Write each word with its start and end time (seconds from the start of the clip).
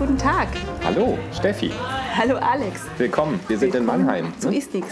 guten 0.00 0.16
Tag. 0.16 0.48
Hallo, 0.82 1.18
Steffi. 1.30 1.70
Hallo 2.16 2.36
Alex. 2.36 2.80
Willkommen, 2.96 3.38
wir 3.48 3.58
sind 3.58 3.74
in 3.74 3.84
Mannheim. 3.84 4.32
So 4.38 4.48
ne? 4.48 4.56
ist 4.56 4.72
nix. 4.72 4.86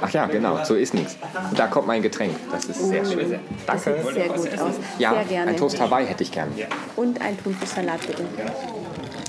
Ach 0.00 0.10
ja, 0.10 0.26
genau, 0.26 0.64
so 0.64 0.74
ist 0.74 0.94
nichts. 0.94 1.16
Und 1.48 1.56
da 1.56 1.68
kommt 1.68 1.86
mein 1.86 2.02
Getränk. 2.02 2.34
Das 2.50 2.64
ist 2.64 2.88
sehr 2.88 3.04
schön. 3.04 3.38
Das 3.68 3.84
Danke. 3.84 4.02
sieht 4.02 4.14
sehr 4.14 4.28
gut 4.30 4.58
aus. 4.58 4.74
Ja, 4.98 5.12
sehr 5.12 5.24
gerne. 5.26 5.50
ein 5.52 5.56
Toast 5.56 5.80
Hawaii 5.80 6.06
hätte 6.06 6.24
ich 6.24 6.32
gern. 6.32 6.48
Und 6.96 7.20
ein 7.20 7.38
Thunfischsalat 7.40 8.00
bitte. 8.04 8.24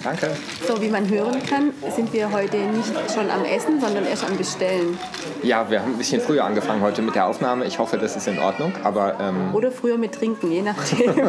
Danke. 0.04 0.32
So, 0.68 0.82
wie 0.82 0.90
man 0.90 1.08
hören 1.10 1.42
kann, 1.48 1.72
sind 1.96 2.12
wir 2.12 2.32
heute 2.32 2.58
nicht 2.58 2.94
schon 3.14 3.30
am 3.30 3.46
Essen, 3.46 3.80
sondern 3.80 4.06
erst 4.06 4.26
am 4.26 4.36
Bestellen. 4.36 4.98
Ja, 5.44 5.70
wir 5.70 5.82
haben 5.82 5.94
ein 5.94 5.98
bisschen 5.98 6.20
früher 6.20 6.44
angefangen 6.44 6.82
heute 6.82 7.02
mit 7.02 7.16
der 7.16 7.26
Aufnahme. 7.28 7.66
Ich 7.66 7.80
hoffe, 7.80 7.98
das 7.98 8.18
ist 8.18 8.28
in 8.28 8.38
Ordnung. 8.38 8.74
Aber 8.84 9.18
ähm, 9.22 9.54
Oder 9.54 9.72
früher 9.72 9.98
mit 9.98 10.14
Trinken, 10.14 10.52
je 10.52 10.62
nachdem. 10.62 11.14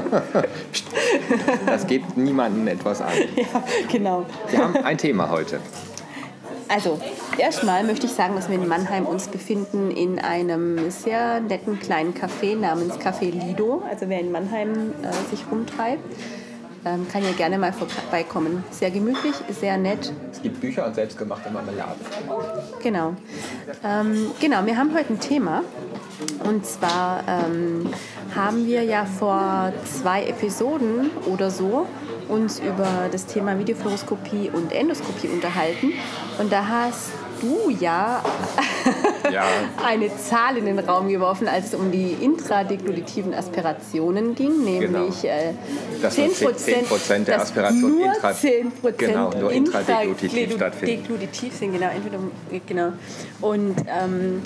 das 1.67 1.87
geht 1.87 2.17
niemandem 2.17 2.67
etwas 2.67 3.01
an. 3.01 3.13
ja, 3.37 3.63
genau. 3.91 4.27
Wir 4.51 4.59
haben 4.59 4.77
ein 4.77 4.99
Thema 4.99 5.31
heute. 5.31 5.61
Also, 6.69 6.99
erstmal 7.39 7.85
möchte 7.85 8.07
ich 8.07 8.13
sagen, 8.13 8.35
dass 8.35 8.49
wir 8.49 8.57
in 8.57 8.67
Mannheim 8.67 9.07
uns 9.07 9.29
befinden 9.29 9.91
in 9.91 10.19
einem 10.19 10.91
sehr 10.91 11.41
netten 11.41 11.79
kleinen 11.79 12.15
Café 12.15 12.57
namens 12.57 12.95
Café 12.95 13.31
Lido. 13.31 13.83
Also 13.89 14.09
wer 14.09 14.21
in 14.21 14.33
Mannheim 14.33 14.93
äh, 15.03 15.31
sich 15.31 15.45
rumtreibt, 15.51 16.03
ähm, 16.85 17.07
kann 17.11 17.23
ja 17.23 17.33
gerne 17.33 17.59
mal 17.59 17.73
vorbeikommen. 17.73 18.65
Sehr 18.71 18.91
gemütlich, 18.91 19.35
sehr 19.51 19.77
nett. 19.77 20.13
Es 20.31 20.43
gibt 20.43 20.61
Bücher 20.61 20.87
und 20.87 20.95
selbstgemachte 20.95 21.51
Marmelade. 21.51 21.97
Genau. 22.83 23.15
Ähm, 23.83 24.31
genau, 24.41 24.65
wir 24.67 24.77
haben 24.77 24.95
heute 24.95 25.15
ein 25.15 25.21
Thema. 25.21 25.63
Und 26.45 26.65
zwar 26.67 27.25
ähm, 27.27 27.91
haben 28.35 28.67
wir 28.67 28.83
ja 28.83 29.05
vor 29.05 29.73
zwei 29.85 30.27
Episoden 30.27 31.11
oder 31.27 31.51
so 31.51 31.87
uns 32.29 32.61
über 32.61 33.09
das 33.11 33.27
Thema 33.27 33.59
Videofluoroskopie 33.59 34.51
und 34.53 34.73
Endoskopie 34.73 35.29
unterhalten. 35.29 35.93
Und 36.39 36.53
da 36.53 36.67
hast 36.67 37.13
du 37.45 37.71
ja, 37.71 38.23
Ja. 39.31 39.45
eine 39.85 40.11
Zahl 40.17 40.57
in 40.57 40.67
den 40.67 40.79
Raum 40.79 41.09
geworfen, 41.09 41.49
als 41.49 41.67
es 41.69 41.75
um 41.75 41.91
die 41.91 42.13
intradegluitativen 42.21 43.35
Aspirationen 43.35 44.35
ging, 44.35 44.65
nämlich 44.65 45.23
Genau. 45.23 45.35
äh, 45.35 45.53
Dass 46.03 46.17
nur 46.19 46.27
10% 46.27 46.87
10% 46.89 47.25
der 47.25 47.37
dass 47.39 47.43
Aspiration 47.49 47.91
nur 47.99 48.07
intra- 48.13 48.33
10% 48.33 48.93
Genau, 48.97 49.31
nur 49.39 49.53
intradeglutiv 49.53 50.33
intraglu- 50.33 50.57
stattfinden. 50.57 51.03
sind, 51.53 51.73
genau, 51.73 51.89
entweder, 51.91 52.19
genau. 52.67 52.93
Und 53.41 53.77
ähm, 53.89 54.43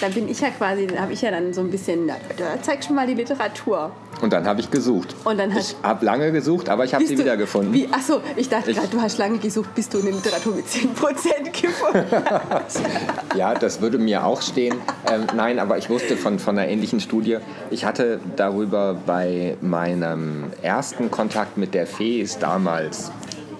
dann 0.00 0.12
bin 0.12 0.28
ich 0.28 0.40
ja 0.40 0.50
quasi, 0.50 0.86
dann 0.86 1.00
habe 1.00 1.12
ich 1.12 1.22
ja 1.22 1.30
dann 1.30 1.52
so 1.52 1.60
ein 1.60 1.70
bisschen, 1.70 2.06
na, 2.06 2.14
da 2.36 2.60
zeigst 2.62 2.90
du 2.90 2.94
mal 2.94 3.06
die 3.06 3.14
Literatur. 3.14 3.92
Und 4.20 4.32
dann 4.32 4.46
habe 4.46 4.60
ich 4.60 4.70
gesucht. 4.70 5.14
Und 5.24 5.38
dann 5.38 5.54
ich 5.56 5.76
habe 5.82 6.04
lange 6.04 6.32
gesucht, 6.32 6.68
aber 6.68 6.84
ich 6.84 6.94
habe 6.94 7.06
sie 7.06 7.18
wiedergefunden. 7.18 7.72
Wie, 7.72 7.86
achso, 7.92 8.20
ich 8.34 8.48
dachte 8.48 8.72
gerade, 8.72 8.88
du 8.88 9.00
hast 9.00 9.18
lange 9.18 9.38
gesucht, 9.38 9.74
bis 9.74 9.88
du 9.88 10.00
eine 10.00 10.10
Literatur 10.10 10.54
mit 10.54 10.66
10% 10.66 11.62
gefunden 11.62 12.24
hast. 12.50 12.80
Ja, 13.36 13.52
das 13.52 13.82
würde 13.82 13.98
mir 13.98 14.24
auch 14.24 14.40
stehen. 14.40 14.76
Ähm, 15.12 15.26
nein, 15.34 15.58
aber 15.58 15.76
ich 15.76 15.90
wusste 15.90 16.16
von, 16.16 16.38
von 16.38 16.58
einer 16.58 16.68
ähnlichen 16.68 17.00
Studie. 17.00 17.36
Ich 17.70 17.84
hatte 17.84 18.18
darüber 18.34 18.94
bei 18.94 19.58
meinem 19.60 20.44
ersten 20.62 21.10
Kontakt 21.10 21.58
mit 21.58 21.74
der 21.74 21.86
FES 21.86 22.38
damals, 22.38 23.12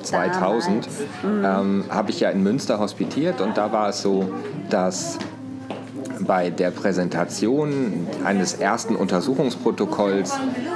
2000, 0.02 0.88
ähm, 1.24 1.84
habe 1.90 2.10
ich 2.10 2.20
ja 2.20 2.30
in 2.30 2.42
Münster 2.42 2.78
hospitiert 2.78 3.42
und 3.42 3.58
da 3.58 3.70
war 3.72 3.90
es 3.90 4.00
so, 4.00 4.30
dass 4.70 5.18
bei 6.20 6.50
der 6.50 6.70
Präsentation 6.70 8.06
eines 8.24 8.54
ersten 8.54 8.96
Untersuchungsprotokolls 8.96 10.32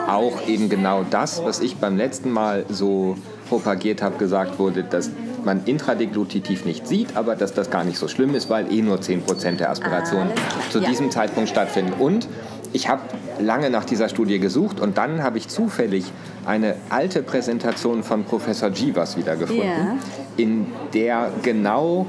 auch 0.09 0.47
eben 0.47 0.69
genau 0.69 1.05
das, 1.09 1.45
was 1.45 1.61
ich 1.61 1.77
beim 1.77 1.97
letzten 1.97 2.31
Mal 2.31 2.65
so 2.69 3.17
propagiert 3.49 4.03
habe, 4.03 4.17
gesagt 4.19 4.59
wurde, 4.59 4.85
dass 4.85 5.11
man 5.45 5.65
intradeglutitiv 5.65 6.65
nicht 6.65 6.87
sieht, 6.87 7.17
aber 7.17 7.35
dass 7.35 7.55
das 7.55 7.71
gar 7.71 7.85
nicht 7.85 7.99
so 7.99 8.09
schlimm 8.09 8.35
ist, 8.35 8.51
weil 8.51 8.73
eh 8.73 8.83
nur 8.83 8.99
10% 8.99 9.57
der 9.57 9.71
Aspirationen 9.71 10.35
klar, 10.35 10.47
zu 10.71 10.81
ja. 10.81 10.89
diesem 10.89 11.11
Zeitpunkt 11.11 11.49
stattfinden. 11.49 11.95
Und 11.99 12.29
ich 12.73 12.89
habe 12.89 13.03
lange 13.41 13.71
nach 13.71 13.85
dieser 13.85 14.09
Studie 14.09 14.39
gesucht 14.39 14.81
und 14.81 14.99
dann 14.99 15.23
habe 15.23 15.39
ich 15.39 15.49
zufällig 15.49 16.05
eine 16.47 16.77
alte 16.91 17.23
Präsentation 17.23 18.03
von 18.03 18.25
Professor 18.25 18.69
Jivas 18.69 19.17
wiedergefunden, 19.17 19.65
Ja. 19.65 19.97
in 20.37 20.67
der 20.95 21.31
genau 21.43 22.07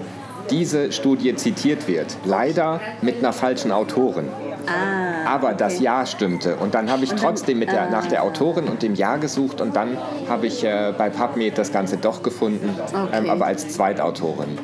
diese 0.51 0.91
Studie 0.91 1.35
zitiert 1.35 1.87
wird. 1.87 2.15
Leider 2.25 2.79
mit 3.01 3.19
einer 3.19 3.33
falschen 3.33 3.71
Autorin. 3.71 4.27
Ah, 4.67 5.33
Aber 5.35 5.53
das 5.53 5.75
okay. 5.75 5.85
Jahr 5.85 6.05
stimmte. 6.05 6.57
Und 6.57 6.75
dann 6.75 6.91
habe 6.91 7.03
ich 7.03 7.13
trotzdem 7.13 7.57
mit 7.59 7.71
der, 7.71 7.89
nach 7.89 8.05
der 8.05 8.23
Autorin 8.23 8.65
und 8.65 8.83
dem 8.83 8.93
Jahr 8.95 9.17
gesucht 9.17 9.59
und 9.61 9.75
dann 9.75 9.97
habe 10.29 10.45
ich 10.47 10.63
äh, 10.63 10.93
bei 10.95 11.09
PubMed 11.09 11.57
das 11.57 11.71
Ganze 11.71 11.97
doch 11.97 12.21
gefunden, 12.21 12.69
Okay. 12.93 13.07
ähm, 13.13 13.29
aber 13.29 13.45
als 13.47 13.69
Zweitautorin. 13.69 14.59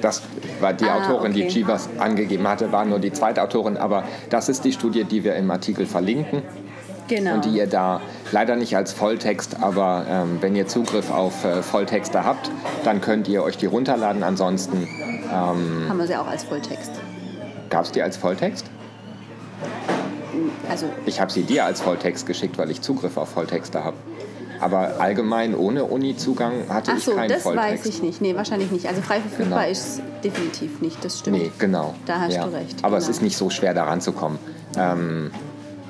Das 0.00 0.22
war 0.60 0.72
die 0.74 0.84
Ah, 0.84 0.96
Autorin, 0.98 1.32
okay. 1.32 1.46
die 1.46 1.48
Chivas 1.48 1.88
angegeben 1.98 2.46
hatte, 2.46 2.72
war 2.72 2.84
nur 2.84 2.98
die 2.98 3.12
Zweitautorin. 3.12 3.76
Aber 3.76 4.04
das 4.28 4.48
ist 4.48 4.64
die 4.64 4.72
Studie, 4.72 5.04
die 5.04 5.24
wir 5.24 5.34
im 5.36 5.50
Artikel 5.50 5.86
verlinken 5.86 6.42
Genau. 7.08 7.34
und 7.34 7.44
die 7.44 7.50
ihr 7.50 7.66
da 7.66 8.00
leider 8.32 8.56
nicht 8.56 8.76
als 8.76 8.92
Volltext, 8.92 9.56
aber 9.62 10.06
ähm, 10.08 10.38
wenn 10.40 10.56
ihr 10.56 10.66
Zugriff 10.66 11.10
auf 11.10 11.44
äh, 11.44 11.62
Volltexte 11.62 12.24
habt, 12.24 12.50
dann 12.84 13.00
könnt 13.00 13.28
ihr 13.28 13.42
euch 13.42 13.56
die 13.58 13.66
runterladen. 13.66 14.22
Ansonsten 14.22 14.88
haben 15.30 15.98
wir 15.98 16.06
sie 16.06 16.16
auch 16.16 16.28
als 16.28 16.44
Volltext. 16.44 16.92
gab 17.70 17.84
es 17.84 17.90
die 17.92 18.02
als 18.02 18.16
Volltext? 18.16 18.66
Also, 20.70 20.86
Ich 21.06 21.20
habe 21.20 21.30
sie 21.32 21.42
dir 21.42 21.64
als 21.64 21.80
Volltext 21.80 22.26
geschickt, 22.26 22.58
weil 22.58 22.70
ich 22.70 22.80
Zugriff 22.82 23.16
auf 23.16 23.28
Volltexte 23.30 23.84
habe. 23.84 23.96
Aber 24.60 25.00
allgemein 25.00 25.54
ohne 25.54 25.84
Uni-Zugang 25.84 26.68
hatte 26.68 26.92
ach 26.92 26.98
ich 26.98 27.04
so, 27.04 27.14
keinen 27.14 27.28
das 27.28 27.42
Volltext. 27.42 27.84
weiß 27.84 27.86
ich 27.86 28.02
nicht. 28.02 28.20
Nee, 28.20 28.34
wahrscheinlich 28.36 28.70
nicht. 28.70 28.86
Also 28.86 29.02
frei 29.02 29.20
verfügbar 29.20 29.60
Genau. 29.60 29.70
ist 29.72 29.86
es 29.98 30.00
definitiv 30.22 30.80
nicht, 30.80 31.04
das 31.04 31.18
stimmt. 31.18 31.36
Nee, 31.38 31.50
genau. 31.58 31.94
Da 32.06 32.20
hast 32.20 32.34
ja. 32.34 32.44
du 32.46 32.52
recht, 32.54 32.76
Aber 32.82 32.96
es 32.96 33.04
genau. 33.04 33.16
ist 33.16 33.22
nicht 33.22 33.36
so 33.36 33.50
schwer, 33.50 33.74
da 33.74 33.84
ranzukommen. 33.84 34.38
Ähm, 34.78 35.30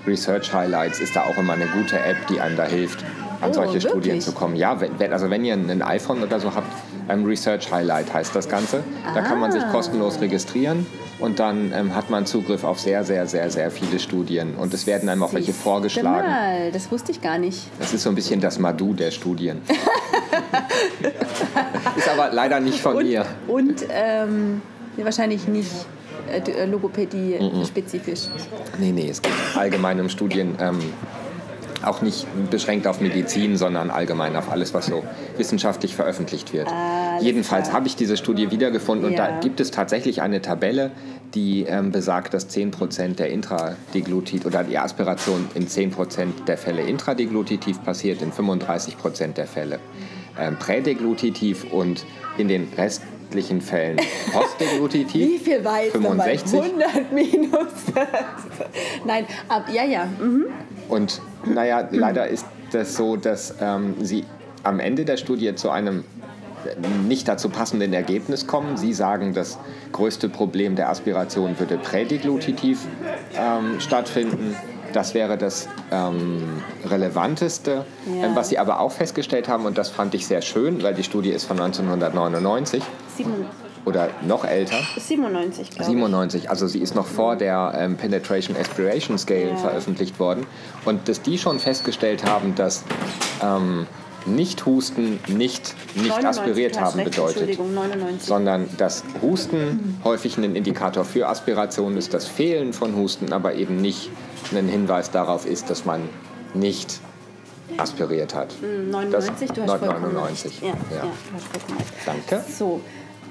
Research 0.06 0.52
Highlights 0.52 1.00
ist 1.00 1.16
da 1.16 1.22
auch 1.22 1.36
immer 1.38 1.54
eine 1.54 1.66
gute 1.66 1.98
App, 1.98 2.16
die 2.28 2.40
einem 2.40 2.56
da 2.56 2.64
hilft, 2.64 3.02
an 3.40 3.50
Oh, 3.50 3.52
solche 3.52 3.80
Studien 3.80 4.04
wirklich? 4.04 4.24
zu 4.24 4.32
kommen. 4.32 4.54
Ja, 4.56 4.80
wenn, 4.80 5.12
also 5.12 5.28
wenn 5.30 5.44
ihr 5.44 5.54
ein 5.54 5.82
iPhone 5.82 6.22
oder 6.22 6.38
so 6.40 6.54
habt, 6.54 6.66
ähm, 7.08 7.24
Research 7.24 7.70
Highlight 7.72 8.12
heißt 8.14 8.34
das 8.34 8.48
Ganze. 8.48 8.82
Da 9.14 9.20
kann 9.22 9.40
man 9.40 9.52
sich 9.52 9.62
Ah. 9.62 9.70
kostenlos 9.72 10.20
registrieren 10.20 10.86
und 11.18 11.38
dann 11.38 11.72
ähm, 11.74 11.94
hat 11.94 12.08
man 12.10 12.24
Zugriff 12.26 12.64
auf 12.64 12.80
sehr, 12.80 13.04
sehr, 13.04 13.26
sehr, 13.26 13.50
sehr 13.50 13.70
viele 13.70 13.98
Studien. 13.98 14.54
Und 14.54 14.72
es 14.72 14.86
werden 14.86 15.08
einem 15.10 15.22
auch 15.22 15.34
welche 15.34 15.52
vorgeschlagen. 15.52 16.26
Mal, 16.28 16.72
das 16.72 16.90
wusste 16.90 17.12
ich 17.12 17.20
gar 17.20 17.36
nicht. 17.38 17.66
Das 17.78 17.92
ist 17.92 18.02
so 18.04 18.08
ein 18.08 18.14
bisschen 18.14 18.40
das 18.40 18.58
Madu 18.58 18.94
der 18.94 19.10
Studien. 19.10 19.60
ist 21.96 22.08
aber 22.08 22.30
leider 22.32 22.60
nicht 22.60 22.80
von 22.80 22.96
Und, 22.96 23.06
mir. 23.06 23.26
und 23.48 23.84
ähm, 23.90 24.62
wahrscheinlich 24.96 25.46
nicht 25.48 25.70
äh, 26.30 26.50
äh, 26.50 26.66
Logopädie 26.66 27.38
spezifisch. 27.66 28.28
Nee, 28.78 28.92
nee, 28.92 29.08
es 29.08 29.22
geht 29.22 29.32
allgemein 29.56 30.00
um 30.00 30.08
Studien, 30.08 30.56
ähm, 30.60 30.78
auch 31.84 32.02
nicht 32.02 32.26
beschränkt 32.50 32.86
auf 32.86 33.00
Medizin, 33.00 33.56
sondern 33.56 33.90
allgemein 33.90 34.36
auf 34.36 34.50
alles, 34.50 34.72
was 34.72 34.86
so 34.86 35.04
wissenschaftlich 35.36 35.94
veröffentlicht 35.94 36.52
wird. 36.52 36.68
Jedenfalls 37.20 37.64
klar. 37.64 37.76
habe 37.76 37.86
ich 37.86 37.96
diese 37.96 38.16
Studie 38.16 38.50
wiedergefunden 38.50 39.10
und 39.10 39.18
da 39.18 39.38
gibt 39.40 39.60
es 39.60 39.70
tatsächlich 39.70 40.22
eine 40.22 40.40
Tabelle, 40.40 40.92
die 41.34 41.64
ähm, 41.64 41.90
besagt, 41.90 42.32
dass 42.32 42.48
10% 42.48 43.16
der 43.16 43.28
Intradeglutit 43.30 44.46
oder 44.46 44.64
die 44.64 44.78
Aspiration 44.78 45.48
in 45.54 45.66
10% 45.66 46.44
der 46.46 46.56
Fälle 46.56 46.82
intradeglutitiv 46.82 47.82
passiert, 47.82 48.22
in 48.22 48.32
35% 48.32 49.32
der 49.34 49.46
Fälle 49.46 49.78
ähm, 50.38 50.56
prädeglutitiv 50.58 51.64
und 51.72 52.04
in 52.38 52.48
den 52.48 52.68
restlichen 53.34 53.60
Fällen 53.60 53.98
postdeglutitiv. 54.32 55.28
Wie 55.32 55.38
viel 55.38 55.64
war 55.64 55.82
jetzt 55.82 55.94
nochmal? 55.94 56.38
65. 56.38 56.60
100 56.60 57.12
minus. 57.12 57.72
Nein, 59.04 59.26
ab, 59.48 59.66
ja, 59.72 59.84
ja. 59.84 60.06
Mhm. 60.06 60.46
Und 60.88 61.20
naja, 61.44 61.88
leider 61.90 62.28
ist 62.28 62.46
das 62.72 62.94
so, 62.94 63.16
dass 63.16 63.54
ähm, 63.60 63.94
sie 64.00 64.24
am 64.62 64.80
Ende 64.80 65.04
der 65.04 65.16
Studie 65.16 65.54
zu 65.54 65.70
einem 65.70 66.04
nicht 67.06 67.28
dazu 67.28 67.50
passenden 67.50 67.92
Ergebnis 67.92 68.46
kommen. 68.46 68.78
Sie 68.78 68.94
sagen, 68.94 69.34
das 69.34 69.58
größte 69.92 70.30
Problem 70.30 70.76
der 70.76 70.88
Aspiration 70.88 71.58
würde 71.58 71.76
prädeglutitiv 71.76 72.86
ähm, 73.36 73.80
stattfinden. 73.80 74.56
Das 74.94 75.12
wäre 75.12 75.36
das 75.36 75.68
ähm, 75.90 76.62
Relevanteste. 76.86 77.84
Ja. 78.06 78.26
Ähm, 78.26 78.36
was 78.36 78.48
Sie 78.48 78.58
aber 78.58 78.78
auch 78.80 78.92
festgestellt 78.92 79.48
haben, 79.48 79.66
und 79.66 79.76
das 79.76 79.90
fand 79.90 80.14
ich 80.14 80.26
sehr 80.26 80.40
schön, 80.40 80.82
weil 80.84 80.94
die 80.94 81.02
Studie 81.02 81.30
ist 81.30 81.44
von 81.44 81.58
1999 81.60 82.82
Sieben- 83.16 83.46
oder 83.84 84.08
noch 84.26 84.44
älter, 84.46 84.76
97, 84.96 85.70
glaube 85.70 85.82
ich. 85.82 85.86
97, 85.88 86.48
also 86.48 86.66
sie 86.66 86.78
ist 86.78 86.94
noch 86.94 87.06
vor 87.06 87.36
der 87.36 87.74
ähm, 87.76 87.96
Penetration 87.96 88.56
Aspiration 88.56 89.18
Scale 89.18 89.50
Ja. 89.50 89.56
veröffentlicht 89.56 90.18
worden. 90.18 90.46
Und 90.86 91.06
dass 91.08 91.20
die 91.20 91.36
schon 91.36 91.58
festgestellt 91.58 92.24
haben, 92.24 92.54
dass 92.54 92.82
ähm, 93.42 93.86
nicht 94.26 94.64
Husten 94.66 95.20
nicht, 95.28 95.74
nicht 95.96 96.08
99, 96.08 96.26
aspiriert 96.26 96.80
haben 96.80 97.00
recht, 97.00 97.10
bedeutet, 97.10 97.36
Entschuldigung, 97.36 97.74
99. 97.74 98.26
sondern 98.28 98.68
dass 98.78 99.04
Husten 99.22 99.98
häufig 100.04 100.36
ein 100.38 100.56
Indikator 100.56 101.04
für 101.04 101.28
Aspiration 101.28 101.96
ist, 101.96 102.14
das 102.14 102.26
Fehlen 102.26 102.72
von 102.72 102.96
Husten 102.96 103.32
aber 103.32 103.54
eben 103.54 103.76
nicht 103.76 104.10
ein 104.54 104.68
Hinweis 104.68 105.10
darauf 105.10 105.46
ist, 105.46 105.70
dass 105.70 105.84
man 105.84 106.08
nicht 106.54 107.00
aspiriert 107.76 108.34
hat. 108.34 108.54
99, 108.62 109.48
Das- 109.48 109.54
du 109.56 109.62
hast 109.62 109.78
vollkommen 109.80 110.14
99, 110.14 110.52
recht. 110.52 110.62
Ja, 110.62 110.96
ja. 110.96 111.04
ja. 111.04 111.10
vollkommen. 111.38 111.84
Danke. 112.06 112.44
So, 112.50 112.80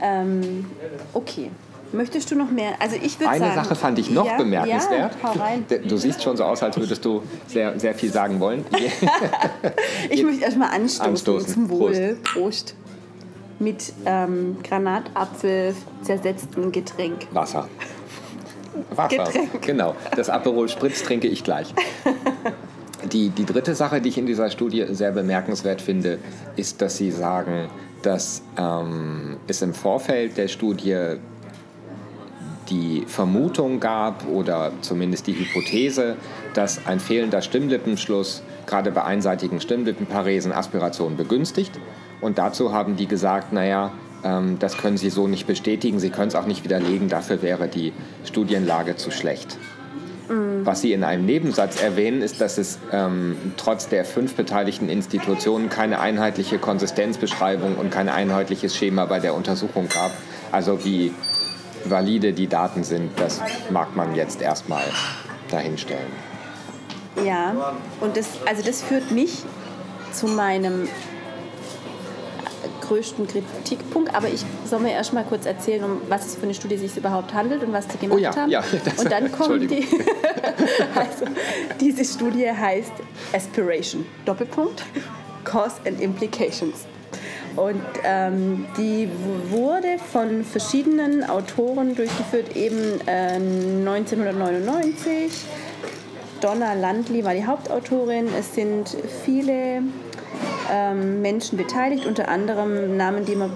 ähm, 0.02 0.66
okay. 1.14 1.50
Möchtest 1.94 2.32
du 2.32 2.36
noch 2.36 2.50
mehr? 2.50 2.72
Also 2.80 2.96
ich 2.96 3.20
würde 3.20 3.30
Eine 3.30 3.46
sagen... 3.46 3.56
Sache 3.64 3.76
fand 3.76 4.00
ich 4.00 4.10
noch 4.10 4.26
ja, 4.26 4.38
bemerkenswert. 4.38 5.16
Ja. 5.24 5.78
Du 5.78 5.96
siehst 5.98 6.24
schon 6.24 6.36
so 6.36 6.44
aus, 6.44 6.64
als 6.64 6.76
würdest 6.76 7.06
du 7.06 7.22
sehr, 7.48 7.80
sehr 7.80 7.94
viel 7.94 8.12
sagen 8.12 8.40
wollen. 8.40 8.66
Ich 10.10 10.24
möchte 10.24 10.44
erstmal 10.44 10.70
anstoßen, 10.70 11.06
Anstoßen. 11.06 11.54
zum 11.54 11.70
Wohl. 11.70 12.18
Prost. 12.24 12.76
Mit 13.60 13.94
ähm, 14.06 14.58
Granatapfel 14.64 15.76
zersetztem 16.02 16.72
Getränk. 16.72 17.28
Wasser. 17.32 17.68
Wasser. 18.96 19.24
Getränk. 19.26 19.62
Genau. 19.62 19.96
Das 20.16 20.30
Aperol 20.30 20.70
Spritz 20.70 21.04
trinke 21.04 21.28
ich 21.28 21.44
gleich. 21.44 21.74
Die, 23.12 23.30
die 23.30 23.46
dritte 23.46 23.76
Sache, 23.76 24.02
die 24.02 24.10
ich 24.10 24.18
in 24.18 24.26
dieser 24.26 24.50
Studie 24.50 24.86
sehr 24.90 25.12
bemerkenswert 25.12 25.82
finde, 25.82 26.20
ist, 26.56 26.82
dass 26.82 26.98
Sie 26.98 27.12
sagen, 27.12 27.70
dass 28.02 28.42
ähm, 28.58 29.38
es 29.48 29.62
im 29.62 29.74
Vorfeld 29.74 30.38
der 30.38 30.48
Studie 30.48 31.18
die 32.70 33.04
Vermutung 33.08 33.80
gab 33.80 34.28
oder 34.28 34.72
zumindest 34.82 35.28
die 35.28 35.38
Hypothese, 35.38 36.16
dass 36.54 36.86
ein 36.86 37.00
fehlender 37.00 37.42
Stimmlippenschluss 37.42 38.44
gerade 38.66 38.92
bei 38.92 39.04
einseitigen 39.04 39.62
Stimmlippenparesen 39.62 40.52
Aspiration 40.52 41.18
begünstigt. 41.18 41.80
Und 42.22 42.38
dazu 42.38 42.74
haben 42.74 42.96
die 42.96 43.08
gesagt, 43.08 43.52
naja, 43.54 43.92
ähm, 44.24 44.58
das 44.60 44.78
können 44.78 44.98
sie 44.98 45.10
so 45.10 45.28
nicht 45.28 45.48
bestätigen, 45.48 46.00
sie 46.00 46.10
können 46.10 46.30
es 46.30 46.36
auch 46.36 46.46
nicht 46.46 46.64
widerlegen, 46.64 47.10
dafür 47.10 47.42
wäre 47.42 47.68
die 47.68 47.94
Studienlage 48.26 48.96
zu 48.96 49.12
schlecht. 49.12 49.58
Was 50.64 50.82
Sie 50.82 50.94
in 50.94 51.04
einem 51.04 51.26
Nebensatz 51.26 51.82
erwähnen, 51.82 52.22
ist, 52.22 52.40
dass 52.40 52.58
es 52.58 52.80
ähm, 52.92 53.36
trotz 53.58 53.90
der 53.90 54.06
fünf 54.06 54.36
beteiligten 54.36 54.88
Institutionen 54.88 55.70
keine 55.70 56.00
einheitliche 56.00 56.58
Konsistenzbeschreibung 56.60 57.76
und 57.76 57.92
kein 57.92 58.08
einheitliches 58.08 58.76
Schema 58.76 59.06
bei 59.06 59.20
der 59.20 59.36
Untersuchung 59.36 59.90
gab. 59.90 60.12
Also 60.52 60.86
wie 60.86 61.12
valide 61.86 62.34
die 62.34 62.48
Daten 62.48 62.84
sind, 62.84 63.12
das 63.20 63.42
mag 63.70 63.96
man 63.96 64.16
jetzt 64.16 64.42
erstmal 64.42 64.84
dahinstellen. 65.50 66.12
Ja, 67.24 67.76
und 68.02 68.18
das, 68.18 68.28
also 68.46 68.64
das 68.64 68.82
führt 68.82 69.12
mich 69.12 69.44
zu 70.12 70.28
meinem 70.28 70.88
größten 72.82 73.28
Kritikpunkt, 73.28 74.14
aber 74.16 74.28
ich 74.30 74.44
soll 74.66 74.80
mir 74.80 74.92
erst 74.92 75.14
mal 75.14 75.24
kurz 75.24 75.46
erzählen, 75.46 75.84
um 75.84 76.02
was 76.10 76.26
es 76.26 76.36
für 76.36 76.44
eine 76.44 76.54
Studie 76.54 76.78
sich 76.78 76.96
überhaupt 76.98 77.34
handelt 77.34 77.64
und 77.64 77.72
was 77.72 77.88
die 77.88 77.98
gemacht 77.98 78.18
Oh 78.18 78.22
ja, 78.22 78.36
haben. 78.36 78.52
ja, 78.52 78.64
das- 78.86 79.04
und 79.04 79.12
dann 79.12 79.32
kommt 79.32 79.70
die. 79.70 79.88
Also, 80.96 81.26
diese 81.80 82.04
Studie 82.06 82.50
heißt 82.52 82.92
Aspiration, 83.34 84.06
Doppelpunkt, 84.26 84.84
Cause 85.44 85.76
and 85.86 86.00
Implications. 86.02 86.86
Und 87.56 87.84
ähm, 88.04 88.66
die 88.78 89.10
wurde 89.50 89.98
von 90.12 90.44
verschiedenen 90.44 91.24
Autoren 91.24 91.96
durchgeführt, 91.96 92.56
eben 92.56 93.00
äh, 93.06 93.36
1999. 93.36 95.32
Donna 96.42 96.74
Landley 96.74 97.24
war 97.24 97.34
die 97.34 97.46
Hauptautorin. 97.46 98.28
Es 98.38 98.56
sind 98.56 98.98
viele 99.24 99.84
ähm, 100.72 101.22
Menschen 101.22 101.58
beteiligt, 101.58 102.06
unter 102.06 102.28
anderem 102.28 102.98
Namen, 102.98 103.26
die 103.26 103.36
man, 103.36 103.52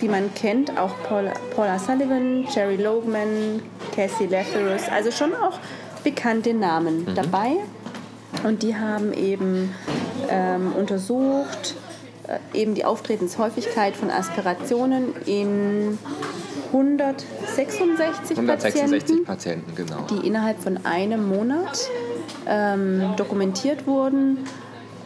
die 0.00 0.08
man 0.08 0.32
kennt, 0.34 0.78
auch 0.78 0.92
Paula, 1.04 1.32
Paula 1.54 1.78
Sullivan, 1.78 2.46
Jerry 2.54 2.76
Logan, 2.76 3.62
Cassie 3.94 4.26
Letherus, 4.26 4.88
also 4.88 5.10
schon 5.10 5.34
auch 5.34 5.58
bekannte 6.04 6.54
Namen 6.54 7.06
dabei. 7.14 7.56
Und 8.44 8.62
die 8.62 8.76
haben 8.76 9.12
eben 9.12 9.74
ähm, 10.28 10.72
untersucht, 10.78 11.74
eben 12.52 12.74
die 12.74 12.84
Auftretenshäufigkeit 12.84 13.96
von 13.96 14.10
Aspirationen 14.10 15.14
in 15.26 15.98
166, 16.72 18.36
166 18.36 19.24
Patienten 19.24 19.24
Patienten, 19.24 19.74
genau. 19.74 20.06
die 20.10 20.26
innerhalb 20.26 20.60
von 20.60 20.84
einem 20.84 21.28
Monat 21.28 21.88
ähm, 22.46 23.14
dokumentiert 23.16 23.86
wurden 23.86 24.38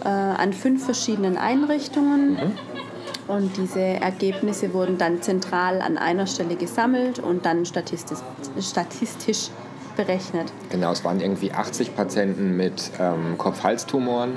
äh, 0.04 0.08
an 0.08 0.52
fünf 0.52 0.84
verschiedenen 0.84 1.36
Einrichtungen. 1.36 2.38
Und 3.28 3.56
diese 3.56 3.80
Ergebnisse 3.80 4.74
wurden 4.74 4.98
dann 4.98 5.22
zentral 5.22 5.80
an 5.82 5.98
einer 5.98 6.26
Stelle 6.26 6.56
gesammelt 6.56 7.20
und 7.20 7.46
dann 7.46 7.64
statistisch, 7.64 8.18
statistisch 8.60 9.50
berechnet. 9.96 10.52
Genau, 10.70 10.90
es 10.90 11.04
waren 11.04 11.20
irgendwie 11.20 11.52
80 11.52 11.94
Patienten 11.94 12.56
mit 12.56 12.90
ähm, 12.98 13.38
Kopf-Hals-Tumoren 13.38 14.36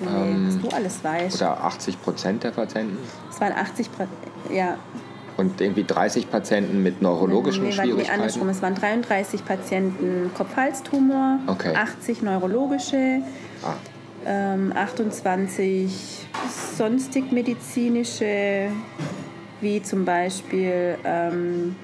Nee, 0.00 0.36
was 0.46 0.58
du 0.60 0.68
alles 0.76 1.04
weißt. 1.04 1.36
oder 1.36 1.62
80 1.64 2.02
Prozent 2.02 2.42
der 2.44 2.50
Patienten 2.50 2.98
Es 3.30 3.40
waren 3.40 3.52
80 3.52 3.88
Pra- 3.88 4.52
ja, 4.52 4.76
und 5.36 5.60
irgendwie 5.60 5.82
30 5.84 6.30
Patienten 6.30 6.82
mit 6.82 7.02
neurologischen 7.02 7.64
nee, 7.64 7.76
warte, 7.76 7.88
nee, 7.92 8.08
andersrum. 8.08 8.42
Schwierigkeiten. 8.42 8.48
Es 8.50 8.62
waren 8.62 8.74
33 8.76 9.44
Patienten 9.44 10.30
Kopf-Hals-Tumor, 10.36 11.38
Okay. 11.48 11.74
80 11.74 12.22
neurologische, 12.22 13.20
Ah, 13.64 13.74
ähm, 14.26 14.72
28 14.76 16.26
sonstig 16.76 17.32
medizinische, 17.32 18.68
wie 19.60 19.82
zum 19.82 20.04
Beispiel 20.04 20.96
ähm, 21.04 21.74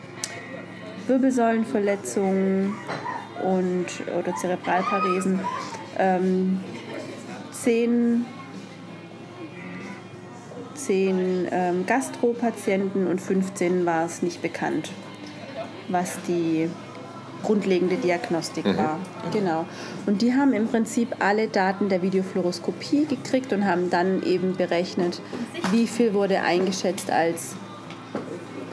Wirbelsäulenverletzungen 1.08 2.74
und, 3.42 3.86
oder 4.18 4.34
Zerebralparesen. 4.36 5.40
Ähm, 5.98 6.60
10 7.62 8.26
10 10.74 11.48
ähm, 11.50 11.86
Gastropatienten 11.86 13.06
und 13.06 13.20
15 13.20 13.84
war 13.84 14.06
es 14.06 14.22
nicht 14.22 14.40
bekannt, 14.40 14.90
was 15.88 16.18
die 16.26 16.70
grundlegende 17.42 17.96
Diagnostik 17.96 18.64
war. 18.64 18.98
Genau. 19.32 19.66
Und 20.06 20.22
die 20.22 20.34
haben 20.34 20.52
im 20.52 20.68
Prinzip 20.68 21.16
alle 21.20 21.48
Daten 21.48 21.88
der 21.88 22.02
Videofluoroskopie 22.02 23.06
gekriegt 23.06 23.52
und 23.52 23.64
haben 23.64 23.90
dann 23.90 24.22
eben 24.22 24.56
berechnet, 24.56 25.20
wie 25.70 25.86
viel 25.86 26.12
wurde 26.14 26.42
eingeschätzt 26.42 27.10
als 27.10 27.54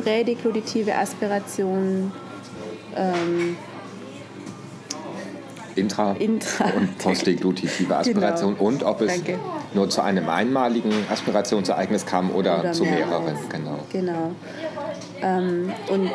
prädekluditive 0.03 0.95
Aspiration, 0.95 2.11
ähm, 2.95 3.57
intra, 5.77 6.13
Intra- 6.19 6.71
und 6.75 6.97
postdeglutitive 6.99 7.95
Aspiration 7.95 8.55
Genau. 8.55 8.67
und 8.67 8.83
ob 8.83 9.01
es 9.01 9.13
Danke. 9.15 9.39
nur 9.73 9.89
zu 9.89 10.01
einem 10.01 10.27
einmaligen 10.29 10.91
Aspirationsereignis 11.11 12.05
kam 12.05 12.31
oder, 12.31 12.59
Oder 12.59 12.71
zu 12.73 12.83
mehreren. 12.83 13.35
Genau. 13.49 13.79
Genau. 13.91 14.31
Ähm, 15.21 15.71
und 15.89 16.11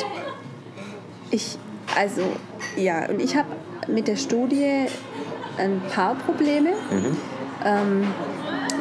ich, 1.30 1.56
also, 1.96 2.22
ja, 2.76 3.08
und 3.08 3.20
ich 3.20 3.36
habe 3.36 3.48
mit 3.88 4.06
der 4.08 4.16
Studie 4.16 4.86
ein 5.58 5.80
paar 5.94 6.14
Probleme, 6.14 6.70
ähm, 7.64 8.06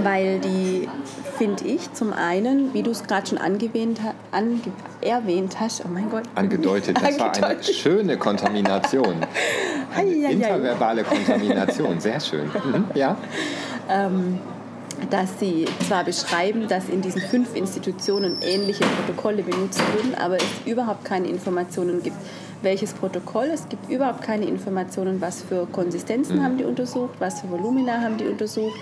weil 0.04 0.40
die, 0.40 0.88
finde 1.42 1.66
ich, 1.66 1.92
zum 1.94 2.14
einen, 2.14 2.72
wie 2.76 2.84
du 2.84 2.92
es 2.92 3.02
gerade 3.08 3.26
schon 3.26 3.40
angewähnt, 3.40 4.00
ange, 4.32 4.60
erwähnt 5.02 5.60
hast, 5.60 5.84
oh 5.84 5.88
mein 5.92 6.08
Gott. 6.12 6.22
Angedeutet, 6.36 6.96
das 6.98 7.18
war 7.18 7.34
eine 7.34 7.46
Angedeutet. 7.48 7.76
schöne 7.76 8.18
Kontamination. 8.18 9.16
Eine 9.96 10.12
Ei, 10.12 10.24
ei, 10.24 10.28
ei. 10.28 10.32
interverbale 10.34 11.04
Kontamination, 11.04 12.00
sehr 12.00 12.20
schön. 12.20 12.46
Mhm. 12.46 12.86
Ja? 12.94 13.18
dass 15.10 15.40
sie 15.40 15.66
zwar 15.88 16.04
beschreiben, 16.04 16.68
dass 16.68 16.88
in 16.88 17.02
diesen 17.02 17.22
fünf 17.22 17.56
Institutionen 17.56 18.38
ähnliche 18.42 18.84
Protokolle 18.84 19.42
benutzt 19.42 19.82
wurden, 19.94 20.14
aber 20.14 20.38
es 20.38 20.44
überhaupt 20.66 21.06
keine 21.06 21.28
Informationen 21.28 22.04
gibt, 22.04 22.18
welches 22.62 22.94
Protokoll. 22.94 23.48
Es 23.52 23.68
gibt 23.68 23.90
überhaupt 23.90 24.22
keine 24.22 24.46
Informationen, 24.46 25.20
was 25.20 25.42
für 25.42 25.66
Konsistenzen 25.66 26.44
haben 26.44 26.58
die 26.58 26.66
untersucht, 26.66 27.16
was 27.18 27.42
für 27.42 27.50
Volumina 27.50 28.00
haben 28.00 28.18
die 28.18 28.26
untersucht, 28.26 28.80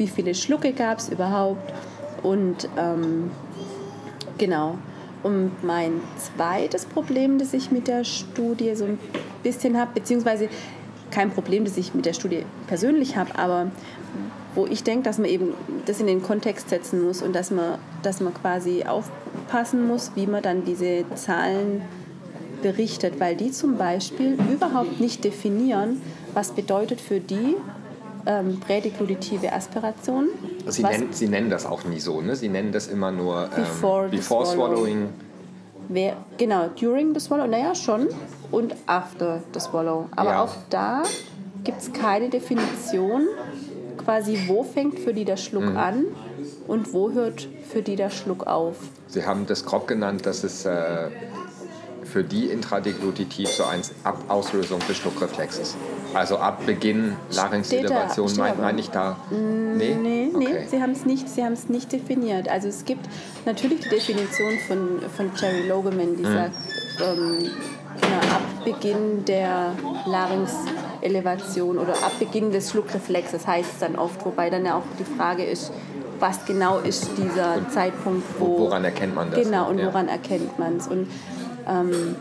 wie 0.00 0.08
viele 0.08 0.34
Schlucke 0.34 0.72
gab 0.72 0.98
es 0.98 1.10
überhaupt. 1.10 1.72
Und 2.22 2.68
ähm, 2.76 3.30
genau. 4.38 4.78
Und 5.22 5.62
mein 5.62 6.00
zweites 6.16 6.86
Problem, 6.86 7.38
das 7.38 7.52
ich 7.52 7.70
mit 7.70 7.86
der 7.86 8.04
Studie 8.04 8.74
so 8.74 8.86
ein 8.86 8.98
bisschen 9.42 9.78
habe, 9.78 9.90
beziehungsweise 9.94 10.48
kein 11.10 11.30
Problem, 11.30 11.64
das 11.64 11.76
ich 11.76 11.94
mit 11.94 12.06
der 12.06 12.14
Studie 12.14 12.46
persönlich 12.66 13.16
habe, 13.16 13.38
aber 13.38 13.70
wo 14.54 14.66
ich 14.66 14.82
denke, 14.82 15.04
dass 15.04 15.18
man 15.18 15.28
eben 15.28 15.52
das 15.84 16.00
in 16.00 16.06
den 16.06 16.22
Kontext 16.22 16.70
setzen 16.70 17.04
muss 17.04 17.20
und 17.20 17.34
dass 17.34 17.50
man, 17.50 17.78
dass 18.02 18.20
man 18.20 18.32
quasi 18.32 18.84
aufpassen 18.84 19.86
muss, 19.86 20.12
wie 20.14 20.26
man 20.26 20.42
dann 20.42 20.64
diese 20.64 21.04
Zahlen 21.14 21.82
berichtet, 22.62 23.20
weil 23.20 23.36
die 23.36 23.50
zum 23.50 23.76
Beispiel 23.76 24.38
überhaupt 24.50 25.00
nicht 25.00 25.24
definieren, 25.24 26.00
was 26.32 26.52
bedeutet 26.52 27.00
für 27.00 27.20
die 27.20 27.56
ähm, 28.26 28.60
prädekluditive 28.60 29.52
Aspiration. 29.52 30.28
Sie, 30.66 30.82
was, 30.82 30.90
nennen, 30.92 31.08
Sie 31.12 31.28
nennen 31.28 31.50
das 31.50 31.66
auch 31.66 31.84
nie 31.84 32.00
so, 32.00 32.20
ne? 32.20 32.36
Sie 32.36 32.48
nennen 32.48 32.72
das 32.72 32.86
immer 32.88 33.10
nur 33.10 33.44
ähm, 33.56 33.62
Before 33.64 34.08
before 34.08 34.46
swallow. 34.46 34.74
swallowing. 34.76 35.08
wer, 35.88 36.16
genau, 36.38 36.68
during 36.80 37.12
the 37.14 37.20
swallow, 37.20 37.46
naja, 37.46 37.74
schon, 37.74 38.08
und 38.50 38.74
after 38.86 39.42
the 39.54 39.60
swallow. 39.60 40.06
Aber 40.16 40.30
Ja. 40.30 40.42
auch 40.44 40.54
da 40.70 41.02
gibt 41.64 41.80
es 41.82 41.92
keine 41.92 42.28
Definition 42.30 43.26
quasi, 43.96 44.38
wo 44.46 44.62
fängt 44.62 44.98
für 44.98 45.12
die 45.12 45.24
der 45.24 45.36
Schluck 45.36 45.64
Mhm. 45.70 45.76
an 45.76 46.04
und 46.68 46.92
wo 46.94 47.10
hört 47.12 47.48
für 47.70 47.82
die 47.82 47.96
der 47.96 48.10
Schluck 48.10 48.46
auf. 48.46 48.76
Sie 49.08 49.24
haben 49.26 49.46
das 49.46 49.64
grob 49.64 49.86
genannt, 49.88 50.24
dass 50.26 50.42
es 50.44 50.64
äh, 50.64 51.08
für 52.10 52.24
die 52.24 52.46
Intradeglutitiv 52.46 53.48
so 53.48 53.64
eine 53.64 53.82
Ab 54.04 54.18
Auslösung 54.28 54.80
des 54.88 54.96
Schluckreflexes. 54.98 55.76
Also 56.12 56.38
ab 56.38 56.66
Beginn 56.66 57.16
Larynxelevation, 57.30 58.32
meine 58.36 58.56
mein 58.56 58.78
ich 58.78 58.90
da? 58.90 59.16
Nee? 59.30 59.94
Nee, 59.94 60.30
nee, 60.34 60.48
Okay. 60.50 60.66
sie 60.68 60.82
haben 60.82 60.90
es 60.90 61.06
nicht, 61.06 61.28
sie 61.28 61.42
nicht 61.68 61.92
definiert. 61.92 62.48
Also 62.48 62.66
es 62.68 62.84
gibt 62.84 63.08
natürlich 63.46 63.80
die 63.80 63.88
Definition 63.90 64.58
von, 64.66 65.00
von 65.16 65.30
Jerry 65.36 65.68
Logeman, 65.68 66.12
Mhm. 66.12 66.16
die 66.16 66.24
sagt, 66.24 66.52
ähm, 67.00 67.38
genau, 68.00 68.34
ab 68.34 68.42
Beginn 68.64 69.24
der 69.24 69.72
Larynxelevation 70.06 71.78
oder 71.78 71.92
ab 71.94 72.12
Beginn 72.18 72.50
des 72.50 72.70
Schluckreflexes 72.70 73.46
heißt 73.46 73.70
es 73.74 73.78
dann 73.78 73.96
oft, 73.96 74.24
wobei 74.26 74.50
dann 74.50 74.64
ja 74.66 74.74
auch 74.76 74.82
die 74.98 75.04
Frage 75.16 75.44
ist, 75.44 75.72
was 76.18 76.44
genau 76.44 76.78
ist 76.78 77.08
dieser 77.16 77.68
Zeitpunkt, 77.70 78.24
wo... 78.38 78.58
Woran 78.58 78.84
erkennt 78.84 79.14
man 79.14 79.30
das? 79.30 79.40
Genau, 79.42 79.70
und 79.70 79.78
Ja. 79.78 79.86
woran 79.86 80.08
erkennt 80.08 80.58
man 80.58 80.76
es? 80.76 80.86
Und 80.86 81.06
ähm, 81.70 82.16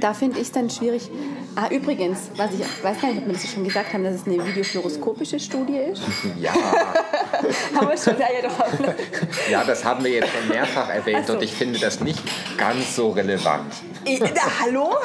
da 0.00 0.12
finde 0.14 0.38
ich 0.38 0.46
es 0.46 0.52
dann 0.52 0.68
schwierig. 0.70 1.10
Ah, 1.56 1.68
übrigens, 1.70 2.30
was 2.36 2.50
ich 2.52 2.60
weiß 2.82 3.00
gar 3.00 3.08
nicht, 3.08 3.18
ob 3.18 3.26
wir 3.26 3.32
das 3.32 3.50
schon 3.50 3.64
gesagt 3.64 3.92
haben, 3.92 4.04
dass 4.04 4.16
es 4.16 4.26
eine 4.26 4.44
videofluoroskopische 4.44 5.38
Studie 5.38 5.78
ist. 5.78 6.02
Ja, 6.40 6.52
haben 7.74 7.88
wir 7.88 7.96
schon 7.96 8.16
da 8.18 8.26
ja 8.32 8.42
doch. 8.42 8.90
ja, 9.50 9.64
das 9.64 9.84
haben 9.84 10.04
wir 10.04 10.10
jetzt 10.10 10.28
schon 10.32 10.48
mehrfach 10.48 10.88
erwähnt 10.88 11.26
so. 11.26 11.34
und 11.34 11.42
ich 11.42 11.52
finde 11.52 11.78
das 11.78 12.00
nicht 12.00 12.20
ganz 12.56 12.96
so 12.96 13.10
relevant. 13.10 13.72
Ich, 14.04 14.20
na, 14.20 14.42
hallo? 14.60 14.96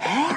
Hä? 0.00 0.34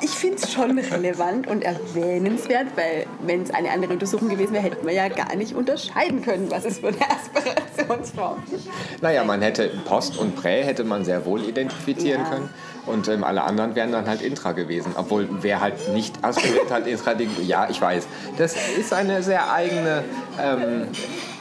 Ich 0.00 0.10
finde 0.10 0.36
es 0.36 0.52
schon 0.52 0.78
relevant 0.78 1.46
und 1.48 1.62
erwähnenswert, 1.62 2.66
weil 2.76 3.06
wenn 3.24 3.42
es 3.42 3.50
eine 3.50 3.70
andere 3.70 3.92
Untersuchung 3.92 4.28
gewesen 4.28 4.52
wäre, 4.52 4.62
hätten 4.62 4.86
wir 4.86 4.94
ja 4.94 5.08
gar 5.08 5.34
nicht 5.36 5.54
unterscheiden 5.54 6.22
können, 6.22 6.50
was 6.50 6.64
es 6.64 6.78
für 6.78 6.88
eine 6.88 6.98
Aspirationsform 7.10 8.42
ist. 8.52 8.68
Naja, 9.02 9.24
man 9.24 9.42
hätte 9.42 9.70
Post 9.84 10.16
und 10.18 10.36
Prä 10.36 10.62
hätte 10.62 10.84
man 10.84 11.04
sehr 11.04 11.24
wohl 11.26 11.42
identifizieren 11.42 12.22
Ja. 12.22 12.28
können. 12.30 12.50
Und 12.86 13.08
ähm, 13.08 13.22
alle 13.22 13.42
anderen 13.42 13.74
wären 13.74 13.92
dann 13.92 14.06
halt 14.06 14.22
Intra 14.22 14.52
gewesen. 14.52 14.92
Obwohl, 14.96 15.28
wer 15.42 15.60
halt 15.60 15.92
nicht 15.92 16.24
aspiriert 16.24 16.70
hat, 16.70 16.86
Intra, 16.86 17.14
ja, 17.46 17.68
ich 17.68 17.80
weiß. 17.80 18.06
Das 18.38 18.54
ist 18.78 18.92
eine 18.92 19.22
sehr 19.22 19.52
eigene 19.52 20.04
ähm, 20.42 20.88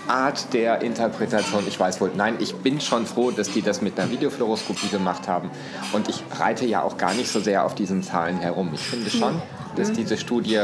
Art 0.08 0.54
der 0.54 0.82
Interpretation. 0.82 1.64
Ich 1.68 1.80
weiß 1.80 2.00
wohl, 2.02 2.12
nein, 2.16 2.36
ich 2.40 2.56
bin 2.56 2.80
schon 2.82 3.06
froh, 3.06 3.32
dass 3.32 3.52
die 3.52 3.62
das 3.62 3.82
mit 3.82 4.00
einer 4.00 4.10
Videofluoroskopie 4.12 4.88
gemacht 4.88 5.28
haben. 5.28 5.50
Und 5.94 6.10
ich 6.10 6.24
reite 6.40 6.66
ja 6.66 6.82
auch 6.82 6.98
gar 6.98 7.14
nicht 7.14 7.30
so 7.30 7.40
sehr 7.40 7.66
auf 7.66 7.76
diesen 7.76 8.04
Zahlen 8.04 8.40
herum. 8.40 8.72
Ich 8.74 8.82
finde 8.82 9.10
schon, 9.10 9.42
dass 9.76 9.92
diese 9.92 10.18
Studie 10.18 10.62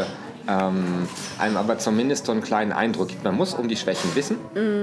ähm, 0.47 1.07
einem 1.39 1.57
aber 1.57 1.77
zumindest 1.77 2.25
so 2.25 2.31
einen 2.31 2.41
kleinen 2.41 2.71
Eindruck 2.71 3.09
gibt. 3.09 3.23
Man 3.23 3.35
muss 3.35 3.53
um 3.53 3.67
die 3.67 3.77
Schwächen 3.77 4.13
wissen. 4.15 4.38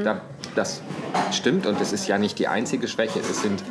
Da, 0.05 0.23
das 0.55 0.81
stimmt 1.33 1.67
und 1.67 1.81
es 1.81 1.93
ist 1.93 2.07
ja 2.07 2.19
nicht 2.19 2.39
die 2.39 2.49
einzige 2.49 2.89
Schwäche. 2.89 3.21
Es 3.21 3.43
sind 3.43 3.63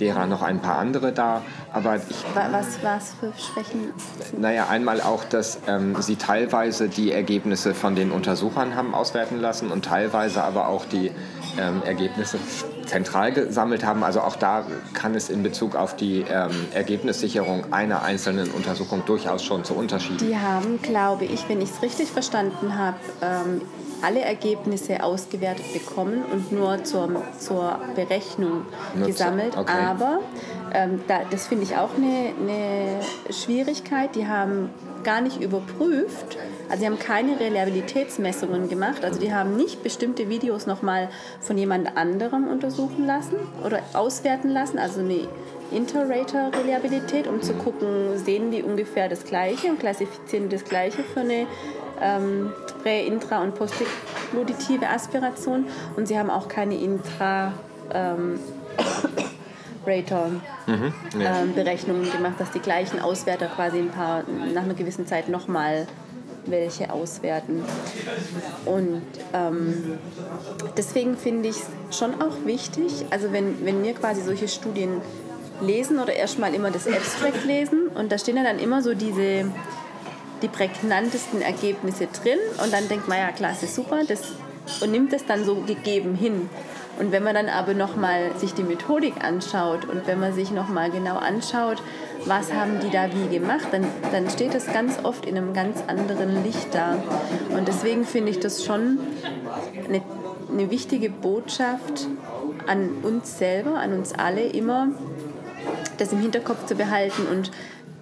derer 0.00 0.26
noch 0.26 0.42
ein 0.42 0.60
paar 0.60 0.78
andere 0.78 1.12
da. 1.12 1.42
Aber 1.72 1.96
ich 1.96 2.02
Wa- 2.34 2.48
Was, 2.50 2.82
was 2.82 3.14
für 3.20 3.32
Schwächen? 3.38 3.92
naja, 4.38 4.68
einmal 4.68 5.00
auch, 5.00 5.24
dass 5.24 5.58
ähm, 5.66 5.96
sie 6.00 6.16
teilweise 6.16 6.88
die 6.88 7.12
Ergebnisse 7.12 7.74
von 7.74 7.94
den 7.94 8.10
Untersuchern 8.10 8.74
haben 8.74 8.94
auswerten 8.94 9.40
lassen 9.40 9.70
und 9.70 9.84
teilweise 9.84 10.42
aber 10.44 10.68
auch 10.68 10.84
die 10.84 11.10
ähm, 11.58 11.82
Ergebnisse 11.84 12.38
zentral 12.86 13.32
gesammelt 13.32 13.84
haben. 13.84 14.02
Also 14.04 14.20
auch 14.20 14.36
da 14.36 14.64
kann 14.92 15.14
es 15.14 15.30
in 15.30 15.42
Bezug 15.42 15.74
auf 15.76 15.96
die 15.96 16.24
ähm, 16.28 16.50
Ergebnissicherung 16.74 17.72
einer 17.72 18.02
einzelnen 18.02 18.50
Untersuchung 18.50 19.02
durchaus 19.06 19.42
schon 19.42 19.64
zu 19.64 19.74
Unterschieden. 19.74 20.18
Die 20.18 20.36
haben, 20.36 20.80
glaube 20.82 21.24
ich, 21.24 21.48
wenn 21.48 21.60
ich 21.60 21.70
es 21.70 21.82
richtig 21.82 22.08
verstanden 22.10 22.76
habe, 22.78 22.96
ähm, 23.22 23.62
alle 24.02 24.20
Ergebnisse 24.20 25.02
ausgewertet 25.02 25.72
bekommen 25.72 26.24
und 26.30 26.52
nur 26.52 26.84
zur, 26.84 27.22
zur 27.38 27.78
Berechnung 27.94 28.66
Nur 28.94 29.06
zu- 29.06 29.12
gesammelt. 29.12 29.56
okay. 29.56 29.72
Aber 29.72 30.18
ähm, 30.74 31.00
da, 31.08 31.20
das 31.30 31.46
finde 31.46 31.64
ich 31.64 31.76
auch 31.76 31.90
eine, 31.96 32.32
eine 32.38 33.00
Schwierigkeit. 33.32 34.14
Die 34.14 34.26
haben 34.26 34.68
gar 35.04 35.22
nicht 35.22 35.40
überprüft, 35.40 36.36
also 36.68 36.80
sie 36.80 36.86
haben 36.86 36.98
keine 36.98 37.38
Reliabilitätsmessungen 37.38 38.68
gemacht, 38.68 39.04
also 39.04 39.20
die 39.20 39.32
haben 39.32 39.56
nicht 39.56 39.82
bestimmte 39.82 40.28
Videos 40.28 40.66
nochmal 40.66 41.08
von 41.40 41.58
jemand 41.58 41.96
anderem 41.96 42.48
untersuchen 42.48 43.06
lassen 43.06 43.36
oder 43.64 43.80
auswerten 43.92 44.50
lassen, 44.50 44.78
also 44.78 45.00
eine 45.00 45.28
Inter-Rater-Reliabilität, 45.70 47.26
um 47.26 47.42
zu 47.42 47.54
gucken, 47.54 48.16
sehen 48.16 48.50
die 48.50 48.62
ungefähr 48.62 49.08
das 49.08 49.24
Gleiche 49.24 49.68
und 49.68 49.80
klassifizieren 49.80 50.48
die 50.48 50.56
das 50.56 50.64
Gleiche 50.64 51.02
für 51.02 51.20
eine 51.20 51.46
ähm, 52.00 52.52
prä-, 52.82 53.06
intra- 53.06 53.42
und 53.42 53.54
postgluditive 53.54 54.88
Aspiration. 54.88 55.66
Und 55.96 56.06
sie 56.06 56.18
haben 56.18 56.30
auch 56.30 56.48
keine 56.48 56.74
intra- 56.74 57.52
ähm, 57.92 58.38
Rater 59.86 60.30
ja. 60.66 61.42
ähm, 61.42 61.54
Berechnungen 61.54 62.10
gemacht, 62.10 62.34
dass 62.38 62.50
die 62.50 62.60
gleichen 62.60 63.00
Auswerter 63.00 63.46
quasi 63.46 63.78
ein 63.78 63.90
paar 63.90 64.24
nach 64.54 64.62
einer 64.62 64.74
gewissen 64.74 65.06
Zeit 65.06 65.28
nochmal 65.28 65.86
welche 66.46 66.92
auswerten. 66.92 67.62
Und 68.64 69.02
ähm, 69.32 69.98
deswegen 70.76 71.16
finde 71.16 71.48
ich 71.48 71.56
es 71.56 71.98
schon 71.98 72.20
auch 72.20 72.44
wichtig, 72.44 73.06
also 73.10 73.32
wenn, 73.32 73.64
wenn 73.64 73.82
wir 73.82 73.94
quasi 73.94 74.22
solche 74.22 74.48
Studien 74.48 75.00
lesen 75.60 75.98
oder 75.98 76.12
erstmal 76.12 76.54
immer 76.54 76.70
das 76.70 76.86
Abstract 76.86 77.44
lesen 77.44 77.88
und 77.94 78.10
da 78.10 78.18
stehen 78.18 78.36
ja 78.36 78.42
dann 78.42 78.58
immer 78.58 78.82
so 78.82 78.94
diese 78.94 79.50
die 80.42 80.48
prägnantesten 80.48 81.40
Ergebnisse 81.40 82.08
drin 82.08 82.38
und 82.62 82.72
dann 82.72 82.88
denkt 82.88 83.08
man 83.08 83.18
ja 83.18 83.30
klasse 83.30 83.66
super 83.66 84.02
das 84.06 84.20
und 84.80 84.90
nimmt 84.90 85.12
das 85.12 85.24
dann 85.24 85.44
so 85.44 85.56
gegeben 85.56 86.14
hin 86.14 86.50
und 86.98 87.12
wenn 87.12 87.22
man 87.22 87.34
dann 87.34 87.48
aber 87.48 87.74
noch 87.74 87.96
mal 87.96 88.32
sich 88.36 88.54
die 88.54 88.62
Methodik 88.62 89.24
anschaut 89.24 89.84
und 89.84 90.06
wenn 90.06 90.20
man 90.20 90.32
sich 90.32 90.50
noch 90.50 90.68
mal 90.68 90.90
genau 90.90 91.16
anschaut 91.16 91.82
was 92.26 92.52
haben 92.52 92.80
die 92.80 92.90
da 92.90 93.08
wie 93.12 93.34
gemacht 93.34 93.68
dann, 93.72 93.86
dann 94.12 94.28
steht 94.30 94.54
das 94.54 94.72
ganz 94.72 94.98
oft 95.02 95.26
in 95.26 95.36
einem 95.36 95.52
ganz 95.52 95.82
anderen 95.86 96.42
Licht 96.42 96.74
da. 96.74 96.96
Und 97.50 97.68
deswegen 97.68 98.04
finde 98.04 98.30
ich 98.30 98.40
das 98.40 98.64
schon 98.64 98.98
eine, 99.86 100.02
eine 100.50 100.70
wichtige 100.70 101.10
Botschaft 101.10 102.06
an 102.66 102.90
uns 103.02 103.38
selber 103.38 103.78
an 103.78 103.92
uns 103.92 104.14
alle 104.14 104.42
immer 104.42 104.88
das 105.98 106.12
im 106.12 106.20
Hinterkopf 106.20 106.64
zu 106.66 106.74
behalten 106.74 107.26
und 107.30 107.50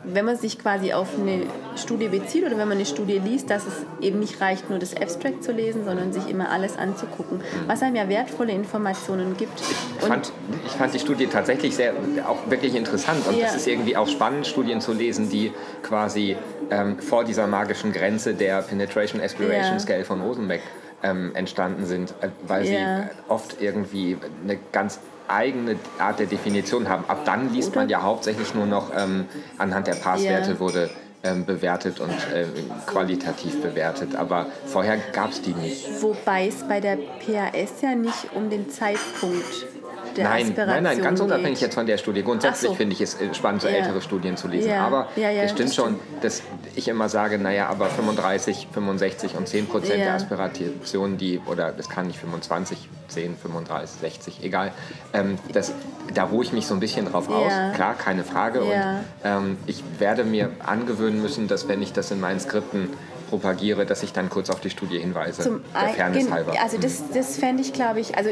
wenn 0.04 0.24
man 0.24 0.36
sich 0.36 0.58
quasi 0.58 0.92
auf 0.92 1.08
eine 1.18 1.42
Studie 1.76 2.08
bezieht 2.08 2.42
oder 2.44 2.52
wenn 2.58 2.68
man 2.68 2.76
eine 2.78 2.86
Studie 2.86 3.18
liest, 3.18 3.50
dass 3.50 3.66
es 3.66 3.74
eben 4.00 4.18
nicht 4.18 4.40
reicht, 4.40 4.68
nur 4.68 4.78
das 4.78 4.96
Abstract 4.96 5.44
zu 5.44 5.52
lesen, 5.52 5.84
sondern 5.84 6.12
sich 6.12 6.28
immer 6.28 6.50
alles 6.50 6.76
anzugucken, 6.76 7.40
was 7.66 7.82
einem 7.82 7.96
ja 7.96 8.08
wertvolle 8.08 8.52
Informationen 8.52 9.36
gibt. 9.36 9.60
Ich 10.00 10.04
fand, 10.06 10.32
ich 10.66 10.72
fand 10.72 10.94
die 10.94 10.98
Studie 10.98 11.26
tatsächlich 11.28 11.76
sehr, 11.76 11.94
auch 12.26 12.50
wirklich 12.50 12.74
interessant 12.74 13.26
und 13.28 13.36
Ja. 13.38 13.46
es 13.46 13.54
ist 13.56 13.66
irgendwie 13.68 13.96
auch 13.96 14.08
spannend, 14.08 14.46
Studien 14.46 14.80
zu 14.80 14.92
lesen, 14.92 15.28
die 15.30 15.52
quasi 15.82 16.36
ähm, 16.70 16.98
vor 16.98 17.24
dieser 17.24 17.46
magischen 17.46 17.92
Grenze 17.92 18.34
der 18.34 18.62
Penetration 18.62 19.20
Aspiration 19.20 19.74
Ja. 19.74 19.78
Scale 19.80 20.04
von 20.04 20.20
Rosenbeck 20.20 20.62
ähm, 21.04 21.32
entstanden 21.34 21.84
sind, 21.86 22.14
äh, 22.20 22.28
weil 22.46 22.64
sie 22.64 22.74
Ja. 22.74 23.00
äh, 23.00 23.02
oft 23.28 23.60
irgendwie 23.60 24.16
eine 24.44 24.58
ganz 24.72 24.98
eigene 25.32 25.76
Art 25.98 26.18
der 26.18 26.26
Definition 26.26 26.88
haben. 26.88 27.04
Ab 27.08 27.24
dann 27.24 27.52
liest 27.52 27.74
man 27.74 27.88
ja 27.88 28.02
hauptsächlich 28.02 28.54
nur 28.54 28.66
noch 28.66 28.90
ähm, 28.96 29.26
anhand 29.58 29.86
der 29.86 29.94
Passwerte 29.94 30.60
wurde 30.60 30.90
ähm, 31.24 31.44
bewertet 31.44 32.00
und 32.00 32.10
ähm, 32.34 32.48
qualitativ 32.86 33.62
bewertet, 33.62 34.16
aber 34.16 34.46
vorher 34.66 34.98
gab 35.12 35.30
es 35.30 35.40
die 35.40 35.54
nicht. 35.54 36.02
Wobei 36.02 36.48
es 36.48 36.66
bei 36.66 36.80
der 36.80 36.96
PAS 36.96 37.80
ja 37.80 37.94
nicht 37.94 38.32
um 38.34 38.50
den 38.50 38.68
Zeitpunkt 38.68 39.66
der 40.16 40.24
Nein, 40.24 40.46
Aspiration 40.48 40.82
nein, 40.82 40.96
nein, 40.96 41.02
ganz 41.02 41.20
unabhängig 41.20 41.54
geht. 41.58 41.62
jetzt 41.68 41.74
von 41.74 41.86
der 41.86 41.98
Studie. 41.98 42.22
Grundsätzlich 42.22 42.70
so. 42.70 42.74
finde 42.76 42.94
ich 42.94 43.00
es 43.00 43.14
äh, 43.20 43.32
spannend, 43.34 43.62
so 43.62 43.68
Ja. 43.68 43.74
ältere 43.74 44.00
Studien 44.00 44.36
zu 44.36 44.48
lesen. 44.48 44.70
Ja. 44.70 44.86
Aber 44.86 45.08
Ja, 45.16 45.30
ja, 45.30 45.42
es 45.42 45.52
stimmt 45.52 45.68
das 45.70 45.76
schon, 45.76 45.98
dass 46.20 46.42
ich 46.74 46.88
immer 46.88 47.08
sage, 47.08 47.38
naja, 47.38 47.68
aber 47.68 47.86
35, 47.86 48.68
65 48.72 49.36
und 49.36 49.48
10 49.48 49.66
Prozent 49.66 50.00
der 50.00 50.14
Aspirationen, 50.14 51.18
die, 51.18 51.40
oder 51.46 51.72
das 51.72 51.88
kann 51.88 52.06
nicht 52.06 52.18
25, 52.18 52.88
10, 53.08 53.36
35, 53.36 54.00
60, 54.00 54.44
egal, 54.44 54.72
ähm, 55.12 55.38
das, 55.52 55.72
da 56.14 56.24
ruhe 56.24 56.44
ich 56.44 56.52
mich 56.52 56.66
so 56.66 56.74
ein 56.74 56.80
bisschen 56.80 57.06
drauf 57.06 57.28
aus. 57.28 57.52
Klar, 57.74 57.94
keine 57.94 58.24
Frage. 58.24 58.62
Und 58.62 58.72
ähm, 59.24 59.58
ich 59.66 59.82
werde 59.98 60.24
mir 60.24 60.50
angewöhnen 60.64 61.20
müssen, 61.22 61.48
dass 61.48 61.68
wenn 61.68 61.82
ich 61.82 61.92
das 61.92 62.10
in 62.10 62.20
meinen 62.20 62.40
Skripten 62.40 62.90
propagiere, 63.32 63.86
dass 63.86 64.02
ich 64.02 64.12
dann 64.12 64.28
kurz 64.28 64.50
auf 64.50 64.60
die 64.60 64.68
Studie 64.68 64.98
hinweise, 64.98 65.42
Zum 65.42 65.62
der 65.72 65.94
Fairness 65.94 66.30
halber. 66.30 66.52
Also 66.62 66.76
das, 66.76 67.02
das 67.14 67.38
fände 67.38 67.62
ich, 67.62 67.72
glaube 67.72 67.98
ich, 67.98 68.14
also 68.14 68.28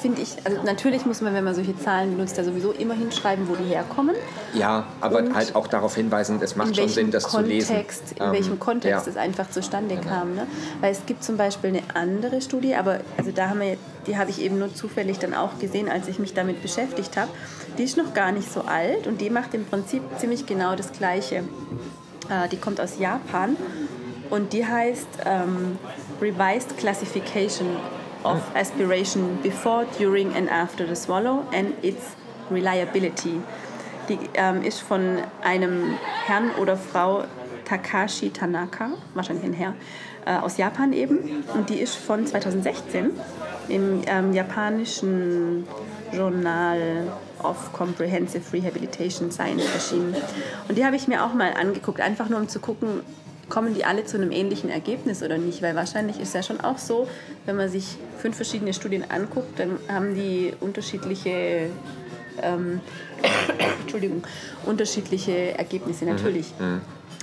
finde 0.00 0.22
ich, 0.22 0.30
also 0.44 0.62
natürlich 0.62 1.04
muss 1.04 1.20
man, 1.20 1.34
wenn 1.34 1.44
man 1.44 1.54
solche 1.54 1.78
Zahlen 1.78 2.16
benutzt, 2.16 2.38
da 2.38 2.44
sowieso 2.44 2.72
immer 2.72 2.94
hinschreiben, 2.94 3.46
wo 3.50 3.54
die 3.54 3.64
herkommen. 3.64 4.16
Ja, 4.54 4.86
aber 5.02 5.18
Und 5.18 5.34
halt 5.34 5.54
auch 5.54 5.66
darauf 5.66 5.94
hinweisen, 5.94 6.40
es 6.40 6.56
macht 6.56 6.74
schon 6.74 6.88
Sinn, 6.88 7.10
das 7.10 7.24
zu 7.28 7.42
lesen. 7.42 7.74
Kontext, 7.74 8.12
in 8.12 8.22
Ähm, 8.22 8.32
welchem 8.32 8.58
Kontext 8.58 9.06
ja. 9.06 9.12
es 9.12 9.18
einfach 9.18 9.50
zustande 9.50 9.98
kam. 9.98 10.34
Ne? 10.34 10.46
Weil 10.80 10.92
es 10.92 11.04
gibt 11.04 11.22
zum 11.22 11.36
Beispiel 11.36 11.68
eine 11.68 11.82
andere 11.92 12.40
Studie, 12.40 12.76
aber 12.76 13.00
also 13.18 13.32
da 13.32 13.50
haben 13.50 13.60
wir, 13.60 13.76
die 14.06 14.16
habe 14.16 14.30
ich 14.30 14.40
eben 14.40 14.58
nur 14.58 14.74
zufällig 14.74 15.18
dann 15.18 15.34
auch 15.34 15.58
gesehen, 15.58 15.90
als 15.90 16.08
ich 16.08 16.18
mich 16.18 16.32
damit 16.32 16.62
beschäftigt 16.62 17.18
habe. 17.18 17.28
Die 17.76 17.82
ist 17.82 17.98
noch 17.98 18.14
gar 18.14 18.32
nicht 18.32 18.50
so 18.50 18.62
alt 18.62 19.06
und 19.06 19.20
die 19.20 19.28
macht 19.28 19.52
im 19.52 19.66
Prinzip 19.66 20.02
ziemlich 20.16 20.46
genau 20.46 20.76
das 20.76 20.92
Gleiche. 20.92 21.44
Äh, 22.30 22.48
die 22.50 22.56
kommt 22.56 22.80
aus 22.80 22.98
Japan 22.98 23.54
und 24.30 24.52
die 24.52 24.66
heißt 24.66 25.08
ähm, 25.24 25.78
Revised 26.20 26.76
Classification 26.78 27.76
of 28.24 28.40
Aspiration 28.54 29.38
Before, 29.42 29.86
During 29.98 30.34
and 30.34 30.50
After 30.50 30.86
the 30.86 30.94
Swallow 30.94 31.44
and 31.52 31.72
its 31.82 32.16
Reliability. 32.50 33.40
Die 34.08 34.18
ähm, 34.34 34.62
ist 34.62 34.80
von 34.80 35.18
einem 35.42 35.98
Herrn 36.26 36.50
oder 36.60 36.76
Frau 36.76 37.24
Takashi 37.64 38.30
Tanaka, 38.30 38.90
wahrscheinlich 39.14 39.44
ein 39.44 39.52
Herr, 39.52 39.74
äh, 40.26 40.36
aus 40.36 40.56
Japan 40.56 40.92
eben. 40.92 41.44
Und 41.54 41.70
die 41.70 41.78
ist 41.78 41.94
von 41.94 42.26
2016 42.26 43.10
im 43.68 44.02
ähm, 44.06 44.32
japanischen 44.32 45.66
Journal 46.12 47.12
of 47.42 47.72
Comprehensive 47.72 48.52
Rehabilitation 48.52 49.30
Science 49.30 49.64
erschienen. 49.72 50.16
Und 50.68 50.76
die 50.76 50.84
habe 50.84 50.96
ich 50.96 51.06
mir 51.06 51.24
auch 51.24 51.32
mal 51.32 51.54
angeguckt, 51.54 52.00
einfach 52.00 52.28
nur 52.28 52.40
um 52.40 52.48
zu 52.48 52.58
gucken, 52.58 53.02
kommen 53.50 53.74
die 53.74 53.84
alle 53.84 54.04
zu 54.04 54.16
einem 54.16 54.32
ähnlichen 54.32 54.70
Ergebnis 54.70 55.22
oder 55.22 55.36
nicht? 55.36 55.60
Weil 55.60 55.74
wahrscheinlich 55.74 56.18
ist 56.18 56.34
ja 56.34 56.42
schon 56.42 56.60
auch 56.60 56.78
so, 56.78 57.06
wenn 57.44 57.56
man 57.56 57.68
sich 57.68 57.98
fünf 58.18 58.36
verschiedene 58.36 58.72
Studien 58.72 59.04
anguckt, 59.10 59.58
dann 59.58 59.78
haben 59.88 60.14
die 60.14 60.54
unterschiedliche 60.60 61.68
ähm, 62.42 62.80
Entschuldigung, 63.82 64.22
unterschiedliche 64.64 65.58
Ergebnisse 65.58 66.04
natürlich. 66.04 66.52
Mhm. 66.58 66.80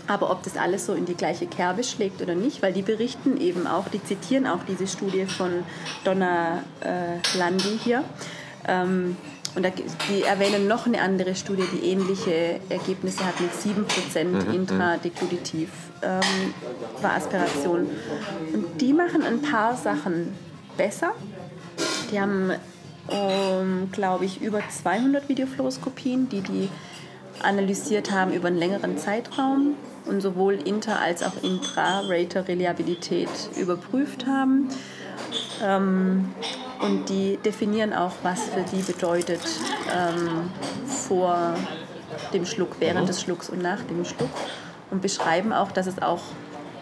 Aber 0.08 0.32
ob 0.32 0.44
das 0.44 0.56
alles 0.56 0.86
so 0.86 0.94
in 0.94 1.06
die 1.06 1.16
gleiche 1.16 1.48
Kerbe 1.48 1.84
schlägt 1.84 2.22
oder 2.22 2.34
nicht, 2.34 2.62
weil 2.62 2.72
die 2.72 2.82
berichten 2.82 3.40
eben 3.42 3.68
auch, 3.68 3.90
die 3.90 4.02
zitieren 4.04 4.48
auch 4.48 4.60
diese 4.68 4.88
Studie 4.88 5.26
von 5.26 5.64
Donna 6.06 6.64
äh, 6.82 7.38
Landi 7.38 7.78
hier. 7.84 8.04
Ähm, 8.68 9.18
und 9.56 9.64
da, 9.64 9.70
die 9.70 10.22
erwähnen 10.22 10.68
noch 10.68 10.86
eine 10.86 11.02
andere 11.02 11.36
Studie, 11.36 11.64
die 11.74 11.90
ähnliche 11.90 12.60
Ergebnisse 12.70 13.26
hat 13.26 13.40
mit 13.42 13.52
7% 13.52 14.24
mhm, 14.24 14.32
mhm. 14.38 14.54
Ähm, 16.02 16.54
bei 17.02 17.10
Aspiration. 17.10 17.90
Und 18.54 18.82
die 18.82 18.94
machen 18.94 19.24
ein 19.24 19.42
paar 19.42 19.76
Sachen 19.76 20.34
besser. 20.78 21.12
Die 22.12 22.20
haben, 22.20 22.52
ähm, 23.10 23.90
glaube 23.92 24.26
ich, 24.26 24.42
über 24.42 24.62
200 24.68 25.28
Videofluoroskopien, 25.30 26.30
die 26.30 26.42
die 26.42 26.70
analysiert 27.42 28.12
haben 28.12 28.34
über 28.34 28.48
einen 28.48 28.58
längeren 28.58 28.98
Zeitraum 28.98 29.76
und 30.06 30.22
sowohl 30.22 30.56
Inter- 30.56 31.00
als 31.00 31.22
auch 31.24 31.44
Intra-Rater-Reliabilität 31.44 33.30
überprüft 33.58 34.26
haben. 34.26 34.70
Ähm, 35.64 36.34
und 36.80 37.10
die 37.10 37.38
definieren 37.38 37.94
auch, 37.94 38.14
was 38.24 38.44
für 38.44 38.64
die 38.72 38.82
bedeutet 38.82 39.42
ähm, 39.92 40.52
vor 40.86 41.56
dem 42.34 42.46
Schluck, 42.46 42.78
während 42.80 43.04
mhm. 43.04 43.08
des 43.08 43.22
Schlucks 43.22 43.50
und 43.50 43.62
nach 43.62 43.82
dem 43.84 44.06
Schluck. 44.06 44.30
Und 44.90 45.02
beschreiben 45.02 45.52
auch, 45.52 45.72
dass 45.72 45.88
es 45.88 46.02
auch 46.02 46.22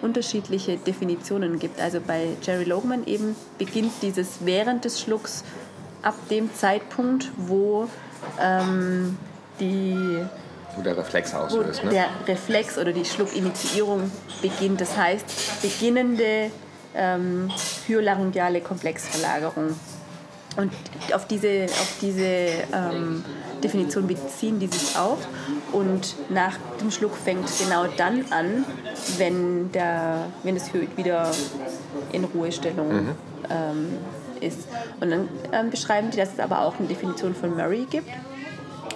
unterschiedliche 0.01 0.77
Definitionen 0.77 1.57
gibt. 1.59 1.79
Also 1.79 1.99
bei 1.99 2.27
Jerry 2.41 2.65
Logan 2.65 3.05
eben 3.05 3.35
beginnt 3.57 3.93
dieses 4.01 4.45
während 4.45 4.85
des 4.85 5.01
Schlucks 5.01 5.43
ab 6.03 6.15
dem 6.29 6.53
Zeitpunkt, 6.53 7.31
wo 7.37 7.89
ähm, 8.39 9.17
die 9.59 10.23
wo 10.75 10.81
der 10.81 10.97
Reflex 10.97 11.33
auslöst. 11.33 11.83
Ne? 11.83 11.91
Der 11.91 12.07
Reflex 12.27 12.77
oder 12.77 12.91
die 12.91 13.05
Schluckinitiierung 13.05 14.11
beginnt. 14.41 14.81
Das 14.81 14.97
heißt, 14.97 15.61
beginnende 15.61 16.51
ähm, 16.93 17.49
hyolaryngeale 17.87 18.61
Komplexverlagerung. 18.61 19.75
Und 20.57 20.71
auf 21.13 21.27
diese, 21.27 21.65
auf 21.65 21.97
diese 22.01 22.23
ähm, 22.23 23.23
Definition 23.63 24.07
beziehen 24.07 24.59
die 24.59 24.67
sich 24.67 24.97
auch. 24.97 25.17
Und 25.71 26.15
nach 26.29 26.57
dem 26.79 26.91
Schluck 26.91 27.15
fängt 27.15 27.49
genau 27.59 27.85
dann 27.97 28.25
an, 28.31 28.65
wenn, 29.17 29.71
der, 29.71 30.27
wenn 30.43 30.55
das 30.55 30.73
Hyoid 30.73 30.95
wieder 30.97 31.31
in 32.11 32.23
Ruhestellung 32.23 32.93
mhm. 32.93 33.15
ähm, 33.49 33.87
ist. 34.41 34.67
Und 34.99 35.11
dann 35.11 35.29
ähm, 35.51 35.69
beschreiben 35.69 36.11
die, 36.11 36.17
dass 36.17 36.33
es 36.33 36.39
aber 36.39 36.61
auch 36.61 36.77
eine 36.79 36.87
Definition 36.87 37.35
von 37.35 37.55
Murray 37.55 37.85
gibt. 37.89 38.09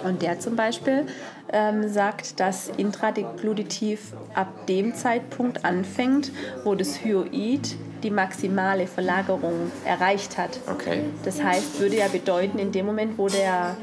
Und 0.04 0.22
der 0.22 0.40
zum 0.40 0.56
Beispiel 0.56 1.06
ähm, 1.52 1.88
sagt, 1.88 2.40
dass 2.40 2.70
Intradegluditiv 2.76 4.14
ab 4.34 4.66
dem 4.66 4.94
Zeitpunkt 4.94 5.64
anfängt, 5.64 6.32
wo 6.64 6.74
das 6.74 7.04
Hyoid 7.04 7.76
die 8.02 8.10
maximale 8.10 8.86
Verlagerung 8.86 9.70
erreicht 9.84 10.38
hat. 10.38 10.58
Okay. 10.70 11.02
Das 11.24 11.42
heißt, 11.42 11.80
würde 11.80 11.96
ja 11.96 12.08
bedeuten, 12.08 12.58
in 12.58 12.72
dem 12.72 12.86
Moment, 12.86 13.18
wo 13.18 13.28
der 13.28 13.76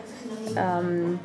ähm, 0.56 1.20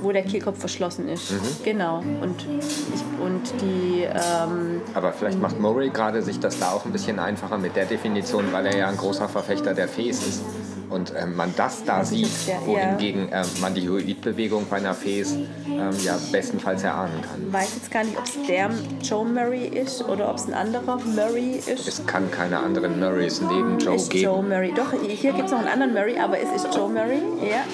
wo 0.00 0.12
der 0.12 0.22
Kehlkopf 0.22 0.58
verschlossen 0.58 1.08
ist. 1.08 1.32
Mhm. 1.32 1.64
Genau. 1.64 1.98
Und, 2.20 2.46
ich, 2.58 3.24
und 3.24 3.42
die. 3.60 4.02
Ähm, 4.02 4.80
Aber 4.94 5.12
vielleicht 5.12 5.40
macht 5.40 5.58
Murray 5.58 5.90
gerade 5.90 6.22
sich 6.22 6.38
das 6.40 6.58
da 6.58 6.70
auch 6.70 6.84
ein 6.84 6.92
bisschen 6.92 7.18
einfacher 7.18 7.58
mit 7.58 7.76
der 7.76 7.86
Definition, 7.86 8.52
weil 8.52 8.66
er 8.66 8.76
ja 8.76 8.88
ein 8.88 8.96
großer 8.96 9.28
Verfechter 9.28 9.74
der 9.74 9.88
Fes 9.88 10.26
ist. 10.26 10.42
Und 10.90 11.12
ähm, 11.16 11.36
man 11.36 11.52
das 11.56 11.84
da 11.84 12.04
sieht, 12.04 12.30
wohingegen 12.64 13.28
ähm, 13.32 13.44
man 13.60 13.74
die 13.74 13.88
Hyoidbewegung 13.88 14.66
bei 14.68 14.76
einer 14.76 14.94
Fes 14.94 15.32
ähm, 15.32 15.90
ja 16.02 16.18
bestenfalls 16.32 16.82
erahnen 16.82 17.20
kann. 17.22 17.46
Ich 17.46 17.52
weiß 17.52 17.74
jetzt 17.74 17.90
gar 17.90 18.04
nicht, 18.04 18.16
ob 18.16 18.24
es 18.24 18.38
der 18.46 18.70
Joe 19.02 19.24
Murray 19.24 19.66
ist 19.66 20.02
oder 20.08 20.30
ob 20.30 20.36
es 20.36 20.46
ein 20.46 20.54
anderer 20.54 20.98
Murray 20.98 21.56
ist. 21.58 21.86
Es 21.86 22.06
kann 22.06 22.30
keine 22.30 22.58
anderen 22.58 22.98
Murrays 22.98 23.40
neben 23.40 23.78
Joe 23.78 23.96
ist 23.96 24.10
geben. 24.10 24.24
Joe 24.24 24.42
Murray. 24.42 24.72
Doch, 24.74 24.92
hier 24.92 25.32
gibt 25.32 25.46
es 25.46 25.52
noch 25.52 25.60
einen 25.60 25.68
anderen 25.68 25.92
Murray, 25.92 26.18
aber 26.18 26.38
es 26.38 26.50
ist 26.62 26.74
Joe 26.74 26.88
Murray. 26.88 27.20
Ja. 27.42 27.64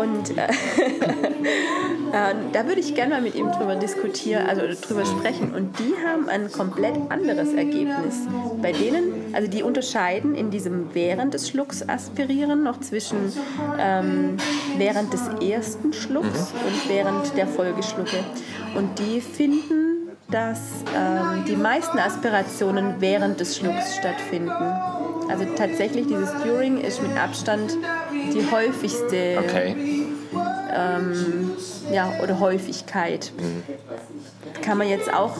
Und 0.00 0.36
äh, 0.36 0.48
äh, 2.12 2.34
da 2.52 2.66
würde 2.66 2.80
ich 2.80 2.94
gerne 2.94 3.14
mal 3.14 3.22
mit 3.22 3.34
ihm 3.34 3.50
drüber 3.52 3.76
diskutieren, 3.76 4.46
also 4.46 4.62
drüber 4.86 5.04
sprechen. 5.04 5.54
Und 5.54 5.78
die 5.78 5.94
haben 6.06 6.28
ein 6.28 6.50
komplett 6.52 6.94
anderes 7.08 7.52
Ergebnis. 7.54 8.26
Bei 8.60 8.72
denen, 8.72 9.34
also 9.34 9.50
die 9.50 9.62
unterscheiden 9.62 10.34
in 10.34 10.50
diesem 10.50 10.94
während 10.94 11.34
des 11.34 11.48
Schlucks 11.48 11.88
aspirieren 11.88 12.62
noch 12.62 12.80
zwischen 12.80 13.32
ähm, 13.78 14.36
während 14.76 15.12
des 15.12 15.22
ersten 15.40 15.92
Schlucks 15.92 16.52
und 16.52 16.88
während 16.88 17.36
der 17.36 17.46
Folgeschlucke. 17.46 18.18
Und 18.74 18.98
die 18.98 19.20
finden, 19.20 20.10
dass 20.30 20.60
ähm, 20.96 21.44
die 21.46 21.56
meisten 21.56 21.98
Aspirationen 21.98 22.96
während 22.98 23.40
des 23.40 23.56
Schlucks 23.56 23.96
stattfinden. 23.96 24.50
Also 25.28 25.44
tatsächlich 25.56 26.06
dieses 26.06 26.30
During 26.42 26.78
ist 26.78 27.02
mit 27.02 27.16
Abstand 27.16 27.76
die 28.12 28.50
häufigste 28.50 29.38
okay. 29.38 30.01
Ähm, 30.74 31.50
ja, 31.92 32.12
oder 32.22 32.40
Häufigkeit. 32.40 33.32
Mhm. 33.38 33.62
Kann 34.62 34.78
man 34.78 34.88
jetzt 34.88 35.12
auch 35.12 35.36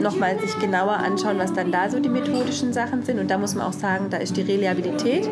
nochmal 0.00 0.38
sich 0.38 0.58
genauer 0.58 0.94
anschauen, 0.94 1.38
was 1.38 1.52
dann 1.52 1.72
da 1.72 1.88
so 1.90 2.00
die 2.00 2.08
methodischen 2.08 2.72
Sachen 2.72 3.02
sind. 3.02 3.18
Und 3.18 3.30
da 3.30 3.38
muss 3.38 3.54
man 3.54 3.66
auch 3.66 3.72
sagen, 3.72 4.06
da 4.10 4.18
ist 4.18 4.36
die 4.36 4.42
Reliabilität, 4.42 5.28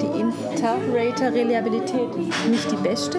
die 0.00 0.20
Inter-Rater-Reliabilität 0.20 2.16
nicht 2.50 2.70
die 2.70 2.76
beste. 2.76 3.18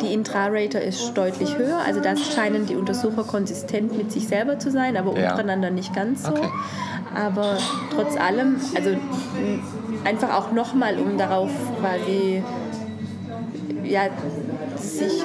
Die 0.00 0.12
Intra-Rater 0.12 0.82
ist 0.82 1.14
deutlich 1.14 1.56
höher, 1.56 1.78
also 1.86 2.00
da 2.00 2.16
scheinen 2.16 2.66
die 2.66 2.76
Untersucher 2.76 3.24
konsistent 3.24 3.96
mit 3.96 4.12
sich 4.12 4.28
selber 4.28 4.58
zu 4.58 4.70
sein, 4.70 4.96
aber 4.96 5.18
ja. 5.18 5.30
untereinander 5.30 5.70
nicht 5.70 5.94
ganz 5.94 6.24
so. 6.24 6.30
Okay. 6.30 6.48
Aber 7.14 7.56
trotz 7.94 8.16
allem, 8.16 8.56
also 8.74 8.90
einfach 10.04 10.34
auch 10.34 10.52
nochmal, 10.52 10.98
um 10.98 11.16
darauf 11.16 11.50
quasi 11.80 12.42
ja, 13.84 14.08
sich 14.76 15.22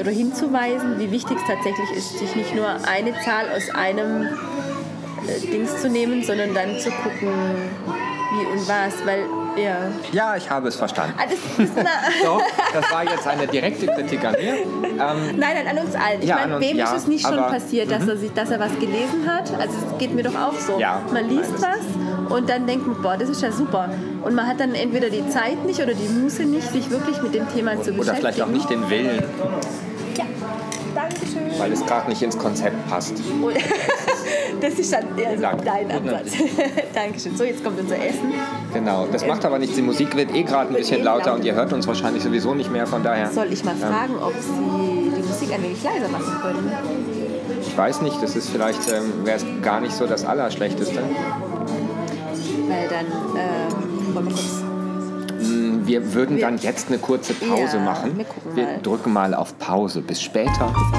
oder 0.00 0.10
hinzuweisen, 0.10 0.98
wie 0.98 1.10
wichtig 1.10 1.36
es 1.38 1.46
tatsächlich 1.46 1.90
ist, 1.96 2.18
sich 2.18 2.34
nicht 2.34 2.54
nur 2.54 2.66
eine 2.66 3.12
Zahl 3.20 3.46
aus 3.54 3.70
einem 3.74 4.26
äh, 5.26 5.46
Dings 5.46 5.80
zu 5.80 5.88
nehmen, 5.88 6.22
sondern 6.22 6.54
dann 6.54 6.78
zu 6.78 6.90
gucken, 6.90 7.28
wie 8.32 8.46
und 8.46 8.68
was, 8.68 9.06
weil 9.06 9.24
ja. 9.56 9.76
Ja, 10.12 10.36
ich 10.36 10.48
habe 10.48 10.68
es 10.68 10.76
verstanden. 10.76 11.14
Ah, 11.18 11.24
das, 11.24 11.74
das, 11.74 11.84
so, 12.24 12.40
das 12.72 12.92
war 12.92 13.04
jetzt 13.04 13.26
eine 13.26 13.46
direkte 13.46 13.86
Kritik 13.86 14.24
an 14.24 14.32
mir. 14.32 14.54
Ähm, 14.54 14.98
nein, 14.98 15.38
nein, 15.38 15.66
an 15.66 15.84
uns 15.84 15.94
allen. 15.94 16.22
Ich 16.22 16.28
ja, 16.28 16.36
meine, 16.36 16.60
wem 16.60 16.76
ja, 16.76 16.84
ist 16.84 16.92
es 16.92 17.06
nicht 17.08 17.26
schon 17.26 17.36
passiert, 17.36 17.90
dass, 17.90 18.04
mhm. 18.04 18.10
er 18.10 18.16
sich, 18.16 18.32
dass 18.32 18.50
er 18.50 18.60
was 18.60 18.72
gelesen 18.78 19.26
hat? 19.26 19.50
Also 19.58 19.74
es 19.86 19.98
geht 19.98 20.14
mir 20.14 20.22
doch 20.22 20.36
auch 20.36 20.54
so. 20.54 20.78
Ja, 20.78 21.02
man 21.12 21.28
liest 21.28 21.54
was 21.60 21.80
und 22.28 22.48
dann 22.48 22.66
denkt 22.66 22.86
man, 22.86 23.02
boah, 23.02 23.16
das 23.16 23.28
ist 23.28 23.42
ja 23.42 23.50
super. 23.50 23.88
Und 24.22 24.34
man 24.34 24.46
hat 24.46 24.60
dann 24.60 24.74
entweder 24.74 25.10
die 25.10 25.28
Zeit 25.28 25.64
nicht 25.64 25.80
oder 25.80 25.94
die 25.94 26.08
Muße 26.08 26.42
nicht, 26.44 26.70
sich 26.70 26.90
wirklich 26.90 27.22
mit 27.22 27.34
dem 27.34 27.48
Thema 27.52 27.72
zu 27.72 27.92
beschäftigen. 27.92 28.00
Oder 28.00 28.14
vielleicht 28.16 28.42
auch 28.42 28.48
nicht 28.48 28.68
den 28.70 28.88
Willen. 28.90 29.22
Ja, 30.16 30.24
Dankeschön. 30.94 31.58
Weil 31.58 31.72
es 31.72 31.84
gerade 31.86 32.08
nicht 32.08 32.22
ins 32.22 32.36
Konzept 32.38 32.88
passt. 32.88 33.14
Das 34.60 34.74
ist 34.74 34.92
dann 34.92 35.16
eher 35.16 35.36
so 35.36 35.42
Dank. 35.42 35.64
dein 35.64 35.90
Ansatz. 35.90 36.32
Dankeschön. 36.94 37.36
So, 37.36 37.44
jetzt 37.44 37.62
kommt 37.62 37.78
unser 37.78 37.96
Essen. 37.96 38.32
Genau, 38.74 39.06
das 39.10 39.24
macht 39.24 39.44
aber 39.44 39.58
nichts. 39.58 39.76
Die 39.76 39.82
Musik 39.82 40.16
wird 40.16 40.34
eh 40.34 40.42
gerade 40.42 40.70
ein 40.70 40.76
bisschen 40.76 41.04
lauter 41.04 41.34
und 41.34 41.44
ihr 41.44 41.54
hört 41.54 41.72
uns 41.72 41.86
wahrscheinlich 41.86 42.22
sowieso 42.24 42.54
nicht 42.54 42.70
mehr, 42.72 42.86
von 42.86 43.02
daher. 43.02 43.30
Soll 43.30 43.52
ich 43.52 43.64
mal 43.64 43.76
fragen, 43.76 44.16
ob 44.20 44.32
Sie 44.40 45.12
die 45.16 45.22
Musik 45.22 45.52
ein 45.52 45.62
wenig 45.62 45.82
leiser 45.82 46.08
machen 46.08 46.34
können? 46.42 46.72
Ich 47.62 47.76
weiß 47.76 48.02
nicht, 48.02 48.20
das 48.22 48.34
ist 48.34 48.50
vielleicht, 48.50 48.90
ähm, 48.92 49.24
wäre 49.24 49.36
es 49.36 49.44
gar 49.62 49.80
nicht 49.80 49.94
so 49.94 50.06
das 50.06 50.24
Allerschlechteste. 50.24 50.98
Weil 52.68 52.88
dann, 52.88 53.06
ähm, 53.36 53.77
wollen 54.18 54.28
wir 54.28 54.34
kurz 54.34 54.68
wir 55.88 56.12
würden 56.12 56.38
dann 56.38 56.58
jetzt 56.58 56.88
eine 56.88 56.98
kurze 56.98 57.32
Pause 57.32 57.78
ja, 57.78 57.82
machen. 57.82 58.18
Wir, 58.54 58.66
wir, 58.66 58.78
drücken 58.78 59.12
mal 59.12 59.32
auf 59.32 59.58
Pause. 59.58 60.02
Bis 60.02 60.20
später. 60.20 60.66
Bis. 60.66 60.98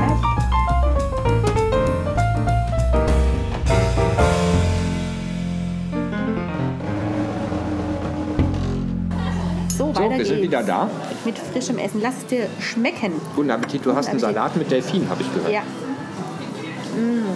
So, 9.77 9.93
wir 9.93 10.25
sind 10.25 10.41
wieder 10.41 10.63
da. 10.63 10.89
Mit 11.23 11.38
frischem 11.38 11.77
Essen. 11.77 12.01
Lass 12.01 12.17
es 12.17 12.25
dir 12.25 12.47
schmecken. 12.60 13.13
Guten 13.36 13.51
Appetit. 13.51 13.82
Du 13.82 13.89
Guten 13.89 13.97
hast 13.97 14.08
Appetit. 14.08 14.25
einen 14.25 14.36
Salat 14.36 14.55
mit 14.55 14.71
Delfin, 14.71 15.08
habe 15.08 15.21
ich 15.21 15.32
gehört. 15.34 15.53
Ja. 15.53 15.62
Mmh. 16.95 17.36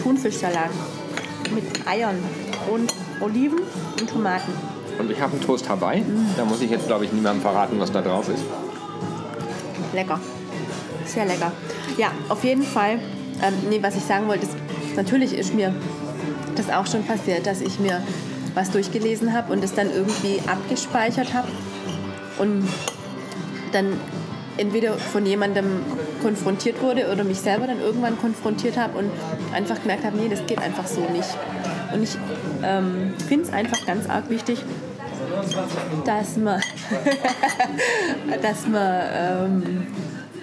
Thunfischsalat 0.00 0.70
mit 1.52 1.64
Eiern 1.88 2.18
und 2.70 2.92
Oliven 3.20 3.60
und 4.00 4.10
Tomaten. 4.10 4.52
Und 4.98 5.10
ich 5.10 5.20
habe 5.20 5.32
einen 5.32 5.42
Toast 5.42 5.68
Hawaii. 5.68 6.04
Da 6.36 6.44
muss 6.44 6.60
ich 6.60 6.70
jetzt, 6.70 6.86
glaube 6.86 7.04
ich, 7.04 7.12
niemandem 7.12 7.42
verraten, 7.42 7.78
was 7.78 7.92
da 7.92 8.00
drauf 8.00 8.28
ist. 8.28 8.42
Lecker. 9.92 10.20
Sehr 11.04 11.26
lecker. 11.26 11.52
Ja, 11.96 12.10
auf 12.28 12.44
jeden 12.44 12.62
Fall. 12.62 12.98
Ähm, 13.42 13.54
nee, 13.68 13.82
was 13.82 13.96
ich 13.96 14.04
sagen 14.04 14.28
wollte, 14.28 14.46
ist, 14.46 14.56
natürlich 14.96 15.34
ist 15.34 15.54
mir 15.54 15.74
das 16.56 16.70
auch 16.70 16.86
schon 16.86 17.04
passiert, 17.04 17.46
dass 17.46 17.60
ich 17.60 17.78
mir 17.78 18.02
was 18.54 18.70
durchgelesen 18.70 19.34
habe 19.34 19.52
und 19.52 19.62
es 19.62 19.74
dann 19.74 19.90
irgendwie 19.90 20.40
abgespeichert 20.46 21.34
habe 21.34 21.48
und 22.38 22.66
dann 23.72 24.00
entweder 24.56 24.94
von 24.94 25.26
jemandem 25.26 25.66
konfrontiert 26.22 26.80
wurde 26.82 27.12
oder 27.12 27.24
mich 27.24 27.38
selber 27.38 27.66
dann 27.66 27.80
irgendwann 27.80 28.18
konfrontiert 28.18 28.78
habe 28.78 28.98
und 28.98 29.10
einfach 29.52 29.80
gemerkt 29.82 30.04
habe, 30.04 30.16
nee, 30.16 30.28
das 30.28 30.44
geht 30.46 30.58
einfach 30.58 30.86
so 30.86 31.00
nicht. 31.12 31.28
Und 31.92 32.02
ich 32.02 32.16
ähm, 32.62 33.14
finde 33.28 33.46
es 33.46 33.52
einfach 33.52 33.84
ganz 33.86 34.08
arg 34.08 34.28
wichtig, 34.30 34.62
dass 36.04 36.36
man, 36.36 36.60
dass 38.42 38.66
man 38.66 39.02
ähm, 39.12 39.86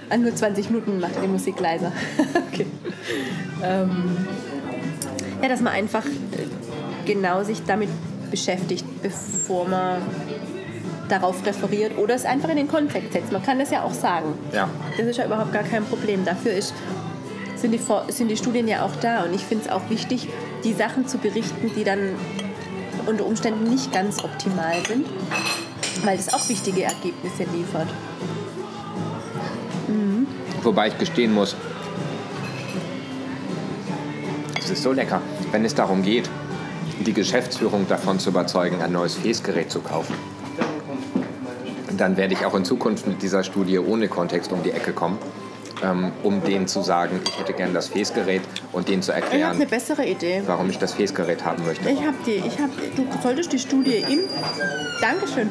ah, 0.10 0.17
nur 0.17 0.36
20 0.36 0.69
Minuten 0.69 0.99
macht 0.99 1.13
die 1.21 1.27
Musik 1.27 1.60
leiser. 1.60 1.91
okay. 2.51 2.65
ähm, 3.63 4.17
ja, 5.41 5.49
dass 5.49 5.62
man 5.62 5.73
einfach 5.73 6.06
äh, 6.06 6.47
genau 7.06 7.43
sich 7.43 7.63
damit 7.65 7.89
beschäftigt, 8.32 8.86
bevor 9.01 9.67
man 9.67 10.01
darauf 11.10 11.45
referiert 11.45 11.97
oder 11.97 12.15
es 12.15 12.25
einfach 12.25 12.49
in 12.49 12.56
den 12.56 12.67
Kontext 12.67 13.13
setzt. 13.13 13.32
Man 13.32 13.43
kann 13.43 13.60
das 13.60 13.71
ja 13.71 13.84
auch 13.84 13.93
sagen. 13.93 14.34
Ja. 14.51 14.69
Das 14.97 15.06
ist 15.06 15.17
ja 15.17 15.25
überhaupt 15.25 15.53
gar 15.53 15.63
kein 15.63 15.84
Problem. 15.86 16.25
Dafür 16.25 16.53
ist, 16.53 16.73
sind, 17.63 17.71
die, 17.71 18.12
sind 18.12 18.28
die 18.28 18.38
Studien 18.38 18.67
ja 18.67 18.84
auch 18.84 18.95
da. 18.97 19.23
Und 19.23 19.34
ich 19.34 19.41
finde 19.41 19.65
es 19.65 19.71
auch 19.71 19.89
wichtig, 19.89 20.28
die 20.63 20.73
Sachen 20.73 21.08
zu 21.08 21.17
berichten, 21.17 21.71
die 21.76 21.84
dann 21.84 22.10
unter 23.06 23.26
Umständen 23.26 23.63
nicht 23.69 23.91
ganz 23.91 24.23
optimal 24.23 24.76
sind, 24.86 25.08
weil 26.04 26.19
es 26.19 26.34
auch 26.34 26.47
wichtige 26.49 26.84
Ergebnisse 26.84 27.43
liefert. 27.54 27.88
Wobei 30.62 30.88
ich 30.88 30.97
gestehen 30.97 31.34
muss, 31.34 31.56
es 34.58 34.69
ist 34.69 34.84
so 34.84 34.93
lecker, 34.93 35.21
wenn 35.52 35.65
es 35.65 35.76
darum 35.76 36.04
geht, 36.04 36.30
die 37.06 37.12
Geschäftsführung 37.12 37.86
davon 37.89 38.19
zu 38.19 38.30
überzeugen, 38.30 38.82
ein 38.82 38.93
neues 38.93 39.15
Fäßgerät 39.15 39.69
zu 39.69 39.82
kaufen. 39.82 40.15
Dann 41.97 42.15
werde 42.15 42.34
ich 42.34 42.45
auch 42.45 42.56
in 42.56 42.63
Zukunft 42.63 43.08
mit 43.08 43.21
dieser 43.21 43.43
Studie 43.43 43.78
ohne 43.78 44.08
Kontext 44.08 44.54
um 44.54 44.63
die 44.63 44.71
Ecke 44.71 44.93
kommen, 44.93 45.17
um 46.24 46.43
denen 46.43 46.67
zu 46.67 46.82
sagen, 46.82 47.19
ich 47.28 47.39
hätte 47.39 47.54
gern 47.54 47.74
das 47.74 47.88
Fäßgerät 47.89 48.41
und 48.72 48.88
denen 48.88 49.02
zu 49.02 49.12
Ich 49.12 49.17
habe 49.17 49.26
erklären, 49.26 49.52
eine 49.56 49.65
bessere 49.65 50.06
Idee. 50.06 50.41
warum 50.46 50.69
ich 50.69 50.78
das 50.78 50.93
Fäßgerät 50.93 51.43
haben 51.46 51.65
möchte. 51.65 51.89
Ich 51.89 52.00
habe 52.00 52.15
die, 52.26 52.36
ich 52.46 52.58
habe, 52.60 52.72
du 52.96 53.06
solltest 53.22 53.52
die 53.52 53.60
Studie 53.60 53.98
im, 54.10 54.19
Dankeschön, 55.02 55.50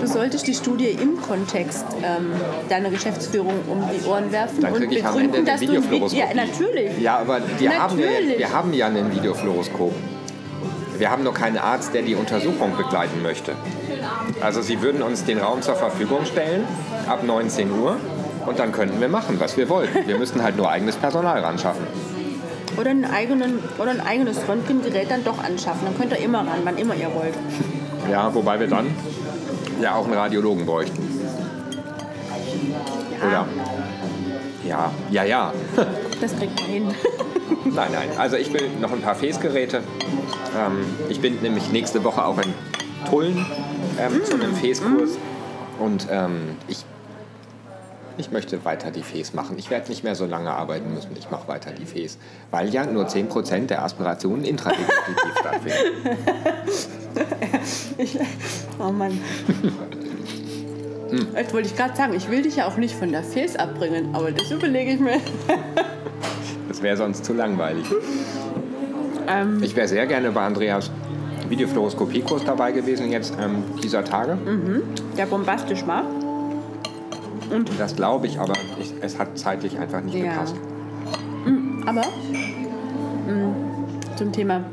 du 0.00 0.06
solltest 0.06 0.46
die 0.46 0.54
Studie 0.54 0.88
im 1.00 1.20
Kontext 1.20 1.84
ähm, 2.02 2.32
deiner 2.68 2.88
Geschäftsführung 2.90 3.52
um 3.68 3.84
die 3.92 4.06
Ohren 4.06 4.32
werfen 4.32 4.60
Dann 4.62 4.72
und 4.72 4.90
ich 4.90 5.04
am 5.04 5.18
Ende 5.18 5.40
begründen, 5.40 5.44
dass 5.44 5.60
du 5.60 5.66
ein 5.66 5.70
Vi- 5.70 5.72
Videofluoroskopie. 5.90 6.18
Ja, 6.18 6.34
natürlich. 6.34 6.98
Ja, 7.00 7.18
aber 7.18 7.40
wir 7.58 7.78
haben, 7.78 7.98
ja, 7.98 8.06
Natürlich. 8.06 8.38
wir 8.38 8.52
haben 8.52 8.72
ja 8.72 8.86
einen 8.86 9.14
Videofluoroskop. 9.14 9.92
Wir 10.98 11.10
haben 11.10 11.24
nur 11.24 11.34
keinen 11.34 11.58
Arzt, 11.58 11.92
der 11.92 12.00
die 12.00 12.14
Untersuchung 12.14 12.74
begleiten 12.78 13.20
möchte. 13.22 13.52
Also 14.40 14.62
Sie 14.62 14.80
würden 14.80 15.02
uns 15.02 15.24
den 15.24 15.38
Raum 15.38 15.60
zur 15.60 15.74
Verfügung 15.76 16.24
stellen 16.24 16.64
ab 17.06 17.22
19 17.22 17.70
Uhr 17.70 17.98
und 18.46 18.58
dann 18.58 18.72
könnten 18.72 19.00
wir 19.00 19.08
machen, 19.08 19.38
was 19.38 19.56
wir 19.56 19.68
wollten. 19.68 20.06
Wir 20.06 20.18
müssten 20.18 20.42
halt 20.42 20.56
nur 20.56 20.70
eigenes 20.70 20.96
Personal 20.96 21.40
ran 21.40 21.58
schaffen. 21.58 21.86
Oder, 22.78 22.90
einen 22.90 23.04
eigenen, 23.04 23.58
oder 23.78 23.90
ein 23.90 24.00
eigenes 24.00 24.46
Röntgengerät 24.48 25.10
dann 25.10 25.24
doch 25.24 25.42
anschaffen. 25.42 25.86
Dann 25.86 25.98
könnt 25.98 26.12
ihr 26.12 26.24
immer 26.24 26.38
ran, 26.38 26.60
wann 26.64 26.76
immer 26.76 26.94
ihr 26.94 27.12
wollt. 27.14 27.34
Ja, 28.10 28.32
wobei 28.34 28.60
wir 28.60 28.66
dann 28.66 28.86
ja 29.80 29.94
auch 29.94 30.04
einen 30.04 30.14
Radiologen 30.14 30.66
bräuchten. 30.66 31.02
Ja, 33.20 33.26
Oder? 33.26 33.46
Ja, 34.66 34.92
ja, 35.10 35.24
ja. 35.24 35.52
Das 36.20 36.34
kriegt 36.34 36.58
man 36.62 36.70
hin. 36.70 36.94
Nein, 37.66 37.92
nein. 37.92 38.08
Also 38.16 38.36
ich 38.36 38.50
will 38.52 38.70
noch 38.80 38.90
ein 38.90 39.02
paar 39.02 39.14
Fäßgeräte. 39.14 39.82
Ähm, 40.58 40.86
ich 41.10 41.20
bin 41.20 41.42
nämlich 41.42 41.70
nächste 41.70 42.02
Woche 42.04 42.24
auch 42.24 42.38
in 42.38 42.54
Tulln 43.10 43.44
ähm, 44.00 44.24
zu 44.24 44.34
einem 44.34 44.54
Fäßkurs. 44.54 45.18
Und 45.78 46.06
ähm, 46.10 46.56
ich, 46.68 46.84
ich 48.18 48.30
möchte 48.30 48.64
weiter 48.64 48.90
die 48.90 49.02
Fäß 49.02 49.34
machen. 49.34 49.56
Ich 49.58 49.70
werde 49.70 49.88
nicht 49.88 50.04
mehr 50.04 50.14
so 50.14 50.26
lange 50.26 50.50
arbeiten 50.50 50.92
müssen. 50.94 51.10
Ich 51.18 51.30
mache 51.30 51.48
weiter 51.48 51.70
die 51.72 51.84
Fäß. 51.86 52.18
Weil 52.50 52.68
ja 52.70 52.86
nur 52.86 53.06
10% 53.06 53.66
der 53.66 53.82
Aspirationen 53.84 54.44
intradeglutitiv 54.44 55.32
stattfinden. 55.40 56.16
Oh 58.78 58.90
Mann. 58.92 59.18
Hm. 61.10 61.26
Jetzt 61.36 61.54
wollte 61.54 61.68
ich 61.68 61.76
gerade 61.76 61.96
sagen, 61.96 62.14
ich 62.14 62.28
will 62.30 62.42
dich 62.42 62.56
ja 62.56 62.66
auch 62.66 62.76
nicht 62.76 62.94
von 62.94 63.10
der 63.12 63.22
Fes 63.22 63.56
abbringen, 63.56 64.14
aber 64.14 64.32
das 64.32 64.50
überlege 64.50 64.92
ich 64.92 65.00
mir. 65.00 65.20
Das 66.68 66.82
wäre 66.82 66.96
sonst 66.96 67.24
zu 67.24 67.32
langweilig. 67.32 67.86
Ähm, 69.28 69.62
Ich 69.62 69.76
wäre 69.76 69.88
sehr 69.88 70.06
gerne 70.06 70.30
bei 70.30 70.44
Andreas 70.44 70.90
Videofluoroskopiekurs 71.48 72.44
dabei 72.44 72.72
gewesen 72.72 73.10
jetzt 73.12 73.34
ähm, 73.40 73.62
dieser 73.82 74.04
Tage. 74.04 74.36
der 75.16 75.26
bombastisch 75.26 75.86
war. 75.86 76.02
Das 77.78 77.94
glaube 77.96 78.26
ich, 78.26 78.38
aber 78.38 78.54
ich, 78.80 78.92
es 79.00 79.18
hat 79.18 79.38
zeitlich 79.38 79.78
einfach 79.78 80.00
nicht 80.02 80.14
Ja. 80.16 80.32
gepasst. 80.32 80.56
Aber 81.86 82.00
mh, 82.02 83.54
zum 84.16 84.32
Thema 84.32 84.64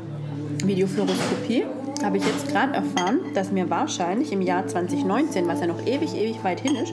Videofluoroskopie 0.64 1.64
habe 2.02 2.16
ich 2.16 2.24
jetzt 2.26 2.48
gerade 2.48 2.74
erfahren, 2.74 3.20
dass 3.34 3.54
wir 3.54 3.70
wahrscheinlich 3.70 4.32
im 4.32 4.40
Jahr 4.42 4.66
2019, 4.66 5.46
was 5.46 5.60
ja 5.60 5.66
noch 5.68 5.80
ewig, 5.86 6.14
ewig 6.16 6.42
weit 6.42 6.60
hin 6.60 6.76
ist, 6.76 6.92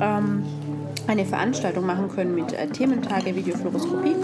ähm, 0.00 0.42
eine 1.06 1.24
Veranstaltung 1.24 1.86
machen 1.86 2.08
können 2.14 2.34
mit 2.34 2.52
äh, 2.52 2.66
Thementage 2.66 3.34
Videofluoroskopie. 3.34 4.14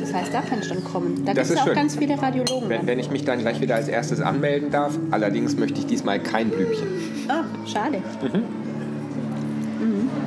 Das 0.00 0.12
heißt, 0.14 0.32
da 0.32 0.40
kann 0.40 0.60
ich 0.60 0.68
dann 0.68 0.82
kommen. 0.82 1.24
Da 1.26 1.32
gibt 1.34 1.46
es 1.50 1.56
auch 1.56 1.64
schön. 1.66 1.74
ganz 1.74 1.96
viele 1.96 2.20
Radiologen. 2.20 2.68
Wenn, 2.68 2.86
wenn 2.86 2.98
ich 2.98 3.10
mich 3.10 3.24
dann 3.24 3.38
gleich 3.40 3.60
wieder 3.60 3.74
als 3.76 3.88
erstes 3.88 4.20
anmelden 4.20 4.70
darf, 4.70 4.98
allerdings 5.10 5.56
möchte 5.56 5.78
ich 5.80 5.86
diesmal 5.86 6.18
kein 6.20 6.48
Blümchen. 6.48 6.86
Ah, 7.28 7.44
schade. 7.66 7.98
Mhm. 8.22 8.42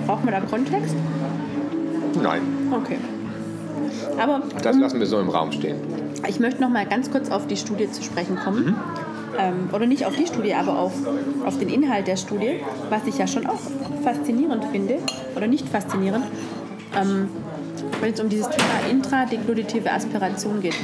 Braucht 0.10 0.26
man 0.26 0.34
da 0.34 0.42
Kontext? 0.42 0.96
Nein, 2.20 2.42
Okay. 2.72 2.98
Aber 4.20 4.42
das 4.64 4.76
lassen 4.76 5.00
wir 5.00 5.06
so 5.06 5.20
im 5.20 5.30
Raum 5.30 5.52
stehen. 5.52 5.78
Ich 6.28 6.40
möchte 6.40 6.62
noch 6.62 6.70
mal 6.70 6.88
ganz 6.88 7.12
kurz 7.12 7.30
auf 7.30 7.46
die 7.46 7.56
Studie 7.56 7.92
zu 7.92 8.02
sprechen 8.02 8.36
kommen. 8.36 8.76
Ähm, 9.38 9.70
oder 9.72 9.86
nicht 9.86 10.08
auf 10.08 10.16
die 10.16 10.26
Studie, 10.26 10.56
aber 10.56 10.80
auf, 10.80 10.94
auf 11.46 11.60
den 11.60 11.70
Inhalt 11.70 12.08
der 12.08 12.18
Studie, 12.18 12.60
was 12.90 13.06
ich 13.06 13.20
ja 13.20 13.28
schon 13.28 13.46
auch 13.46 13.60
faszinierend 14.04 14.66
finde, 14.72 14.98
oder 15.36 15.46
nicht 15.46 15.70
faszinierend, 15.70 16.26
ähm, 17.00 17.30
wenn 18.02 18.12
es 18.12 18.20
um 18.20 18.30
dieses 18.30 18.50
Thema 18.50 18.90
intradeglutive 18.90 19.92
Aspiration 19.92 20.60
geht. 20.60 20.76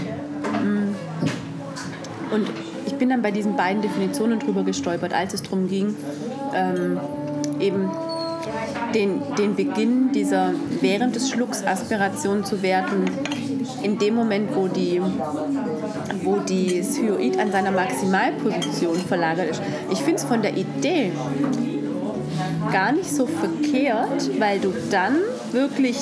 Mm. 0.64 0.94
Und 2.32 2.48
ich 2.86 2.94
bin 2.94 3.10
dann 3.10 3.24
bei 3.24 3.32
diesen 3.32 3.56
beiden 3.56 3.82
Definitionen 3.82 4.38
drüber 4.38 4.62
gestolpert, 4.62 5.16
als 5.16 5.34
es 5.34 5.42
darum 5.42 5.68
ging, 5.68 5.96
ähm, 6.54 7.00
eben 7.60 7.90
den, 8.94 9.22
den 9.38 9.56
Beginn 9.56 10.12
dieser 10.12 10.52
während 10.82 11.16
des 11.16 11.30
Schlucks 11.30 11.64
Aspiration 11.66 12.44
zu 12.44 12.62
werten, 12.62 13.06
in 13.84 13.98
dem 13.98 14.16
Moment, 14.16 14.56
wo, 14.56 14.68
die, 14.68 15.02
wo 16.24 16.38
das 16.38 16.98
Hyoid 16.98 17.40
an 17.40 17.52
seiner 17.52 17.72
Maximalposition 17.72 18.98
verlagert 18.98 19.52
ist. 19.52 19.62
Ich 19.92 20.00
finde 20.00 20.16
es 20.16 20.24
von 20.24 20.42
der 20.42 20.56
Idee 20.56 21.12
gar 22.72 22.92
nicht 22.92 23.10
so 23.14 23.28
verkehrt, 23.28 24.40
weil 24.40 24.60
du 24.60 24.74
dann 24.92 25.18
wirklich 25.52 25.98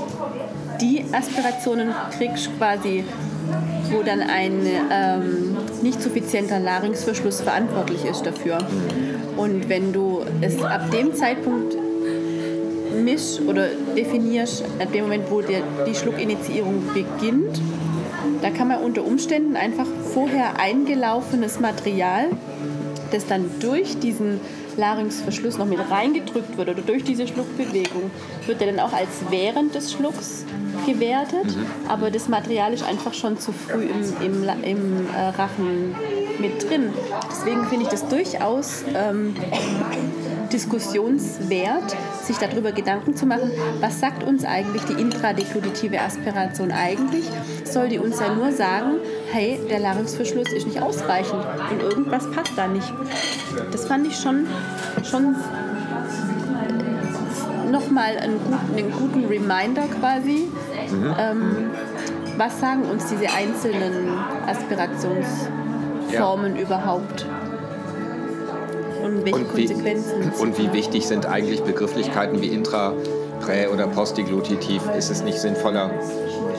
die 0.82 1.04
Aspirationen 1.12 1.90
kriegst, 2.18 2.50
quasi, 2.58 3.04
wo 3.92 4.02
dann 4.02 4.22
ein 4.22 4.62
ähm, 4.92 5.58
nicht 5.82 6.02
suffizienter 6.02 6.60
Larynxverschluss 6.60 7.42
verantwortlich 7.42 8.06
ist 8.06 8.26
dafür. 8.26 8.60
Und 9.38 9.70
wenn 9.70 9.94
du 9.94 10.22
es 10.42 10.62
ab 10.64 10.90
dem 10.92 11.14
Zeitpunkt 11.14 11.76
misch 12.94 13.40
oder 13.48 13.68
definierst, 13.96 14.64
ab 14.80 14.92
dem 14.92 15.04
Moment, 15.04 15.30
wo 15.30 15.42
der, 15.42 15.62
die 15.88 15.96
Schluckinitiierung 15.96 16.84
beginnt, 16.94 17.62
da 18.42 18.50
kann 18.50 18.68
man 18.68 18.80
unter 18.80 19.06
Umständen 19.06 19.56
einfach 19.56 19.88
vorher 20.14 20.60
eingelaufenes 20.60 21.60
Material, 21.60 22.28
das 23.12 23.28
dann 23.28 23.50
durch 23.60 24.00
diesen 24.00 24.40
Larynxverschluss 24.78 25.58
noch 25.58 25.66
mit 25.66 25.80
reingedrückt 25.90 26.58
wird 26.58 26.70
oder 26.70 26.82
durch 26.82 27.04
diese 27.04 27.28
Schluckbewegung, 27.28 28.12
wird 28.46 28.62
er 28.62 28.68
dann 28.68 28.80
auch 28.80 28.94
als 28.94 29.10
während 29.30 29.76
des 29.76 29.92
Schlucks 29.92 30.46
gewertet, 30.86 31.46
mhm. 31.46 31.66
aber 31.88 32.12
das 32.12 32.28
Material 32.28 32.74
ist 32.74 32.84
einfach 32.84 33.14
schon 33.14 33.38
zu 33.38 33.52
früh 33.52 33.84
im, 33.84 34.26
im, 34.26 34.44
im 34.64 35.08
äh, 35.16 35.30
Rachen 35.38 35.96
mit 36.40 36.70
drin. 36.70 36.90
Deswegen 37.30 37.66
finde 37.68 37.84
ich 37.84 37.90
das 37.90 38.08
durchaus 38.08 38.84
ähm, 38.96 39.36
diskussionswert, 40.54 41.96
sich 42.22 42.38
darüber 42.38 42.72
Gedanken 42.72 43.16
zu 43.16 43.26
machen, 43.26 43.52
was 43.82 44.00
sagt 44.00 44.24
uns 44.24 44.46
eigentlich 44.46 44.84
die 44.84 44.94
intradekluditive 44.94 46.00
Aspiration 46.00 46.72
eigentlich? 46.72 47.26
Soll 47.66 47.90
die 47.90 48.00
uns 48.00 48.20
ja 48.20 48.34
nur 48.34 48.52
sagen, 48.52 48.98
hey, 49.32 49.60
der 49.70 49.80
Larynxverschluss 49.80 50.54
ist 50.54 50.68
nicht 50.68 50.82
ausreichend 50.82 51.44
und 51.72 51.82
irgendwas 51.82 52.30
passt 52.32 52.54
da 52.56 52.68
nicht. 52.68 52.94
Das 53.72 53.88
fand 53.88 54.08
ich 54.08 54.16
schon, 54.16 54.48
schon 55.04 55.36
nochmal 57.72 58.18
einen 58.18 58.40
guten, 58.40 58.78
einen 58.78 58.92
guten 58.92 59.26
Reminder 59.26 59.84
quasi. 60.00 60.48
Mhm. 60.92 61.16
Ähm, 61.18 61.72
was 62.38 62.60
sagen 62.60 62.84
uns 62.84 63.08
diese 63.08 63.32
einzelnen 63.32 64.10
Aspirationsformen 64.48 66.56
ja. 66.56 66.62
überhaupt? 66.62 67.26
Und 69.04 69.26
welche 69.26 69.36
und 69.36 69.50
Konsequenzen? 69.50 70.32
Wie, 70.38 70.42
und 70.42 70.58
wie 70.58 70.74
wichtig 70.74 71.06
sind 71.06 71.26
eigentlich 71.26 71.62
Begrifflichkeiten 71.62 72.42
wie 72.42 72.48
intra, 72.48 72.94
prä 73.42 73.68
oder 73.68 73.88
postdiglutitiv? 73.88 74.82
Ist 74.98 75.10
es 75.12 75.24
nicht 75.24 75.40
sinnvoller, 75.40 75.92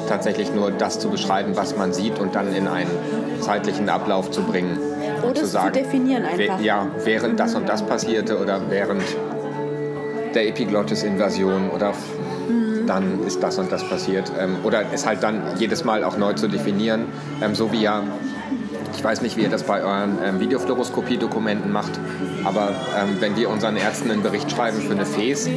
tatsächlich 0.08 0.52
nur 0.52 0.70
das 0.70 0.98
zu 0.98 1.08
beschreiben, 1.08 1.56
was 1.56 1.76
man 1.76 1.92
sieht 1.92 2.18
und 2.18 2.34
dann 2.34 2.54
in 2.54 2.68
einen 2.68 2.90
zeitlichen 3.40 3.88
Ablauf 3.88 4.30
zu 4.30 4.42
bringen? 4.42 4.78
Oder 5.22 5.34
zu, 5.34 5.46
sagen, 5.46 5.74
zu 5.74 5.82
definieren 5.82 6.24
einfach. 6.24 6.60
Ja, 6.60 6.86
während 7.04 7.40
das 7.40 7.54
und 7.54 7.68
das 7.68 7.84
passierte 7.84 8.38
oder 8.38 8.60
während 8.68 9.02
der 10.34 10.48
Epiglottis-Invasion 10.48 11.70
oder 11.70 11.92
mhm. 12.48 12.86
dann 12.86 13.26
ist 13.26 13.42
das 13.42 13.58
und 13.58 13.72
das 13.72 13.88
passiert. 13.88 14.30
Ähm, 14.38 14.56
oder 14.64 14.84
es 14.92 15.06
halt 15.06 15.22
dann 15.22 15.42
jedes 15.58 15.84
Mal 15.84 16.04
auch 16.04 16.18
neu 16.18 16.34
zu 16.34 16.48
definieren, 16.48 17.06
ähm, 17.42 17.54
so 17.54 17.72
wie 17.72 17.82
ja 17.82 18.02
ich 18.96 19.02
weiß 19.02 19.22
nicht, 19.22 19.36
wie 19.36 19.42
ihr 19.42 19.48
das 19.48 19.64
bei 19.64 19.82
euren 19.82 20.18
ähm, 20.24 20.40
Videofluoroskopie-Dokumenten 20.40 21.72
macht, 21.72 21.92
aber 22.44 22.70
ähm, 22.98 23.16
wenn 23.20 23.36
wir 23.36 23.50
unseren 23.50 23.76
Ärzten 23.76 24.10
einen 24.10 24.22
Bericht 24.22 24.50
schreiben 24.50 24.80
für 24.80 24.92
eine 24.92 25.04
FES, 25.04 25.48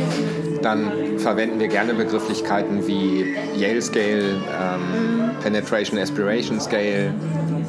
dann 0.61 1.19
verwenden 1.19 1.59
wir 1.59 1.67
gerne 1.67 1.93
Begrifflichkeiten 1.93 2.87
wie 2.87 3.35
Yale 3.55 3.81
Scale, 3.81 4.35
ähm, 4.35 5.31
Penetration 5.41 5.99
Aspiration 5.99 6.59
Scale, 6.59 7.13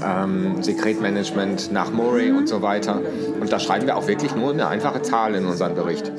ähm, 0.05 0.63
Sekretmanagement 0.63 1.71
nach 1.73 1.91
Murray 1.91 2.33
und 2.33 2.49
so 2.49 2.63
weiter. 2.63 3.01
Und 3.41 3.53
da 3.53 3.59
schreiben 3.59 3.87
wir 3.87 3.97
auch 3.97 4.09
wirklich 4.09 4.35
nur 4.35 4.53
eine 4.53 4.69
einfache 4.69 5.03
Zahl 5.03 5.35
in 5.35 5.47
unseren 5.47 5.75
Bericht 5.75 6.11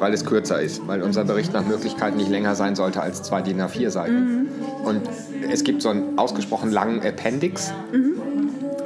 weil 0.00 0.12
es 0.12 0.26
kürzer 0.26 0.60
ist, 0.60 0.86
weil 0.88 1.02
unser 1.02 1.24
Bericht 1.24 1.52
nach 1.52 1.64
Möglichkeit 1.64 2.16
nicht 2.16 2.28
länger 2.28 2.56
sein 2.56 2.74
sollte 2.74 3.00
als 3.00 3.22
zwei 3.22 3.40
DIN 3.40 3.62
A4 3.62 3.90
Seiten. 3.90 4.24
Mhm. 4.24 4.48
Und 4.84 5.02
es 5.50 5.62
gibt 5.62 5.80
so 5.80 5.88
einen 5.88 6.18
ausgesprochen 6.18 6.72
langen 6.72 7.00
Appendix, 7.00 7.72
mhm 7.92 8.33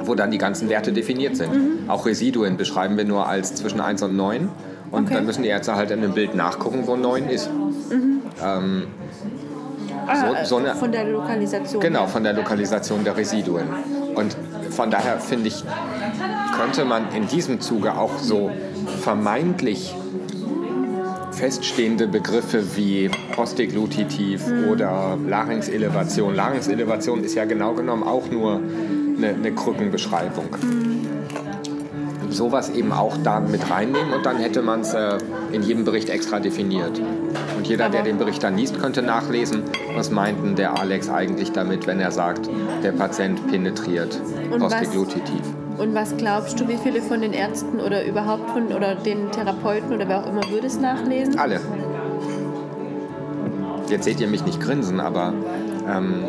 wo 0.09 0.15
dann 0.15 0.31
die 0.31 0.37
ganzen 0.39 0.67
Werte 0.67 0.91
definiert 0.91 1.37
sind. 1.37 1.53
Mhm. 1.53 1.89
Auch 1.89 2.05
Residuen 2.05 2.57
beschreiben 2.57 2.97
wir 2.97 3.05
nur 3.05 3.27
als 3.27 3.55
zwischen 3.55 3.79
1 3.79 4.01
und 4.03 4.15
9. 4.15 4.49
Und 4.91 5.05
okay. 5.05 5.13
dann 5.13 5.25
müssen 5.25 5.43
die 5.43 5.49
Ärzte 5.49 5.75
halt 5.75 5.91
in 5.91 5.99
einem 5.99 6.13
Bild 6.13 6.33
nachgucken, 6.35 6.87
wo 6.87 6.95
9 6.95 7.29
ist. 7.29 7.49
Mhm. 7.49 8.21
Ähm, 8.43 8.87
ah, 10.07 10.43
so, 10.43 10.45
so 10.45 10.57
eine, 10.57 10.75
von 10.75 10.91
der 10.91 11.05
Lokalisation. 11.05 11.79
Genau, 11.79 12.07
von 12.07 12.23
der 12.23 12.33
Lokalisation 12.33 13.03
der 13.03 13.15
Residuen. 13.15 13.67
Und 14.15 14.35
von 14.71 14.89
daher 14.89 15.19
finde 15.19 15.49
ich, 15.49 15.63
könnte 16.57 16.85
man 16.85 17.13
in 17.15 17.27
diesem 17.27 17.61
Zuge 17.61 17.93
auch 17.93 18.17
so 18.17 18.51
vermeintlich 19.01 19.95
feststehende 21.39 22.05
Begriffe 22.07 22.75
wie 22.75 23.09
Posteglutitiv 23.33 24.45
mhm. 24.45 24.67
oder 24.67 25.17
Larynxelevation. 25.25 26.35
Larynxelevation 26.35 27.23
ist 27.23 27.33
ja 27.33 27.45
genau 27.45 27.73
genommen 27.73 28.03
auch 28.03 28.29
nur 28.29 28.59
eine, 29.17 29.29
eine 29.29 29.53
Krückenbeschreibung. 29.53 30.49
Mhm. 30.61 31.07
Sowas 32.29 32.69
eben 32.69 32.91
auch 32.91 33.15
da 33.23 33.39
mit 33.39 33.71
reinnehmen 33.71 34.11
und 34.13 34.25
dann 34.25 34.37
hätte 34.37 34.61
man 34.61 34.81
es 34.81 34.93
äh, 34.93 35.17
in 35.53 35.63
jedem 35.63 35.85
Bericht 35.85 36.09
extra 36.09 36.39
definiert. 36.39 37.01
Und 37.57 37.67
jeder, 37.67 37.85
Aber 37.85 37.93
der 37.93 38.03
den 38.03 38.17
Bericht 38.17 38.43
dann 38.43 38.57
liest, 38.57 38.77
könnte 38.79 39.01
nachlesen, 39.01 39.63
was 39.95 40.11
meinten 40.11 40.55
der 40.55 40.77
Alex 40.77 41.09
eigentlich 41.09 41.53
damit, 41.53 41.87
wenn 41.87 42.01
er 42.01 42.11
sagt, 42.11 42.49
der 42.83 42.91
Patient 42.91 43.47
penetriert 43.47 44.19
posteglutitiv. 44.59 45.41
Und 45.79 45.95
was 45.95 46.15
glaubst 46.17 46.59
du, 46.59 46.67
wie 46.67 46.75
viele 46.75 47.01
von 47.01 47.21
den 47.21 47.31
Ärzten 47.31 47.79
oder 47.79 48.05
überhaupt 48.05 48.49
von 48.51 48.67
oder 48.73 48.95
den 48.95 49.31
Therapeuten 49.31 49.93
oder 49.93 50.09
wer 50.09 50.19
auch 50.19 50.27
immer 50.27 50.43
würde 50.49 50.67
es 50.67 50.77
nachlesen? 50.77 51.39
Alle. 51.39 51.61
Jetzt 53.87 54.03
seht 54.03 54.19
ihr 54.19 54.27
mich 54.27 54.45
nicht 54.45 54.59
grinsen, 54.59 54.99
aber 54.99 55.33
ähm, 55.87 56.25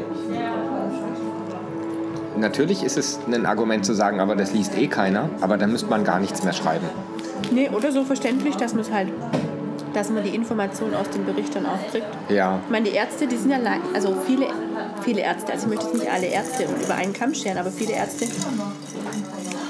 natürlich 2.38 2.84
ist 2.84 2.96
es 2.96 3.18
ein 3.26 3.44
Argument 3.44 3.84
zu 3.84 3.92
sagen, 3.92 4.20
aber 4.20 4.36
das 4.36 4.52
liest 4.52 4.78
eh 4.78 4.86
keiner, 4.86 5.28
aber 5.40 5.56
dann 5.56 5.72
müsste 5.72 5.90
man 5.90 6.04
gar 6.04 6.20
nichts 6.20 6.44
mehr 6.44 6.52
schreiben. 6.52 6.86
Nee, 7.50 7.68
oder 7.70 7.90
so 7.90 8.04
verständlich, 8.04 8.56
dass 8.56 8.72
man 8.72 8.82
es 8.82 8.92
halt 8.92 9.08
dass 9.92 10.10
man 10.10 10.22
die 10.22 10.34
Informationen 10.34 10.94
aus 10.94 11.10
den 11.10 11.24
Berichten 11.24 11.66
auch 11.66 11.78
kriegt. 11.90 12.06
Ja. 12.28 12.60
Ich 12.64 12.70
meine, 12.70 12.88
die 12.88 12.94
Ärzte, 12.94 13.26
die 13.26 13.36
sind 13.36 13.50
ja 13.50 13.58
lang, 13.58 13.80
also 13.94 14.16
viele, 14.26 14.46
viele 15.02 15.22
Ärzte, 15.22 15.52
also 15.52 15.66
ich 15.66 15.70
möchte 15.70 15.86
jetzt 15.86 15.94
nicht 15.94 16.12
alle 16.12 16.26
Ärzte 16.26 16.64
über 16.84 16.94
einen 16.94 17.12
Kamm 17.12 17.34
scheren, 17.34 17.58
aber 17.58 17.70
viele 17.70 17.94
Ärzte, 17.94 18.26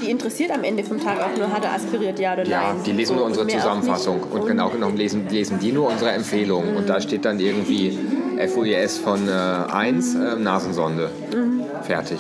die 0.02 0.10
interessiert 0.10 0.50
am 0.50 0.64
Ende 0.64 0.84
vom 0.84 1.00
Tag 1.00 1.18
auch 1.20 1.36
nur, 1.36 1.52
hat 1.52 1.64
er 1.64 1.74
aspiriert, 1.74 2.18
ja 2.18 2.32
oder 2.32 2.42
nein. 2.42 2.50
Ja, 2.50 2.76
die 2.84 2.92
lesen 2.92 3.08
so, 3.08 3.14
nur 3.14 3.24
unsere 3.26 3.46
Zusammenfassung 3.46 4.22
und, 4.22 4.40
und, 4.40 4.46
genau 4.46 4.68
genommen 4.68 4.96
lesen, 4.96 5.28
lesen 5.28 5.58
die 5.58 5.72
nur 5.72 5.88
unsere 5.88 6.12
Empfehlungen 6.12 6.72
mhm. 6.72 6.76
und 6.78 6.88
da 6.88 7.00
steht 7.00 7.24
dann 7.24 7.38
irgendwie 7.38 7.98
FUES 8.48 8.98
von 8.98 9.28
äh, 9.28 9.32
1, 9.32 10.14
äh, 10.14 10.36
Nasensonde. 10.36 11.10
Mhm. 11.34 11.62
Fertig. 11.82 12.18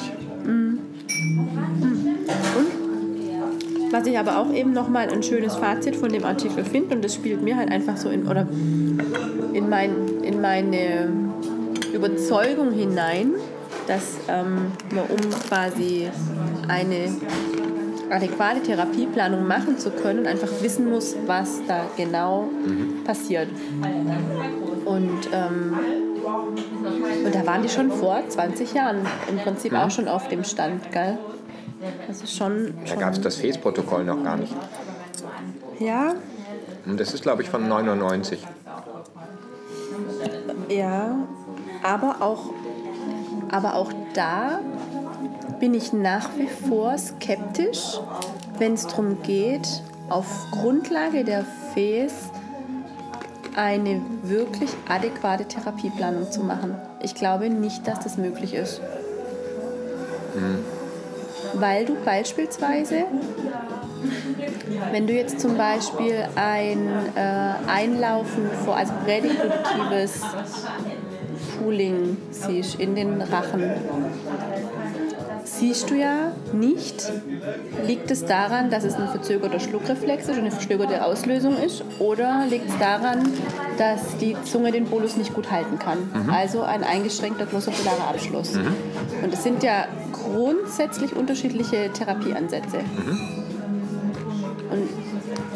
Was 3.92 4.06
ich 4.06 4.16
aber 4.16 4.38
auch 4.38 4.52
eben 4.52 4.72
nochmal 4.72 5.08
ein 5.10 5.22
schönes 5.22 5.56
Fazit 5.56 5.96
von 5.96 6.10
dem 6.10 6.24
Artikel 6.24 6.64
finde, 6.64 6.94
und 6.94 7.04
das 7.04 7.14
spielt 7.14 7.42
mir 7.42 7.56
halt 7.56 7.72
einfach 7.72 7.96
so 7.96 8.08
in, 8.08 8.28
oder 8.28 8.46
in, 9.52 9.68
mein, 9.68 10.22
in 10.22 10.40
meine 10.40 11.08
Überzeugung 11.92 12.70
hinein, 12.70 13.34
dass 13.88 14.18
ähm, 14.28 14.70
man 14.94 15.04
um 15.08 15.30
quasi 15.48 16.08
eine 16.68 17.08
adäquate 18.10 18.62
Therapieplanung 18.62 19.46
machen 19.46 19.78
zu 19.78 19.90
können, 19.90 20.26
einfach 20.26 20.48
wissen 20.60 20.90
muss, 20.90 21.16
was 21.26 21.60
da 21.66 21.86
genau 21.96 22.42
mhm. 22.42 23.04
passiert. 23.04 23.48
Und, 24.84 25.28
ähm, 25.32 25.78
und 27.24 27.34
da 27.34 27.46
waren 27.46 27.62
die 27.62 27.68
schon 27.68 27.90
vor 27.90 28.22
20 28.28 28.74
Jahren 28.74 29.06
im 29.28 29.38
Prinzip 29.38 29.72
mhm. 29.72 29.78
auch 29.78 29.90
schon 29.90 30.08
auf 30.08 30.28
dem 30.28 30.44
Stand, 30.44 30.90
gell? 30.92 31.18
Das 32.06 32.22
ist 32.22 32.36
schon. 32.36 32.74
Da 32.86 32.94
gab 32.96 33.14
es 33.14 33.20
das 33.20 33.36
FES-Protokoll 33.36 34.04
noch 34.04 34.22
gar 34.22 34.36
nicht. 34.36 34.54
Ja. 35.78 36.14
Und 36.84 37.00
das 37.00 37.14
ist, 37.14 37.22
glaube 37.22 37.42
ich, 37.42 37.48
von 37.48 37.66
99. 37.66 38.46
Ja, 40.68 41.16
aber 41.82 42.16
auch, 42.20 42.50
aber 43.50 43.74
auch 43.74 43.92
da 44.14 44.60
bin 45.60 45.74
ich 45.74 45.92
nach 45.92 46.30
wie 46.36 46.48
vor 46.48 46.96
skeptisch, 46.98 48.00
wenn 48.58 48.74
es 48.74 48.86
darum 48.86 49.22
geht, 49.22 49.82
auf 50.08 50.26
Grundlage 50.50 51.24
der 51.24 51.44
FES 51.72 52.30
eine 53.54 54.00
wirklich 54.22 54.70
adäquate 54.88 55.44
Therapieplanung 55.44 56.30
zu 56.30 56.40
machen. 56.42 56.74
Ich 57.02 57.14
glaube 57.14 57.50
nicht, 57.50 57.86
dass 57.86 58.00
das 58.00 58.16
möglich 58.16 58.54
ist. 58.54 58.80
Hm 60.34 60.64
weil 61.54 61.84
du 61.84 61.96
beispielsweise, 62.04 63.04
wenn 64.92 65.06
du 65.06 65.12
jetzt 65.12 65.40
zum 65.40 65.56
Beispiel 65.56 66.26
ein 66.36 66.88
äh, 67.16 67.70
Einlaufen 67.70 68.50
vor, 68.64 68.76
also 68.76 68.92
prädikutives 69.04 70.22
Pooling 71.58 72.16
siehst 72.30 72.80
in 72.80 72.94
den 72.94 73.20
Rachen, 73.20 73.70
siehst 75.60 75.90
du 75.90 75.94
ja 75.94 76.32
nicht, 76.52 77.12
liegt 77.86 78.10
es 78.10 78.24
daran, 78.24 78.70
dass 78.70 78.84
es 78.84 78.94
ein 78.94 79.08
verzögerter 79.08 79.60
Schluckreflex 79.60 80.24
ist 80.24 80.30
und 80.30 80.38
eine 80.38 80.50
verzögerte 80.50 81.04
Auslösung 81.04 81.56
ist, 81.58 81.84
oder 81.98 82.46
liegt 82.48 82.68
es 82.68 82.78
daran, 82.78 83.28
dass 83.78 84.16
die 84.18 84.36
Zunge 84.44 84.72
den 84.72 84.86
Bolus 84.86 85.16
nicht 85.16 85.34
gut 85.34 85.50
halten 85.50 85.78
kann? 85.78 85.98
Mhm. 86.12 86.30
Also 86.30 86.62
ein 86.62 86.82
eingeschränkter 86.82 87.46
glossophilarer 87.46 88.08
Abschluss. 88.08 88.54
Mhm. 88.54 88.74
Und 89.22 89.34
es 89.34 89.42
sind 89.42 89.62
ja 89.62 89.86
grundsätzlich 90.12 91.14
unterschiedliche 91.14 91.92
Therapieansätze. 91.92 92.78
Mhm. 92.78 93.18
Und 94.70 95.09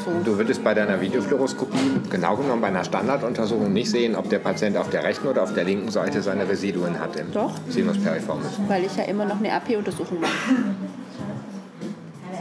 so. 0.04 0.10
Du 0.24 0.36
würdest 0.38 0.62
bei 0.62 0.74
deiner 0.74 1.00
Videofluoroskopie 1.00 2.00
genau 2.10 2.36
genommen 2.36 2.60
bei 2.60 2.68
einer 2.68 2.84
Standarduntersuchung 2.84 3.72
nicht 3.72 3.90
sehen, 3.90 4.14
ob 4.14 4.28
der 4.28 4.38
Patient 4.38 4.76
auf 4.76 4.90
der 4.90 5.04
rechten 5.04 5.28
oder 5.28 5.42
auf 5.42 5.54
der 5.54 5.64
linken 5.64 5.90
Seite 5.90 6.22
seine 6.22 6.48
Residuen 6.48 6.98
hat 6.98 7.16
im 7.16 7.32
Doch. 7.32 7.52
Sinus 7.68 7.98
periformis. 7.98 8.58
Weil 8.68 8.84
ich 8.84 8.96
ja 8.96 9.04
immer 9.04 9.24
noch 9.24 9.38
eine 9.38 9.52
AP-Untersuchung 9.52 10.20
mache. 10.20 10.32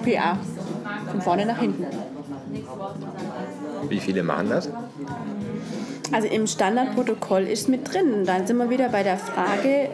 PA. 0.03 0.37
Von 1.11 1.21
vorne 1.21 1.45
nach 1.45 1.59
hinten. 1.59 1.85
Wie 3.89 3.99
viele 3.99 4.23
machen 4.23 4.49
das? 4.49 4.69
Also 6.11 6.27
im 6.27 6.47
Standardprotokoll 6.47 7.43
ist 7.43 7.69
mit 7.69 7.91
drin. 7.91 8.25
Dann 8.25 8.45
sind 8.45 8.57
wir 8.57 8.69
wieder 8.69 8.89
bei 8.89 9.03
der 9.03 9.17
Frage, 9.17 9.89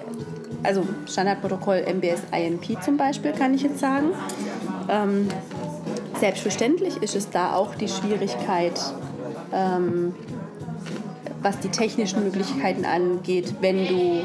also 0.64 0.84
Standardprotokoll 1.06 1.86
MBS 1.88 2.22
INP 2.36 2.84
zum 2.84 2.98
Beispiel, 2.98 3.32
kann 3.32 3.54
ich 3.54 3.64
jetzt 3.64 3.80
sagen. 3.80 4.08
Ähm, 4.90 5.30
selbstverständlich 6.20 7.02
ist 7.02 7.16
es 7.16 7.30
da 7.30 7.54
auch 7.54 7.76
die 7.76 7.88
Schwierigkeit, 7.88 8.80
ähm, 9.54 10.14
was 11.42 11.60
die 11.60 11.70
technischen 11.70 12.24
Möglichkeiten 12.24 12.86
angeht, 12.86 13.56
wenn 13.62 13.88
du 13.88 14.22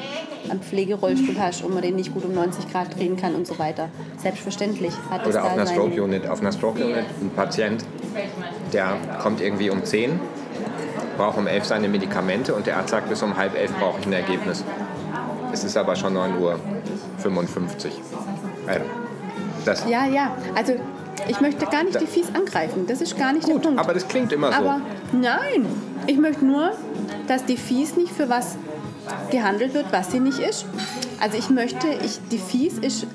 einen 0.50 0.60
Pflegerollstuhl 0.60 1.36
hast 1.38 1.62
und 1.62 1.72
man 1.72 1.82
den 1.82 1.96
nicht 1.96 2.12
gut 2.12 2.24
um 2.24 2.34
90 2.34 2.70
Grad 2.70 2.96
drehen 2.96 3.16
kann 3.16 3.34
und 3.34 3.46
so 3.46 3.58
weiter. 3.58 3.88
Selbstverständlich 4.18 4.92
hat 5.10 5.26
Oder 5.26 5.44
auf 5.44 5.52
einer 5.52 5.66
Stroke 5.66 6.02
Unit. 6.02 6.26
Auf 6.26 6.40
einer 6.40 6.52
Stroke 6.52 6.84
Unit 6.84 7.04
ein 7.20 7.30
Patient, 7.34 7.84
der 8.72 8.96
kommt 9.22 9.40
irgendwie 9.40 9.70
um 9.70 9.84
10, 9.84 10.20
braucht 11.16 11.38
um 11.38 11.46
11 11.46 11.64
seine 11.64 11.88
Medikamente 11.88 12.54
und 12.54 12.66
der 12.66 12.76
Arzt 12.76 12.90
sagt, 12.90 13.08
bis 13.08 13.22
um 13.22 13.36
halb 13.36 13.56
11 13.56 13.72
brauche 13.78 14.00
ich 14.00 14.06
ein 14.06 14.12
Ergebnis. 14.12 14.64
Es 15.52 15.64
ist 15.64 15.76
aber 15.76 15.94
schon 15.96 16.14
9.55 16.16 16.40
Uhr. 16.40 16.58
Äh, 18.66 18.80
das 19.64 19.88
ja, 19.88 20.04
ja. 20.06 20.36
Also 20.54 20.74
ich 21.28 21.40
möchte 21.40 21.66
gar 21.66 21.84
nicht 21.84 22.00
die 22.00 22.06
Fies 22.06 22.28
angreifen. 22.34 22.86
Das 22.86 23.00
ist 23.00 23.18
gar 23.18 23.32
nicht 23.32 23.44
Gut, 23.44 23.56
der 23.56 23.68
Punkt. 23.68 23.80
Aber 23.80 23.94
das 23.94 24.06
klingt 24.06 24.32
immer 24.32 24.52
so. 24.52 24.58
Aber 24.58 24.80
nein, 25.12 25.66
ich 26.06 26.18
möchte 26.18 26.44
nur, 26.44 26.72
dass 27.26 27.44
die 27.44 27.56
Fies 27.56 27.96
nicht 27.96 28.12
für 28.12 28.28
was 28.28 28.56
gehandelt 29.30 29.74
wird, 29.74 29.86
was 29.90 30.10
sie 30.10 30.20
nicht 30.20 30.38
ist. 30.38 30.66
Also 31.20 31.36
ich 31.36 31.50
möchte, 31.50 31.86
ich, 32.04 32.20
die 32.30 32.38
Fies 32.38 32.78
ist 32.78 33.06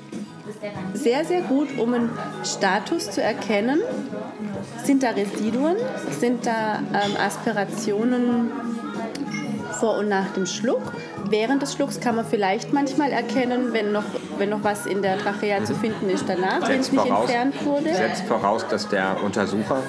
sehr, 0.94 1.24
sehr 1.24 1.42
gut, 1.42 1.78
um 1.78 1.94
einen 1.94 2.10
Status 2.44 3.10
zu 3.10 3.22
erkennen. 3.22 3.80
Sind 4.84 5.02
da 5.02 5.10
Residuen? 5.10 5.76
Sind 6.18 6.46
da 6.46 6.78
ähm, 6.78 7.16
Aspirationen 7.18 8.50
vor 9.78 9.98
und 9.98 10.08
nach 10.08 10.32
dem 10.34 10.46
Schluck? 10.46 10.92
während 11.30 11.62
des 11.62 11.74
Schlucks 11.74 12.00
kann 12.00 12.16
man 12.16 12.24
vielleicht 12.24 12.72
manchmal 12.72 13.12
erkennen, 13.12 13.72
wenn 13.72 13.92
noch, 13.92 14.04
wenn 14.40 14.48
noch 14.48 14.64
was 14.64 14.86
in 14.86 15.02
der 15.02 15.18
Trachea 15.18 15.62
zu 15.64 15.74
finden 15.74 16.08
ist 16.08 16.24
danach, 16.26 16.66
wenn 16.66 16.80
es 16.80 16.90
nicht 16.90 17.06
entfernt 17.06 17.64
wurde. 17.64 17.94
Setzt 17.94 18.24
voraus, 18.24 18.66
dass 18.68 18.88
der 18.88 19.22
Untersucher 19.22 19.82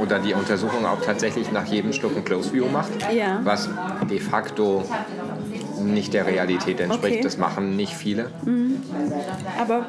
oder 0.00 0.18
die 0.18 0.34
Untersuchung 0.34 0.84
auch 0.84 1.00
tatsächlich 1.00 1.50
nach 1.50 1.64
jedem 1.64 1.92
Schluck 1.92 2.14
ein 2.16 2.24
Close 2.24 2.52
View 2.52 2.66
macht, 2.66 2.90
ja. 3.12 3.40
was 3.42 3.68
de 4.08 4.20
facto 4.20 4.84
nicht 5.92 6.14
der 6.14 6.26
Realität 6.26 6.80
entspricht. 6.80 7.16
Okay. 7.16 7.22
Das 7.22 7.38
machen 7.38 7.76
nicht 7.76 7.94
viele. 7.94 8.30
Mhm. 8.44 8.82
Aber 9.60 9.86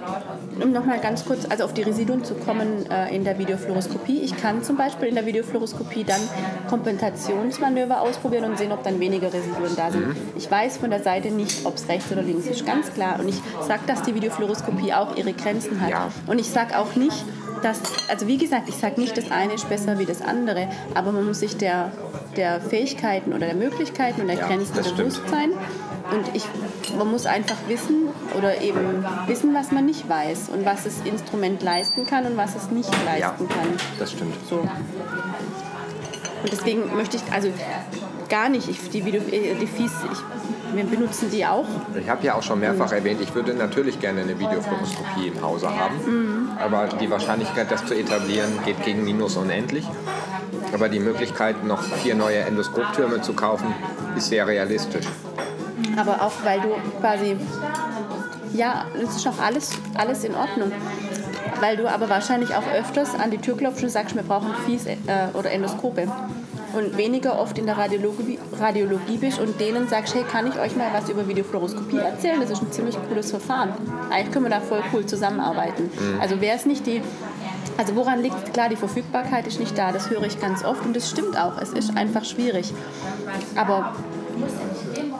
um 0.62 0.72
nochmal 0.72 1.00
ganz 1.00 1.26
kurz 1.26 1.46
also 1.50 1.64
auf 1.66 1.74
die 1.74 1.84
Residuen 1.84 2.24
zu 2.24 2.36
kommen 2.36 2.90
äh, 2.90 3.16
in 3.16 3.24
der 3.24 3.38
Videofluoroskopie. 3.38 4.20
Ich 4.22 4.38
kann 4.38 4.64
zum 4.64 4.78
Beispiel 4.78 5.08
in 5.10 5.16
der 5.16 5.26
Videofluoroskopie 5.26 6.04
dann 6.04 6.22
Kompensationsmanöver 6.70 8.02
ausprobieren 8.02 8.46
und 8.46 8.58
sehen, 8.58 8.72
ob 8.72 8.84
dann 8.84 9.00
weniger 9.00 9.28
Residuen 9.28 9.76
da 9.76 9.92
sind. 9.92 10.08
Mhm. 10.08 10.16
Ich 10.36 10.50
weiß 10.50 10.78
von 10.78 10.90
der 10.90 11.04
Seite 11.04 11.30
nicht, 11.32 11.66
ob 11.66 11.76
es 11.76 11.88
rechts 11.88 12.12
oder 12.12 12.22
links 12.22 12.48
ist, 12.48 12.66
ganz 12.66 12.94
klar. 12.94 13.20
Und 13.20 13.30
ich 13.30 13.42
sage, 13.68 13.82
dass 13.88 14.04
die 14.04 14.16
Videofluoroskopie 14.16 14.94
auch 14.94 15.16
ihre 15.16 15.34
Grenzen 15.34 15.82
hat. 15.82 15.90
Ja. 15.90 16.12
Und 16.28 16.40
ich 16.40 16.50
sage 16.50 16.78
auch 16.78 16.96
nicht, 16.96 17.24
dass, 17.62 17.82
also 18.10 18.28
wie 18.28 18.38
gesagt, 18.38 18.70
ich 18.70 18.76
sage 18.76 19.00
nicht, 19.00 19.18
das 19.18 19.32
eine 19.32 19.54
ist 19.54 19.68
besser 19.70 20.00
wie 20.00 20.06
das 20.06 20.22
andere, 20.22 20.68
aber 20.94 21.12
man 21.12 21.26
muss 21.26 21.40
sich 21.40 21.58
der, 21.58 21.92
der 22.36 22.62
Fähigkeiten 22.62 23.34
oder 23.34 23.48
der 23.48 23.56
Möglichkeiten 23.56 24.22
und 24.22 24.28
der 24.28 24.38
ja, 24.38 24.48
Grenzen 24.48 24.74
bewusst 24.74 25.22
sein. 25.30 25.52
Und 26.12 26.36
ich, 26.36 26.46
man 26.98 27.12
muss 27.12 27.26
einfach 27.26 27.58
wissen 27.68 28.10
oder 28.38 28.62
eben 28.62 29.06
wissen, 29.28 29.54
was 29.54 29.72
man 29.72 29.86
nicht 29.86 30.08
weiß 30.08 30.50
und 30.50 30.66
was 30.66 30.86
das 30.86 31.02
Instrument 31.04 31.62
leisten 31.62 32.06
kann 32.06 32.26
und 32.26 32.38
was 32.38 32.56
es 32.56 32.72
nicht 32.72 32.90
leisten 33.06 33.48
ja, 33.50 33.56
kann. 33.56 33.68
Das 34.00 34.12
stimmt. 34.12 34.36
So. 34.50 34.58
Und 34.60 36.52
deswegen 36.52 36.96
möchte 36.96 37.18
ich 37.18 37.24
also 37.32 37.50
gar 38.30 38.50
nicht, 38.50 38.70
ich, 38.70 38.90
die, 38.90 39.02
die 39.02 39.68
Fies, 39.68 39.92
ich 40.12 40.20
wir 40.74 40.84
benutzen 40.84 41.30
die 41.32 41.46
auch. 41.46 41.66
Ich 42.00 42.10
habe 42.10 42.26
ja 42.26 42.36
auch 42.36 42.44
schon 42.44 42.60
mehrfach 42.60 42.92
mhm. 42.92 42.98
erwähnt, 42.98 43.22
ich 43.22 43.34
würde 43.34 43.54
natürlich 43.54 44.00
gerne 44.00 44.22
eine 44.22 44.38
Videofluoroskopie 44.38 45.28
im 45.28 45.42
Hause 45.42 45.70
haben. 45.70 45.96
Mhm. 46.06 46.50
Aber 46.60 46.88
die 46.88 47.10
Wahrscheinlichkeit, 47.10 47.72
das 47.72 47.86
zu 47.86 47.94
etablieren, 47.94 48.52
geht 48.66 48.84
gegen 48.84 49.04
Minus 49.04 49.38
unendlich. 49.38 49.86
Aber 50.74 50.90
die 50.90 51.00
Möglichkeit, 51.00 51.64
noch 51.64 51.82
vier 51.82 52.16
neue 52.16 52.40
Endoskoptürme 52.40 53.22
zu 53.22 53.34
kaufen, 53.34 53.74
ist 54.16 54.28
sehr 54.28 54.46
realistisch. 54.46 55.06
Aber 55.98 56.22
auch 56.22 56.32
weil 56.44 56.62
du 56.62 56.70
quasi, 57.02 57.36
ja, 58.54 58.86
das 59.00 59.18
ist 59.18 59.28
auch 59.28 59.40
alles, 59.40 59.72
alles 59.96 60.24
in 60.24 60.36
Ordnung. 60.36 60.72
Weil 61.60 61.76
du 61.76 61.90
aber 61.90 62.08
wahrscheinlich 62.10 62.56
auch 62.56 62.64
öfters 62.74 63.16
an 63.16 63.32
die 63.32 63.40
Tür 63.40 63.58
klopfst 63.58 63.84
und 63.84 63.90
sagst, 63.90 64.16
wir 64.16 64.24
brauchen 64.24 64.54
Fies 64.66 64.86
äh, 64.86 64.96
oder 65.34 65.52
Endoskope 65.52 66.08
und 66.74 66.98
weniger 66.98 67.40
oft 67.40 67.58
in 67.58 67.66
der 67.66 67.78
Radiologie, 67.78 68.38
Radiologie 68.60 69.18
bist 69.18 69.40
und 69.40 69.60
denen 69.60 69.88
sagst, 69.88 70.14
hey, 70.14 70.24
kann 70.24 70.46
ich 70.48 70.60
euch 70.60 70.76
mal 70.76 70.88
was 70.94 71.10
über 71.10 71.28
Videofluoroskopie 71.28 71.98
erzählen? 71.98 72.40
Das 72.40 72.52
ist 72.52 72.62
ein 72.62 72.72
ziemlich 72.72 72.96
cooles 73.08 73.32
Verfahren. 73.32 73.74
Eigentlich 74.12 74.32
können 74.32 74.46
wir 74.46 74.52
da 74.52 74.60
voll 74.60 74.84
cool 74.94 75.06
zusammenarbeiten. 75.06 75.84
Mhm. 75.84 76.22
Also 76.22 76.40
wäre 76.42 76.56
es 76.56 76.66
nicht 76.66 76.86
die 76.86 77.02
also 77.78 77.96
woran 77.96 78.24
liegt 78.24 78.36
es? 78.44 78.54
Klar, 78.54 78.70
die 78.70 78.76
Verfügbarkeit 78.76 79.46
ist 79.46 79.60
nicht 79.60 79.78
da, 79.78 79.92
das 79.92 80.10
höre 80.10 80.24
ich 80.24 80.42
ganz 80.42 80.66
oft 80.66 80.84
und 80.84 80.96
das 80.96 81.12
stimmt 81.12 81.40
auch. 81.40 81.62
Es 81.62 81.70
ist 81.74 81.96
einfach 81.96 82.26
schwierig. 82.26 82.74
Aber 83.56 83.94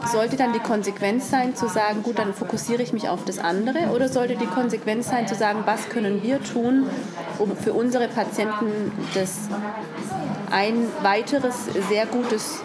sollte 0.08 0.36
dann 0.36 0.54
die 0.54 0.60
Konsequenz 0.60 1.30
sein, 1.30 1.56
zu 1.56 1.68
sagen, 1.68 2.04
gut, 2.04 2.20
dann 2.20 2.34
fokussiere 2.34 2.82
ich 2.82 2.94
mich 2.94 3.10
auf 3.10 3.26
das 3.26 3.40
andere? 3.40 3.90
Oder 3.94 4.10
sollte 4.10 4.36
die 4.36 4.46
Konsequenz 4.46 5.10
sein, 5.10 5.28
zu 5.28 5.36
sagen, 5.36 5.60
was 5.66 5.90
können 5.90 6.24
wir 6.24 6.44
tun, 6.44 6.88
um 7.40 7.56
für 7.56 7.74
unsere 7.74 8.08
Patienten 8.08 8.92
das 9.14 9.50
ein 10.52 10.88
weiteres 11.04 11.66
sehr 11.90 12.06
gutes 12.06 12.60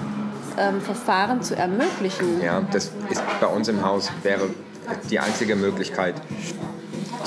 ähm, 0.59 0.81
Verfahren 0.81 1.43
zu 1.43 1.57
ermöglichen? 1.57 2.41
Ja, 2.43 2.63
das 2.73 2.93
ist 3.11 3.23
bei 3.41 3.47
uns 3.47 3.69
im 3.69 3.85
Haus 3.85 4.11
wäre 4.23 4.49
die 5.11 5.19
einzige 5.19 5.57
Möglichkeit, 5.57 6.15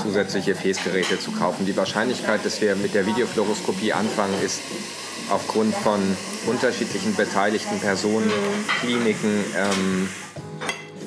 zusätzliche 0.02 0.56
Fäßgeräte 0.56 1.20
zu 1.20 1.32
kaufen. 1.32 1.66
Die 1.66 1.76
Wahrscheinlichkeit, 1.78 2.46
dass 2.46 2.62
wir 2.62 2.76
mit 2.76 2.94
der 2.94 3.06
Videofluoroskopie 3.06 3.94
anfangen, 3.94 4.34
ist 4.44 4.62
aufgrund 5.30 5.74
von 5.76 6.00
unterschiedlichen 6.48 7.16
beteiligten 7.16 7.80
Personen, 7.80 8.32
Kliniken, 8.80 9.44
ähm, 9.58 10.10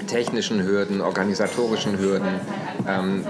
technischen 0.06 0.62
Hürden, 0.62 1.00
organisatorischen 1.00 1.98
Hürden 1.98 2.40
ähm, 2.88 3.24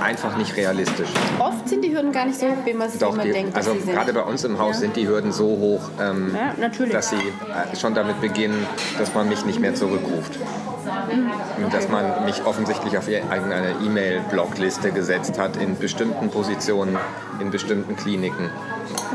einfach 0.00 0.36
nicht 0.36 0.56
realistisch. 0.56 1.08
Oft 1.38 1.68
sind 1.68 1.84
die 1.84 1.94
Hürden 1.94 2.12
gar 2.12 2.26
nicht 2.26 2.38
so 2.38 2.46
hoch, 2.46 2.56
wie 2.64 2.72
man, 2.72 2.90
Doch, 2.98 3.18
die, 3.18 3.30
denkt. 3.30 3.56
Also 3.56 3.74
gerade 3.74 4.12
bei 4.12 4.22
uns 4.22 4.44
im 4.44 4.58
Haus 4.58 4.76
ja. 4.76 4.80
sind 4.80 4.96
die 4.96 5.06
Hürden 5.06 5.32
so 5.32 5.46
hoch, 5.46 5.90
ähm, 6.00 6.34
ja, 6.34 6.68
dass 6.86 7.10
sie 7.10 7.16
äh, 7.16 7.76
schon 7.76 7.94
damit 7.94 8.20
beginnen, 8.20 8.66
dass 8.98 9.14
man 9.14 9.28
mich 9.28 9.44
nicht 9.44 9.60
mehr 9.60 9.74
zurückruft. 9.74 10.38
Mhm. 10.38 11.64
Und 11.64 11.74
dass 11.74 11.88
man 11.88 12.24
mich 12.24 12.44
offensichtlich 12.44 12.96
auf 12.98 13.08
irgendeine 13.08 13.76
E-Mail-Blockliste 13.84 14.92
gesetzt 14.92 15.38
hat 15.38 15.56
in 15.56 15.78
bestimmten 15.78 16.30
Positionen, 16.30 16.96
in 17.40 17.50
bestimmten 17.50 17.96
Kliniken 17.96 18.50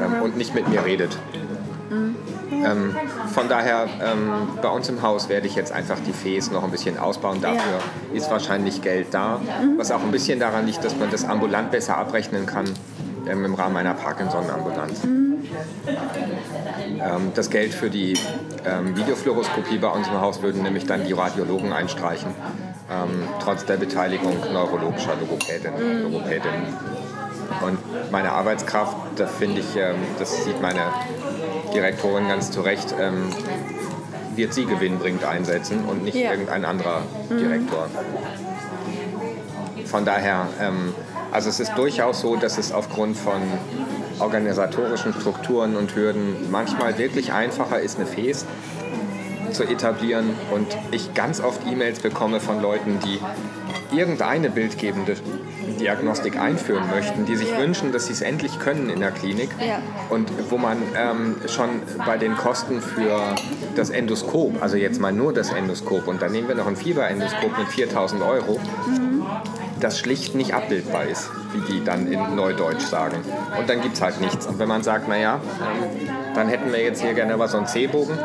ähm, 0.03 0.21
und 0.21 0.37
nicht 0.37 0.53
mit 0.53 0.67
mir 0.69 0.85
redet. 0.85 1.17
Ähm, 2.65 2.95
von 3.33 3.49
daher, 3.49 3.87
ähm, 4.01 4.49
bei 4.61 4.69
uns 4.69 4.89
im 4.89 5.01
Haus 5.01 5.29
werde 5.29 5.47
ich 5.47 5.55
jetzt 5.55 5.71
einfach 5.71 5.97
die 6.05 6.13
Fäs 6.13 6.51
noch 6.51 6.63
ein 6.63 6.71
bisschen 6.71 6.97
ausbauen. 6.97 7.41
Dafür 7.41 7.59
ja. 7.59 8.17
ist 8.17 8.29
wahrscheinlich 8.31 8.81
Geld 8.81 9.07
da, 9.11 9.39
mhm. 9.39 9.77
was 9.77 9.91
auch 9.91 10.01
ein 10.01 10.11
bisschen 10.11 10.39
daran 10.39 10.65
liegt, 10.65 10.83
dass 10.83 10.97
man 10.97 11.09
das 11.11 11.25
ambulant 11.25 11.71
besser 11.71 11.97
abrechnen 11.97 12.45
kann 12.45 12.65
ähm, 13.27 13.45
im 13.45 13.55
Rahmen 13.55 13.77
einer 13.77 13.93
Parkinson-Ambulanz. 13.93 15.03
Mhm. 15.03 15.27
Ähm, 16.99 17.31
das 17.35 17.49
Geld 17.49 17.73
für 17.73 17.89
die 17.89 18.17
ähm, 18.65 18.95
Videofluoroskopie 18.97 19.77
bei 19.77 19.89
uns 19.89 20.07
im 20.07 20.19
Haus 20.19 20.41
würden 20.41 20.63
nämlich 20.63 20.85
dann 20.85 21.05
die 21.05 21.13
Radiologen 21.13 21.73
einstreichen, 21.73 22.31
ähm, 22.91 23.27
trotz 23.41 23.65
der 23.65 23.77
Beteiligung 23.77 24.35
neurologischer 24.51 25.15
Logopädin, 25.19 25.73
mhm. 25.73 26.03
Logopädin. 26.03 26.51
Und 27.65 27.79
meine 28.11 28.33
Arbeitskraft, 28.33 28.95
da 29.15 29.25
finde 29.25 29.61
ich, 29.61 29.67
das 30.19 30.43
sieht 30.43 30.61
meine 30.61 30.81
Direktorin 31.77 32.27
ganz 32.27 32.49
zu 32.49 32.61
Recht, 32.61 32.95
ähm, 32.99 33.29
wird 34.35 34.51
sie 34.51 34.65
gewinnbringend 34.65 35.23
einsetzen 35.23 35.85
und 35.85 36.03
nicht 36.03 36.15
ja. 36.15 36.31
irgendein 36.31 36.65
anderer 36.65 37.03
mhm. 37.29 37.37
Direktor. 37.37 37.87
Von 39.85 40.03
daher, 40.03 40.47
ähm, 40.59 40.95
also 41.31 41.49
es 41.49 41.59
ist 41.59 41.73
durchaus 41.75 42.21
so, 42.21 42.35
dass 42.35 42.57
es 42.57 42.71
aufgrund 42.71 43.15
von 43.15 43.41
organisatorischen 44.19 45.13
Strukturen 45.13 45.75
und 45.75 45.95
Hürden 45.95 46.49
manchmal 46.49 46.97
wirklich 46.97 47.31
einfacher 47.31 47.79
ist, 47.79 47.99
eine 47.99 48.07
FES 48.07 48.45
zu 49.57 49.63
etablieren 49.63 50.29
und 50.53 50.67
ich 50.91 51.13
ganz 51.13 51.41
oft 51.41 51.59
E-Mails 51.69 51.99
bekomme 51.99 52.39
von 52.39 52.61
Leuten, 52.61 52.99
die 52.99 53.19
irgendeine 53.95 54.49
bildgebende 54.49 55.15
Diagnostik 55.79 56.39
einführen 56.39 56.89
möchten, 56.89 57.25
die 57.25 57.35
sich 57.35 57.55
wünschen, 57.57 57.91
dass 57.91 58.07
sie 58.07 58.13
es 58.13 58.21
endlich 58.21 58.59
können 58.59 58.89
in 58.89 58.99
der 58.99 59.11
Klinik 59.11 59.49
ja. 59.59 59.79
und 60.09 60.29
wo 60.49 60.57
man 60.57 60.77
ähm, 60.95 61.35
schon 61.47 61.81
bei 62.05 62.17
den 62.17 62.35
Kosten 62.35 62.81
für 62.81 63.35
das 63.75 63.89
Endoskop, 63.89 64.61
also 64.61 64.77
jetzt 64.77 64.99
mal 64.99 65.11
nur 65.11 65.33
das 65.33 65.51
Endoskop 65.51 66.07
und 66.07 66.21
dann 66.21 66.31
nehmen 66.31 66.47
wir 66.47 66.55
noch 66.55 66.67
ein 66.67 66.75
Fieberendoskop 66.75 67.57
mit 67.57 67.67
4000 67.67 68.21
Euro, 68.21 68.59
mhm. 68.87 69.25
das 69.79 69.99
schlicht 69.99 70.35
nicht 70.35 70.53
abbildbar 70.53 71.05
ist, 71.05 71.29
wie 71.53 71.73
die 71.73 71.83
dann 71.83 72.11
in 72.11 72.35
Neudeutsch 72.35 72.83
sagen. 72.83 73.17
Und 73.57 73.69
dann 73.69 73.81
gibt 73.81 73.95
es 73.95 74.01
halt 74.01 74.21
nichts. 74.21 74.45
Und 74.45 74.59
wenn 74.59 74.67
man 74.67 74.83
sagt, 74.83 75.07
naja, 75.07 75.39
ähm, 75.61 76.09
dann 76.35 76.47
hätten 76.47 76.71
wir 76.71 76.81
jetzt 76.81 77.01
hier 77.01 77.13
gerne 77.13 77.33
aber 77.33 77.47
so 77.47 77.57
einen 77.57 77.67
C-Bogen, 77.67 78.17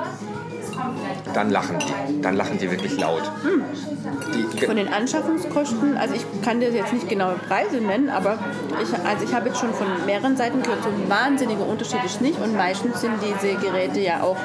dann 1.33 1.51
lachen 1.51 1.79
die. 1.79 2.21
Dann 2.23 2.37
lachen 2.37 2.59
die 2.59 2.71
wirklich 2.71 2.99
laut. 2.99 3.31
Die, 4.55 4.67
Von 4.67 4.77
den 4.77 4.89
Anschaffungskosten, 4.89 5.97
also 5.97 6.15
ich 6.15 6.25
kann 6.43 6.61
dir 6.61 6.71
jetzt 6.71 6.93
nicht 6.93 7.09
genaue 7.09 7.35
Preise 7.49 7.79
nennen, 7.79 8.09
aber 8.09 8.39
ich, 8.83 8.93
also 9.07 9.25
ich 9.25 9.35
habe 9.35 9.49
jetzt 9.49 9.61
schon 9.61 9.75
von 9.75 9.87
mehreren 10.07 10.37
Seiten 10.37 10.63
gehört, 10.63 10.83
so 10.83 11.11
wahnsinnige 11.11 11.63
Unterschiede 11.63 12.07
ist 12.07 12.21
nicht 12.21 12.41
und 12.41 12.57
meistens 12.57 13.01
sind 13.01 13.15
diese 13.23 13.55
Geräte 13.57 14.01
ja 14.01 14.23
auch 14.23 14.37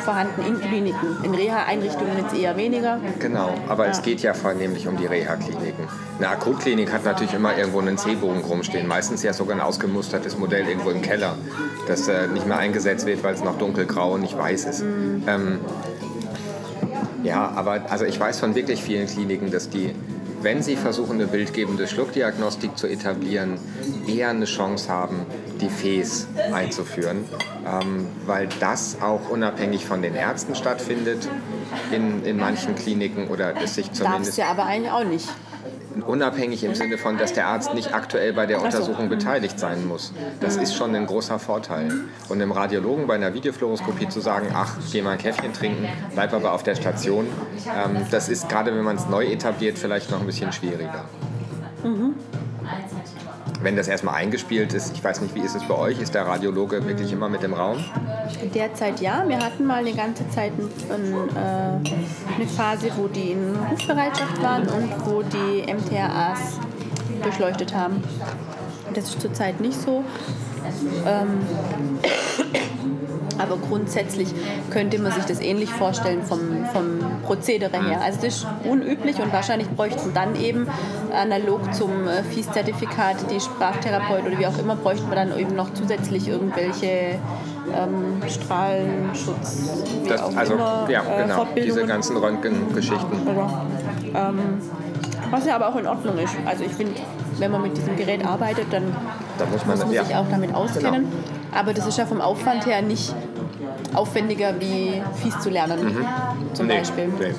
vorhanden 0.00 0.42
in 0.46 0.60
Kliniken. 0.60 1.24
In 1.24 1.34
Reha-Einrichtungen 1.34 2.18
jetzt 2.18 2.34
eher 2.36 2.56
weniger. 2.56 3.00
Genau, 3.18 3.54
aber 3.68 3.88
es 3.88 4.02
geht 4.02 4.20
ja 4.20 4.34
vornehmlich 4.34 4.86
um 4.86 4.96
die 4.96 5.06
Reha-Kliniken. 5.06 5.88
Eine 6.18 6.28
Akutklinik 6.28 6.92
hat 6.92 7.04
natürlich 7.04 7.34
immer 7.34 7.56
irgendwo 7.56 7.80
einen 7.80 7.98
C-Bogen 7.98 8.40
rumstehen, 8.40 8.86
meistens 8.86 9.22
ja 9.22 9.32
sogar 9.32 9.56
ein 9.56 9.62
ausgemustertes 9.62 10.38
Modell 10.38 10.66
irgendwo 10.68 10.90
im 10.90 11.02
Keller, 11.02 11.36
das 11.86 12.08
äh, 12.08 12.26
nicht 12.28 12.46
mehr 12.46 12.58
eingesetzt 12.58 13.06
wird, 13.06 13.22
weil 13.22 13.34
es 13.34 13.44
noch 13.44 13.58
dunkelgrau 13.58 14.14
und 14.14 14.20
nicht 14.22 14.36
weiß 14.36 14.64
ist. 14.64 14.82
Ähm, 15.26 15.60
ja, 17.22 17.50
aber 17.54 17.90
also 17.90 18.04
ich 18.04 18.18
weiß 18.18 18.38
von 18.38 18.54
wirklich 18.54 18.82
vielen 18.82 19.06
Kliniken, 19.06 19.50
dass 19.50 19.68
die, 19.68 19.94
wenn 20.46 20.62
sie 20.62 20.76
versuchen, 20.76 21.14
eine 21.14 21.26
bildgebende 21.26 21.88
Schluckdiagnostik 21.88 22.78
zu 22.78 22.86
etablieren, 22.86 23.58
eher 24.06 24.28
eine 24.28 24.44
Chance 24.44 24.88
haben, 24.88 25.26
die 25.60 25.68
FES 25.68 26.28
einzuführen, 26.52 27.24
ähm, 27.66 28.06
weil 28.26 28.48
das 28.60 28.98
auch 29.02 29.28
unabhängig 29.28 29.84
von 29.84 30.02
den 30.02 30.14
Ärzten 30.14 30.54
stattfindet 30.54 31.28
in, 31.90 32.24
in 32.24 32.36
manchen 32.36 32.76
Kliniken 32.76 33.26
oder 33.26 33.60
es 33.60 33.74
sich 33.74 33.90
zumindest 33.90 34.38
ja 34.38 34.46
aber 34.46 34.66
eigentlich 34.66 34.92
auch 34.92 35.02
nicht. 35.02 35.28
Unabhängig 36.02 36.64
im 36.64 36.74
Sinne 36.74 36.98
von, 36.98 37.18
dass 37.18 37.32
der 37.32 37.46
Arzt 37.46 37.74
nicht 37.74 37.94
aktuell 37.94 38.32
bei 38.32 38.46
der. 38.46 38.56
Untersuchung 38.66 39.08
beteiligt 39.08 39.58
sein 39.58 39.86
muss. 39.86 40.12
Das 40.40 40.56
ist 40.56 40.74
schon 40.74 40.94
ein 40.94 41.06
großer 41.06 41.38
Vorteil. 41.38 41.92
Und 42.28 42.40
dem 42.40 42.52
Radiologen 42.52 43.06
bei 43.06 43.14
einer 43.14 43.32
Videofluoroskopie 43.32 44.08
zu 44.08 44.20
sagen, 44.20 44.48
ach, 44.52 44.76
geh 44.90 45.02
mal 45.02 45.12
ein 45.12 45.18
Käffchen 45.18 45.52
trinken, 45.52 45.86
bleib 46.14 46.32
aber 46.32 46.52
auf 46.52 46.62
der 46.62 46.74
Station, 46.74 47.26
ähm, 47.66 47.98
das 48.10 48.28
ist 48.28 48.48
gerade, 48.48 48.74
wenn 48.74 48.84
man 48.84 48.96
es 48.96 49.08
neu 49.08 49.26
etabliert, 49.26 49.78
vielleicht 49.78 50.10
noch 50.10 50.20
ein 50.20 50.26
bisschen 50.26 50.52
schwieriger. 50.52 51.04
Wenn 53.62 53.76
das 53.76 53.88
erstmal 53.88 54.14
eingespielt 54.16 54.74
ist, 54.74 54.92
ich 54.94 55.02
weiß 55.02 55.20
nicht, 55.20 55.34
wie 55.34 55.40
ist 55.40 55.54
es 55.54 55.66
bei 55.66 55.74
euch? 55.74 56.00
Ist 56.00 56.14
der 56.14 56.26
Radiologe 56.26 56.84
wirklich 56.86 57.12
immer 57.12 57.28
mit 57.28 57.42
im 57.42 57.54
Raum? 57.54 57.82
Derzeit 58.54 59.00
ja. 59.00 59.24
Wir 59.26 59.38
hatten 59.38 59.64
mal 59.64 59.78
eine 59.78 59.92
ganze 59.92 60.28
Zeit 60.30 60.52
ein, 60.58 61.14
äh, 61.34 62.34
eine 62.34 62.46
Phase, 62.46 62.90
wo 62.96 63.08
die 63.08 63.32
in 63.32 63.56
Rufbereitschaft 63.70 64.42
waren 64.42 64.68
und 64.68 65.06
wo 65.06 65.22
die 65.22 65.62
MTRAs 65.72 66.58
durchleuchtet 67.22 67.74
haben. 67.74 68.02
Das 68.94 69.04
ist 69.04 69.20
zurzeit 69.20 69.60
nicht 69.60 69.80
so. 69.80 70.04
Ähm, 71.06 71.40
aber 73.38 73.56
grundsätzlich 73.56 74.28
könnte 74.70 74.98
man 74.98 75.12
sich 75.12 75.24
das 75.24 75.40
ähnlich 75.40 75.70
vorstellen 75.70 76.22
vom, 76.22 76.66
vom 76.72 76.98
Prozedere 77.24 77.82
her. 77.82 78.00
Also 78.02 78.20
das 78.22 78.36
ist 78.38 78.46
unüblich 78.64 79.20
und 79.20 79.32
wahrscheinlich 79.32 79.68
bräuchten 79.70 80.12
dann 80.14 80.40
eben 80.40 80.66
analog 81.12 81.74
zum 81.74 82.06
äh, 82.06 82.22
FIS-Zertifikat 82.22 83.30
die 83.30 83.40
Sprachtherapeut 83.40 84.26
oder 84.26 84.38
wie 84.38 84.46
auch 84.46 84.58
immer, 84.58 84.76
bräuchten 84.76 85.08
wir 85.08 85.16
dann 85.16 85.36
eben 85.38 85.54
noch 85.54 85.72
zusätzlich 85.74 86.28
irgendwelche 86.28 87.18
ähm, 87.74 88.22
Strahlenschutz, 88.28 89.82
Das, 90.08 90.22
auch 90.22 90.36
also, 90.36 90.54
immer, 90.54 90.86
ja, 90.88 91.02
äh, 91.02 91.22
genau, 91.22 91.46
diese 91.56 91.84
ganzen 91.86 92.16
Röntgengeschichten. 92.16 93.26
Oder, 93.26 93.66
ähm, 94.14 94.38
was 95.30 95.46
ja 95.46 95.56
aber 95.56 95.68
auch 95.68 95.76
in 95.76 95.86
Ordnung 95.86 96.18
ist. 96.18 96.34
Also 96.44 96.64
ich 96.64 96.72
finde, 96.72 96.94
wenn 97.38 97.50
man 97.50 97.62
mit 97.62 97.76
diesem 97.76 97.96
Gerät 97.96 98.24
arbeitet, 98.24 98.66
dann 98.70 98.84
Da 99.38 99.46
muss 99.46 99.66
man, 99.66 99.76
muss 99.76 99.86
man 99.86 99.94
ja. 99.94 100.04
sich 100.04 100.14
auch 100.14 100.26
damit 100.30 100.54
auskennen. 100.54 101.06
Genau. 101.06 101.35
Aber 101.56 101.72
das 101.72 101.86
ist 101.86 101.96
ja 101.98 102.06
vom 102.06 102.20
Aufwand 102.20 102.66
her 102.66 102.82
nicht 102.82 103.14
aufwendiger 103.94 104.54
wie 104.60 105.02
fies 105.22 105.38
zu 105.40 105.48
lernen, 105.50 105.78
zum 106.52 106.66
Mhm. 106.66 106.72
Nee, 106.72 106.78
Beispiel. 106.78 107.08
nee. 107.18 107.34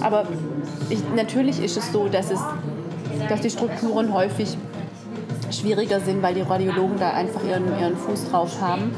Aber 0.00 0.24
ich, 0.90 0.98
natürlich 1.14 1.62
ist 1.62 1.76
es 1.76 1.92
so, 1.92 2.08
dass, 2.08 2.30
es, 2.30 2.40
dass 3.28 3.40
die 3.40 3.50
Strukturen 3.50 4.12
häufig 4.12 4.56
schwieriger 5.50 6.00
sind, 6.00 6.22
weil 6.22 6.34
die 6.34 6.40
Radiologen 6.42 6.98
da 6.98 7.10
einfach 7.10 7.42
ihren, 7.44 7.64
ihren 7.78 7.96
Fuß 7.96 8.30
drauf 8.30 8.60
haben. 8.60 8.94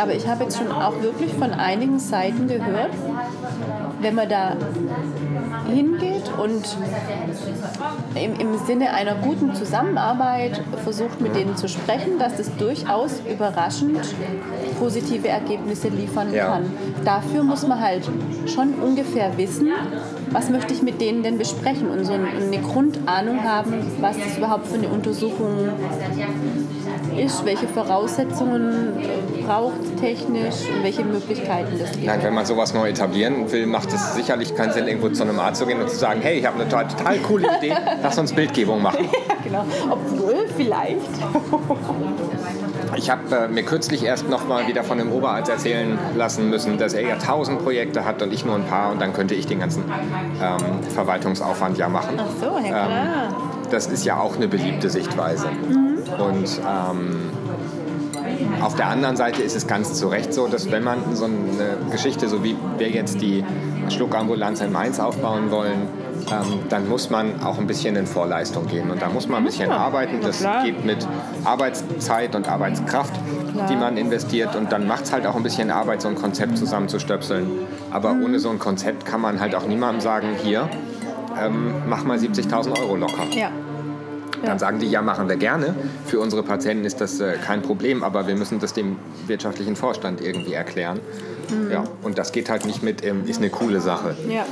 Aber 0.00 0.14
ich 0.14 0.26
habe 0.28 0.44
jetzt 0.44 0.58
schon 0.58 0.70
auch 0.70 1.00
wirklich 1.00 1.32
von 1.34 1.52
einigen 1.52 1.98
Seiten 1.98 2.48
gehört, 2.48 2.90
wenn 4.00 4.14
man 4.14 4.28
da 4.28 4.56
hingeht 5.66 6.30
und 6.42 6.64
im, 8.14 8.38
im 8.40 8.58
Sinne 8.66 8.90
einer 8.92 9.14
guten 9.16 9.54
Zusammenarbeit 9.54 10.60
versucht, 10.84 11.20
mit 11.20 11.34
denen 11.36 11.56
zu 11.56 11.68
sprechen, 11.68 12.18
dass 12.18 12.36
das 12.36 12.54
durchaus 12.56 13.20
überraschend 13.30 14.00
positive 14.78 15.28
Ergebnisse 15.28 15.88
liefern 15.88 16.32
Ja. 16.32 16.46
kann. 16.48 16.64
Dafür 17.04 17.42
muss 17.42 17.66
man 17.66 17.80
halt 17.80 18.08
schon 18.46 18.74
ungefähr 18.74 19.36
wissen, 19.36 19.68
was 20.30 20.50
möchte 20.50 20.74
ich 20.74 20.82
mit 20.82 21.00
denen 21.00 21.22
denn 21.22 21.38
besprechen 21.38 21.88
und 21.90 22.04
so 22.04 22.12
ein- 22.12 22.26
eine 22.26 22.58
Grundahnung 22.62 23.42
haben, 23.44 23.74
was 24.00 24.16
das 24.18 24.36
überhaupt 24.38 24.66
für 24.66 24.74
eine 24.74 24.88
Untersuchung 24.88 25.68
ist, 27.16 27.44
welche 27.44 27.66
Voraussetzungen 27.68 28.92
braucht 29.46 29.96
technisch 30.00 30.54
und 30.74 30.82
welche 30.82 31.04
Möglichkeiten 31.04 31.78
das 31.78 31.92
gibt. 31.92 32.04
Nein, 32.06 32.18
wenn 32.22 32.34
man 32.34 32.44
sowas 32.44 32.74
neu 32.74 32.88
etablieren 32.90 33.50
will, 33.50 33.66
macht 33.66 33.92
es 33.92 34.14
sicherlich 34.14 34.54
keinen 34.54 34.72
Sinn, 34.72 34.86
irgendwo 34.86 35.08
zu 35.08 35.22
einem 35.22 35.38
Arzt 35.38 35.55
zu 35.56 35.66
gehen 35.66 35.80
und 35.80 35.90
zu 35.90 35.96
sagen, 35.96 36.20
hey, 36.22 36.38
ich 36.38 36.46
habe 36.46 36.60
eine 36.60 36.68
total, 36.68 36.88
total 36.88 37.18
coole 37.18 37.48
Idee, 37.58 37.74
lass 38.02 38.18
uns 38.18 38.32
Bildgebung 38.32 38.82
machen. 38.82 39.08
genau. 39.44 39.64
Obwohl, 39.90 40.46
vielleicht. 40.56 41.00
Ich 42.94 43.10
habe 43.10 43.34
äh, 43.34 43.48
mir 43.48 43.62
kürzlich 43.62 44.04
erst 44.04 44.28
noch 44.28 44.46
mal 44.46 44.68
wieder 44.68 44.84
von 44.84 44.96
dem 44.96 45.12
Oberarzt 45.12 45.50
erzählen 45.50 45.98
lassen 46.14 46.48
müssen, 46.48 46.78
dass 46.78 46.94
er 46.94 47.02
ja 47.02 47.16
tausend 47.16 47.62
Projekte 47.62 48.04
hat 48.04 48.22
und 48.22 48.32
ich 48.32 48.44
nur 48.44 48.54
ein 48.54 48.64
paar 48.64 48.92
und 48.92 49.00
dann 49.00 49.12
könnte 49.12 49.34
ich 49.34 49.46
den 49.46 49.58
ganzen 49.58 49.84
ähm, 50.40 50.82
Verwaltungsaufwand 50.94 51.76
ja 51.78 51.88
machen. 51.88 52.16
Ach 52.18 52.24
so, 52.40 52.56
ja 52.56 52.86
klar. 52.86 53.28
Das 53.70 53.86
ist 53.88 54.04
ja 54.04 54.18
auch 54.18 54.36
eine 54.36 54.48
beliebte 54.48 54.88
Sichtweise. 54.88 55.48
Und 56.18 56.60
ähm, 56.64 57.30
auf 58.62 58.74
der 58.76 58.88
anderen 58.88 59.16
Seite 59.16 59.42
ist 59.42 59.56
es 59.56 59.66
ganz 59.66 59.94
zu 59.94 60.08
Recht 60.08 60.32
so, 60.32 60.46
dass 60.46 60.70
wenn 60.70 60.84
man 60.84 61.14
so 61.14 61.24
eine 61.24 61.78
Geschichte, 61.90 62.28
so 62.28 62.44
wie 62.44 62.56
wir 62.78 62.88
jetzt 62.88 63.20
die 63.20 63.44
Schluckambulanz 63.90 64.60
in 64.60 64.72
Mainz 64.72 64.98
aufbauen 65.00 65.50
wollen, 65.50 65.88
ähm, 66.30 66.60
dann 66.68 66.88
muss 66.88 67.10
man 67.10 67.42
auch 67.42 67.58
ein 67.58 67.66
bisschen 67.66 67.94
in 67.96 68.06
Vorleistung 68.06 68.66
gehen. 68.66 68.90
Und 68.90 69.00
da 69.02 69.08
muss 69.08 69.28
man 69.28 69.38
ein 69.38 69.44
bisschen 69.44 69.70
Ja, 69.70 69.76
arbeiten. 69.76 70.20
Das 70.20 70.38
klar. 70.40 70.64
geht 70.64 70.84
mit 70.84 71.06
Arbeitszeit 71.44 72.34
und 72.34 72.48
Arbeitskraft, 72.48 73.12
Klar. 73.52 73.66
die 73.68 73.76
man 73.76 73.96
investiert. 73.96 74.56
Und 74.56 74.72
dann 74.72 74.86
macht 74.86 75.04
es 75.04 75.12
halt 75.12 75.26
auch 75.26 75.36
ein 75.36 75.42
bisschen 75.42 75.70
Arbeit, 75.70 76.02
so 76.02 76.08
ein 76.08 76.14
Konzept 76.16 76.58
zusammenzustöpseln. 76.58 77.46
Aber 77.90 78.14
Mhm. 78.14 78.24
ohne 78.24 78.38
so 78.40 78.50
ein 78.50 78.58
Konzept 78.58 79.04
kann 79.06 79.20
man 79.20 79.40
halt 79.40 79.54
auch 79.54 79.66
niemandem 79.66 80.00
sagen, 80.00 80.28
hier, 80.42 80.68
ähm, 81.40 81.74
mach 81.86 82.04
mal 82.04 82.18
70.000 82.18 82.78
Euro 82.78 82.96
locker. 82.96 83.24
Ja. 83.32 83.50
Dann 84.44 84.58
sagen 84.58 84.78
die, 84.78 84.86
ja, 84.86 85.00
machen 85.02 85.28
wir 85.28 85.36
gerne. 85.36 85.74
Für 86.04 86.20
unsere 86.20 86.42
Patienten 86.42 86.84
ist 86.84 87.00
das 87.00 87.20
äh, 87.20 87.34
kein 87.44 87.62
Problem, 87.62 88.02
aber 88.04 88.26
wir 88.26 88.36
müssen 88.36 88.58
das 88.60 88.74
dem 88.74 88.96
wirtschaftlichen 89.26 89.76
Vorstand 89.76 90.20
irgendwie 90.20 90.52
erklären. 90.52 91.00
Ja, 91.70 91.84
und 92.02 92.18
das 92.18 92.32
geht 92.32 92.48
halt 92.50 92.64
nicht 92.66 92.82
mit, 92.82 93.04
ähm, 93.04 93.24
ist 93.26 93.38
eine 93.38 93.50
coole 93.50 93.80
Sache. 93.80 94.16
Ja. 94.28 94.44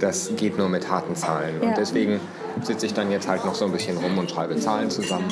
Das 0.00 0.30
geht 0.36 0.58
nur 0.58 0.68
mit 0.68 0.90
harten 0.90 1.14
Zahlen. 1.16 1.54
Ja. 1.62 1.68
Und 1.68 1.78
deswegen 1.78 2.20
sitze 2.62 2.86
ich 2.86 2.94
dann 2.94 3.10
jetzt 3.10 3.28
halt 3.28 3.44
noch 3.44 3.54
so 3.54 3.64
ein 3.64 3.72
bisschen 3.72 3.96
rum 3.98 4.18
und 4.18 4.30
schreibe 4.30 4.56
Zahlen 4.56 4.90
zusammen. 4.90 5.26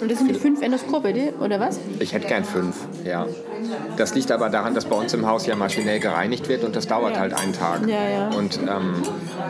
Und 0.00 0.10
das 0.10 0.18
sind 0.18 0.28
die 0.28 0.34
fünf 0.34 0.62
Endoskope, 0.62 1.34
oder 1.40 1.58
was? 1.58 1.80
Ich 1.98 2.12
hätte 2.12 2.28
gern 2.28 2.44
fünf, 2.44 2.76
ja. 3.04 3.26
Das 3.96 4.14
liegt 4.14 4.30
aber 4.30 4.48
daran, 4.48 4.74
dass 4.74 4.84
bei 4.84 4.94
uns 4.96 5.12
im 5.12 5.26
Haus 5.26 5.46
ja 5.46 5.56
maschinell 5.56 5.98
gereinigt 5.98 6.48
wird 6.48 6.62
und 6.62 6.76
das 6.76 6.86
dauert 6.86 7.14
Ja. 7.14 7.20
halt 7.20 7.34
einen 7.34 7.52
Tag. 7.52 7.80
Ja, 7.88 8.08
ja. 8.08 8.28
Und 8.28 8.58
ähm, 8.58 8.94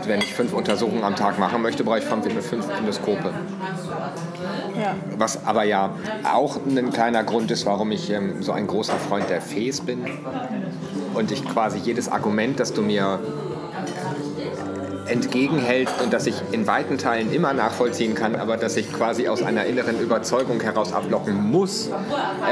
wenn 0.07 0.21
ich 0.21 0.33
fünf 0.33 0.55
Untersuchungen 0.55 1.05
am 1.05 1.17
Tag 1.17 1.39
machen 1.39 1.61
möchte, 1.61 1.85
brauche 1.85 1.99
ich 1.99 2.05
fünf 2.05 2.27
Endoskope. 2.79 3.33
Ja. 4.79 4.95
Was 5.17 5.45
aber 5.45 5.65
ja 5.65 5.95
auch 6.25 6.57
ein 6.57 6.91
kleiner 6.93 7.25
Grund 7.25 7.51
ist, 7.51 7.67
warum 7.67 7.91
ich 7.91 8.11
ähm, 8.11 8.43
so 8.43 8.53
ein 8.53 8.67
großer 8.67 8.97
Freund 8.97 9.29
der 9.31 9.41
Fes 9.41 9.81
bin. 9.81 10.05
Und 11.15 11.31
ich 11.31 11.45
quasi 11.45 11.79
jedes 11.79 12.09
Argument, 12.09 12.61
das 12.61 12.73
du 12.73 12.83
mir 12.83 13.19
entgegenhältst 15.09 16.01
und 16.03 16.13
das 16.13 16.27
ich 16.27 16.37
in 16.53 16.67
weiten 16.67 16.99
Teilen 16.99 17.33
immer 17.33 17.53
nachvollziehen 17.53 18.15
kann, 18.15 18.37
aber 18.37 18.57
das 18.57 18.77
ich 18.77 18.93
quasi 18.93 19.29
aus 19.29 19.43
einer 19.43 19.65
inneren 19.65 20.01
Überzeugung 20.01 20.61
heraus 20.61 20.93
ablocken 20.93 21.51
muss, 21.51 21.91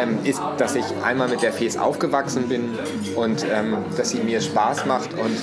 ähm, 0.00 0.18
ist, 0.24 0.40
dass 0.58 0.74
ich 0.74 0.84
einmal 1.04 1.28
mit 1.28 1.42
der 1.42 1.52
FES 1.52 1.76
aufgewachsen 1.76 2.48
bin 2.48 2.78
und 3.14 3.44
ähm, 3.52 3.76
dass 3.96 4.10
sie 4.10 4.18
mir 4.18 4.40
Spaß 4.40 4.86
macht 4.86 5.10
und 5.14 5.36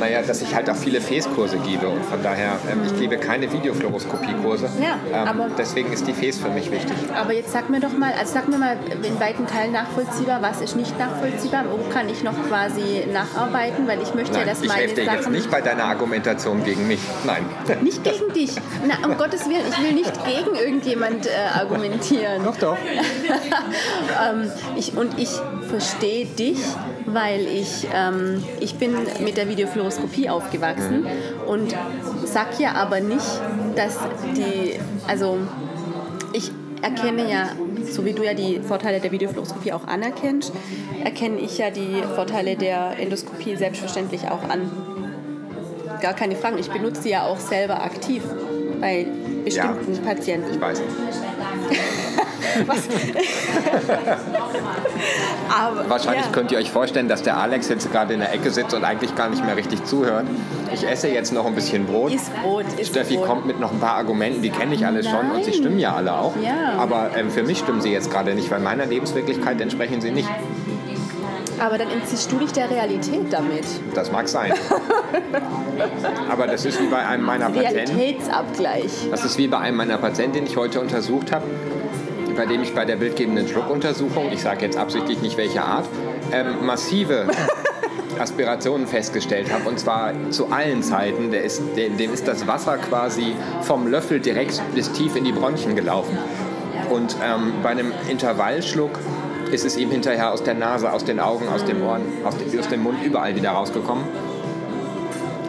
naja, 0.00 0.22
dass 0.22 0.42
ich 0.42 0.54
halt 0.54 0.68
auch 0.70 0.76
viele 0.76 1.00
FES-Kurse 1.00 1.58
gebe 1.58 1.88
und 1.88 2.04
von 2.04 2.22
daher, 2.22 2.52
ähm, 2.70 2.80
ich 2.86 2.98
gebe 2.98 3.16
keine 3.18 3.50
Videofluoroskopie-Kurse. 3.52 4.68
Ja, 4.80 4.98
ähm, 5.12 5.28
aber- 5.28 5.48
deswegen 5.58 5.92
ist 5.92 6.06
die 6.06 6.12
FES 6.12 6.38
für 6.38 6.48
mich 6.50 6.70
wichtig. 6.70 6.96
Aber 7.14 7.32
jetzt 7.32 7.52
sag 7.52 7.70
mir 7.70 7.80
doch 7.80 7.92
mal, 7.96 8.12
also 8.18 8.34
sag 8.34 8.48
mir 8.48 8.58
mal 8.58 8.76
in 9.02 9.20
weiten 9.20 9.46
Teilen 9.46 9.72
nachvollziehbar, 9.72 10.42
was 10.42 10.60
ist 10.60 10.76
nicht 10.76 10.98
nachvollziehbar, 10.98 11.64
wo 11.70 11.78
kann 11.92 12.08
ich 12.08 12.22
noch 12.22 12.34
quasi 12.48 13.04
nacharbeiten, 13.12 13.86
weil 13.86 14.00
ich 14.02 14.14
möchte 14.14 14.32
ja, 14.34 14.40
Nein, 14.40 14.48
dass 14.48 14.62
ich 14.62 14.68
meine 14.68 14.80
helfe 14.80 14.94
dir 14.96 15.04
jetzt 15.04 15.22
Sachen... 15.22 15.32
nicht 15.32 15.50
bei 15.50 15.60
deiner 15.60 15.84
Argumentation, 15.84 16.43
Aspiration 16.44 16.64
gegen 16.64 16.86
mich. 16.86 17.00
Nein. 17.24 17.44
Nicht 17.82 18.04
gegen 18.04 18.32
dich. 18.32 18.52
Na, 18.86 19.06
um 19.06 19.16
Gottes 19.16 19.48
Willen, 19.48 19.64
ich 19.68 19.82
will 19.82 19.92
nicht 19.92 20.12
gegen 20.24 20.54
irgendjemand 20.54 21.26
äh, 21.26 21.30
argumentieren. 21.58 22.44
Doch, 22.44 22.56
doch. 22.56 22.76
ähm, 24.28 24.50
ich, 24.76 24.96
und 24.96 25.18
ich 25.18 25.30
verstehe 25.68 26.26
dich, 26.26 26.58
weil 27.06 27.46
ich, 27.46 27.86
ähm, 27.94 28.42
ich 28.60 28.76
bin 28.76 28.94
mit 29.24 29.36
der 29.36 29.48
Videofluoroskopie 29.48 30.28
aufgewachsen 30.28 31.02
mhm. 31.02 31.48
und 31.48 31.74
sag 32.24 32.58
ja 32.60 32.72
aber 32.74 33.00
nicht, 33.00 33.40
dass 33.76 33.98
die, 34.36 34.78
also 35.08 35.38
ich 36.32 36.50
erkenne 36.82 37.30
ja, 37.30 37.48
so 37.90 38.04
wie 38.04 38.12
du 38.12 38.22
ja 38.22 38.34
die 38.34 38.60
Vorteile 38.60 39.00
der 39.00 39.10
Videofluoroskopie 39.10 39.72
auch 39.72 39.86
anerkennst, 39.86 40.52
erkenne 41.02 41.38
ich 41.40 41.56
ja 41.58 41.70
die 41.70 42.02
Vorteile 42.14 42.56
der 42.56 42.98
Endoskopie 42.98 43.56
selbstverständlich 43.56 44.28
auch 44.28 44.42
an. 44.42 44.93
Gar 46.04 46.12
keine 46.12 46.36
Frage. 46.36 46.58
Ich 46.58 46.70
benutze 46.70 47.00
sie 47.00 47.12
ja 47.12 47.22
auch 47.22 47.40
selber 47.40 47.82
aktiv 47.82 48.22
bei 48.78 49.06
bestimmten 49.42 49.94
ja, 49.94 50.00
Patienten. 50.02 50.52
Ich 50.52 50.60
weiß. 50.60 50.82
Aber, 55.48 55.88
Wahrscheinlich 55.88 56.26
ja. 56.26 56.30
könnt 56.30 56.52
ihr 56.52 56.58
euch 56.58 56.70
vorstellen, 56.70 57.08
dass 57.08 57.22
der 57.22 57.38
Alex 57.38 57.70
jetzt 57.70 57.90
gerade 57.90 58.12
in 58.12 58.20
der 58.20 58.34
Ecke 58.34 58.50
sitzt 58.50 58.74
und 58.74 58.84
eigentlich 58.84 59.14
gar 59.14 59.30
nicht 59.30 59.42
mehr 59.46 59.56
richtig 59.56 59.82
zuhört. 59.84 60.26
Ich 60.74 60.86
esse 60.86 61.08
jetzt 61.08 61.32
noch 61.32 61.46
ein 61.46 61.54
bisschen 61.54 61.86
Brot. 61.86 62.12
Ist 62.12 62.30
Brot. 62.42 62.66
Ist 62.78 62.90
Steffi 62.90 63.16
Brot. 63.16 63.26
kommt 63.26 63.46
mit 63.46 63.58
noch 63.58 63.72
ein 63.72 63.80
paar 63.80 63.96
Argumenten, 63.96 64.42
die 64.42 64.50
kenne 64.50 64.74
ich 64.74 64.84
alle 64.84 65.02
Nein. 65.02 65.10
schon 65.10 65.30
und 65.30 65.42
sie 65.44 65.54
stimmen 65.54 65.78
ja 65.78 65.94
alle 65.94 66.18
auch. 66.18 66.34
Ja. 66.42 66.74
Aber 66.78 67.12
ähm, 67.16 67.30
für 67.30 67.44
mich 67.44 67.60
stimmen 67.60 67.80
sie 67.80 67.92
jetzt 67.92 68.10
gerade 68.10 68.34
nicht, 68.34 68.50
weil 68.50 68.60
meiner 68.60 68.84
Lebenswirklichkeit 68.84 69.58
entsprechen 69.60 70.02
sie 70.02 70.10
nicht. 70.10 70.28
Aber 71.58 71.78
dann 71.78 71.90
entziehst 71.90 72.30
du 72.30 72.38
dich 72.38 72.52
der 72.52 72.70
Realität 72.70 73.32
damit. 73.32 73.64
Das 73.94 74.10
mag 74.10 74.28
sein. 74.28 74.52
Aber 76.30 76.46
das 76.46 76.64
ist 76.64 76.80
wie 76.80 76.86
bei 76.86 77.06
einem 77.06 77.24
meiner 77.24 77.50
Patienten. 77.50 77.96
Realitätsabgleich. 77.96 79.08
Das 79.10 79.24
ist 79.24 79.38
wie 79.38 79.48
bei 79.48 79.58
einem 79.58 79.76
meiner 79.76 79.98
Patienten, 79.98 80.34
den 80.34 80.46
ich 80.46 80.56
heute 80.56 80.80
untersucht 80.80 81.32
habe 81.32 81.44
bei 82.34 82.46
dem 82.46 82.62
ich 82.62 82.74
bei 82.74 82.84
der 82.84 82.96
bildgebenden 82.96 83.46
Schluckuntersuchung, 83.46 84.32
ich 84.32 84.42
sage 84.42 84.64
jetzt 84.64 84.76
absichtlich 84.76 85.22
nicht 85.22 85.36
welche 85.36 85.62
Art, 85.62 85.88
ähm, 86.32 86.66
massive 86.66 87.28
Aspirationen 88.18 88.86
festgestellt 88.86 89.52
habe. 89.52 89.68
Und 89.68 89.78
zwar 89.78 90.12
zu 90.30 90.46
allen 90.48 90.82
Zeiten. 90.82 91.30
Der 91.30 91.44
ist, 91.44 91.62
dem 91.76 92.12
ist 92.12 92.26
das 92.28 92.46
Wasser 92.46 92.78
quasi 92.78 93.34
vom 93.62 93.86
Löffel 93.86 94.20
direkt 94.20 94.62
bis 94.74 94.90
tief 94.92 95.16
in 95.16 95.24
die 95.24 95.32
Bronchien 95.32 95.74
gelaufen. 95.74 96.18
Und 96.90 97.16
ähm, 97.24 97.54
bei 97.62 97.70
einem 97.70 97.92
Intervallschluck 98.08 98.98
ist 99.54 99.64
es 99.64 99.76
ihm 99.76 99.90
hinterher 99.90 100.32
aus 100.32 100.42
der 100.42 100.54
Nase, 100.54 100.92
aus 100.92 101.04
den 101.04 101.20
Augen, 101.20 101.48
aus 101.48 101.64
den 101.64 101.80
Ohren, 101.82 102.02
aus, 102.24 102.36
dem, 102.36 102.58
aus 102.58 102.68
dem 102.68 102.82
Mund 102.82 103.02
überall 103.04 103.36
wieder 103.36 103.52
rausgekommen. 103.52 104.04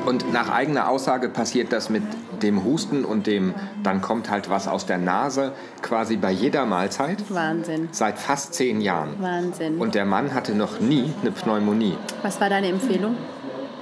Und 0.05 0.31
nach 0.31 0.49
eigener 0.49 0.89
Aussage 0.89 1.29
passiert 1.29 1.73
das 1.73 1.89
mit 1.89 2.03
dem 2.43 2.63
Husten 2.63 3.03
und 3.03 3.25
dem, 3.25 3.55
dann 3.81 4.01
kommt 4.01 4.29
halt 4.29 4.49
was 4.49 4.67
aus 4.67 4.85
der 4.85 4.99
Nase, 4.99 5.53
quasi 5.81 6.17
bei 6.17 6.31
jeder 6.31 6.67
Mahlzeit. 6.67 7.23
Wahnsinn. 7.29 7.89
Seit 7.91 8.19
fast 8.19 8.53
zehn 8.53 8.81
Jahren. 8.81 9.15
Wahnsinn. 9.19 9.79
Und 9.79 9.95
der 9.95 10.05
Mann 10.05 10.35
hatte 10.35 10.53
noch 10.53 10.79
nie 10.79 11.11
eine 11.21 11.31
Pneumonie. 11.31 11.97
Was 12.21 12.39
war 12.39 12.49
deine 12.49 12.67
Empfehlung? 12.67 13.15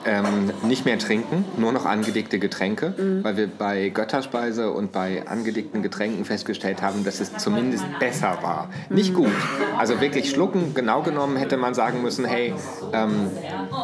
Ähm, 0.06 0.51
nicht 0.64 0.86
mehr 0.86 0.99
trinken, 0.99 1.45
nur 1.58 1.72
noch 1.72 1.86
angedickte 1.86 2.39
Getränke, 2.39 2.93
mhm. 2.97 3.24
weil 3.24 3.38
wir 3.38 3.47
bei 3.47 3.89
Götterspeise 3.89 4.72
und 4.72 4.91
bei 4.91 5.26
angedickten 5.28 5.82
Getränken 5.82 6.26
festgestellt 6.26 6.82
haben, 6.82 7.04
dass 7.04 7.20
es 7.20 7.38
zumindest 7.38 7.86
besser 7.99 8.39
war. 8.41 8.70
Mhm. 8.89 8.95
Nicht 8.95 9.14
gut. 9.14 9.32
Also 9.78 10.01
wirklich 10.01 10.30
schlucken, 10.30 10.74
genau 10.74 11.01
genommen 11.01 11.38
hätte 11.38 11.58
man 11.58 11.74
sagen 11.74 12.01
müssen, 12.01 12.26
hey, 12.26 12.54
ähm, 12.91 13.30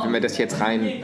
wenn 0.04 0.14
wir 0.14 0.22
das 0.22 0.38
jetzt 0.38 0.60
rein 0.60 1.04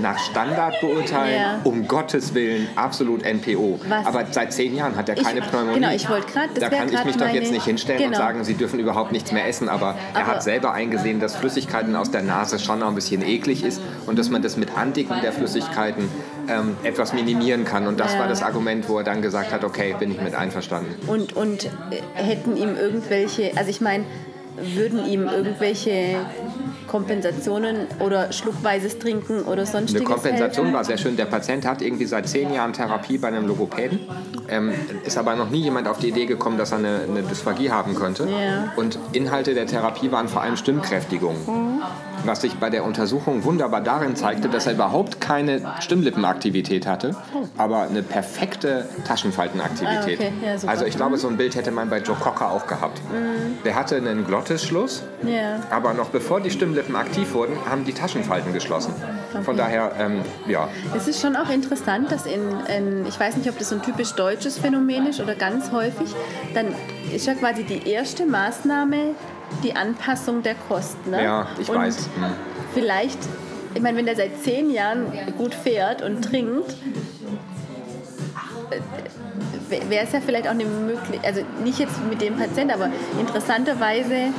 nach 0.00 0.18
Standard 0.18 0.80
beurteilen, 0.80 1.40
ja. 1.40 1.60
um 1.64 1.86
Gottes 1.86 2.34
Willen 2.34 2.68
absolut 2.76 3.22
NPO. 3.24 3.80
Was? 3.88 4.06
Aber 4.06 4.24
seit 4.30 4.52
zehn 4.52 4.74
Jahren 4.74 4.96
hat 4.96 5.08
er 5.08 5.14
keine 5.14 5.40
ich, 5.40 5.46
Pneumonie. 5.46 5.74
Genau, 5.74 5.90
ich 5.92 6.08
wollte 6.08 6.26
gerade. 6.32 6.54
Da 6.58 6.68
kann 6.68 6.92
ich 6.92 7.04
mich 7.04 7.16
doch 7.16 7.28
jetzt 7.28 7.52
nicht 7.52 7.64
hinstellen 7.64 7.98
genau. 7.98 8.10
und 8.10 8.16
sagen, 8.16 8.44
Sie 8.44 8.54
dürfen 8.54 8.78
überhaupt 8.78 9.12
nichts 9.12 9.32
mehr 9.32 9.46
essen. 9.46 9.68
Aber, 9.68 9.90
aber 9.90 9.98
er 10.14 10.26
hat 10.26 10.42
selber 10.42 10.72
eingesehen, 10.72 11.20
dass 11.20 11.36
Flüssigkeiten 11.36 11.96
aus 11.96 12.10
der 12.10 12.22
Nase 12.22 12.58
schon 12.58 12.80
noch 12.80 12.88
ein 12.88 12.94
bisschen 12.94 13.22
eklig 13.22 13.64
ist 13.64 13.80
und 14.06 14.18
dass 14.18 14.30
man 14.30 14.42
das 14.42 14.56
mit 14.56 14.76
Andicken 14.76 15.20
der 15.22 15.32
Flüssigkeiten 15.32 16.08
ähm, 16.48 16.76
etwas 16.82 17.12
minimieren 17.12 17.64
kann. 17.64 17.86
Und 17.86 18.00
das 18.00 18.18
war 18.18 18.28
das 18.28 18.42
Argument, 18.42 18.88
wo 18.88 18.98
er 18.98 19.04
dann 19.04 19.22
gesagt 19.22 19.52
hat, 19.52 19.64
okay, 19.64 19.94
bin 19.98 20.10
ich 20.10 20.20
mit 20.20 20.34
einverstanden. 20.34 20.94
Und, 21.06 21.34
und 21.34 21.64
äh, 21.64 21.70
hätten 22.14 22.56
ihm 22.56 22.76
irgendwelche, 22.76 23.52
also 23.56 23.70
ich 23.70 23.80
meine, 23.80 24.04
würden 24.56 25.04
ihm 25.06 25.26
irgendwelche 25.26 26.16
Kompensationen 26.86 27.88
oder 27.98 28.32
schluckweises 28.32 28.98
Trinken 28.98 29.42
oder 29.42 29.66
sonstiges 29.66 30.06
Eine 30.06 30.14
Kompensation 30.14 30.66
helfen? 30.66 30.76
war 30.76 30.84
sehr 30.84 30.98
schön. 30.98 31.16
Der 31.16 31.24
Patient 31.24 31.66
hat 31.66 31.82
irgendwie 31.82 32.04
seit 32.04 32.28
zehn 32.28 32.52
Jahren 32.52 32.72
Therapie 32.72 33.18
bei 33.18 33.28
einem 33.28 33.46
Logopäden, 33.46 34.00
ähm, 34.48 34.72
ist 35.04 35.18
aber 35.18 35.34
noch 35.34 35.50
nie 35.50 35.62
jemand 35.62 35.88
auf 35.88 35.98
die 35.98 36.08
Idee 36.08 36.26
gekommen, 36.26 36.56
dass 36.56 36.72
er 36.72 36.78
eine, 36.78 37.00
eine 37.08 37.22
Dysphagie 37.22 37.70
haben 37.70 37.94
könnte. 37.94 38.28
Ja. 38.28 38.72
Und 38.76 38.98
Inhalte 39.12 39.54
der 39.54 39.66
Therapie 39.66 40.12
waren 40.12 40.28
vor 40.28 40.42
allem 40.42 40.56
Stimmkräftigung. 40.56 41.34
Mhm. 41.46 41.82
Was 42.24 42.40
sich 42.42 42.54
bei 42.54 42.70
der 42.70 42.84
Untersuchung 42.84 43.44
wunderbar 43.44 43.80
darin 43.80 44.16
zeigte, 44.16 44.48
dass 44.48 44.66
er 44.66 44.74
überhaupt 44.74 45.20
keine 45.20 45.60
Stimmlippenaktivität 45.80 46.86
hatte, 46.86 47.16
aber 47.56 47.82
eine 47.82 48.02
perfekte 48.02 48.86
Taschenfaltenaktivität. 49.06 50.20
Ah, 50.20 50.24
okay. 50.24 50.32
ja, 50.44 50.68
also 50.68 50.84
ich 50.84 50.96
glaube, 50.96 51.16
so 51.18 51.28
ein 51.28 51.36
Bild 51.36 51.54
hätte 51.54 51.70
man 51.70 51.90
bei 51.90 51.98
Joe 51.98 52.16
Cocker 52.16 52.50
auch 52.50 52.66
gehabt. 52.66 53.00
Mhm. 53.12 53.62
Der 53.64 53.74
hatte 53.74 53.96
einen 53.96 54.26
Glottisschluss, 54.26 55.02
ja. 55.22 55.60
aber 55.70 55.94
noch 55.94 56.10
bevor 56.10 56.40
die 56.40 56.50
Stimmlippen 56.50 56.74
Lippen 56.74 56.96
aktiv 56.96 57.32
wurden, 57.34 57.56
haben 57.68 57.84
die 57.84 57.92
Taschenfalten 57.92 58.52
geschlossen. 58.52 58.94
Okay. 59.32 59.42
Von 59.42 59.56
daher, 59.56 59.92
ähm, 59.98 60.20
ja. 60.46 60.68
Es 60.96 61.08
ist 61.08 61.20
schon 61.20 61.36
auch 61.36 61.48
interessant, 61.48 62.10
dass 62.12 62.26
in, 62.26 62.42
in, 62.66 63.06
ich 63.06 63.18
weiß 63.18 63.36
nicht, 63.36 63.48
ob 63.48 63.58
das 63.58 63.70
so 63.70 63.76
ein 63.76 63.82
typisch 63.82 64.12
deutsches 64.12 64.58
Phänomen 64.58 65.06
ist 65.06 65.20
oder 65.20 65.34
ganz 65.34 65.72
häufig, 65.72 66.14
dann 66.54 66.66
ist 67.12 67.26
ja 67.26 67.34
quasi 67.34 67.64
die 67.64 67.88
erste 67.88 68.26
Maßnahme 68.26 69.14
die 69.62 69.74
Anpassung 69.74 70.42
der 70.42 70.54
Kosten. 70.54 71.10
Ne? 71.10 71.22
Ja, 71.22 71.46
ich 71.58 71.68
und 71.68 71.76
weiß. 71.76 71.96
Hm. 71.96 72.24
Vielleicht, 72.72 73.18
ich 73.74 73.82
meine, 73.82 73.98
wenn 73.98 74.06
der 74.06 74.16
seit 74.16 74.42
zehn 74.42 74.70
Jahren 74.70 75.06
gut 75.36 75.54
fährt 75.54 76.02
und 76.02 76.22
trinkt, 76.22 76.74
wäre 79.88 80.04
es 80.04 80.12
ja 80.12 80.20
vielleicht 80.20 80.46
auch 80.46 80.52
eine 80.52 80.64
Möglichkeit, 80.64 81.24
also 81.24 81.42
nicht 81.62 81.78
jetzt 81.78 81.94
mit 82.08 82.20
dem 82.20 82.36
Patienten, 82.36 82.72
aber 82.72 82.90
interessanterweise 83.18 84.32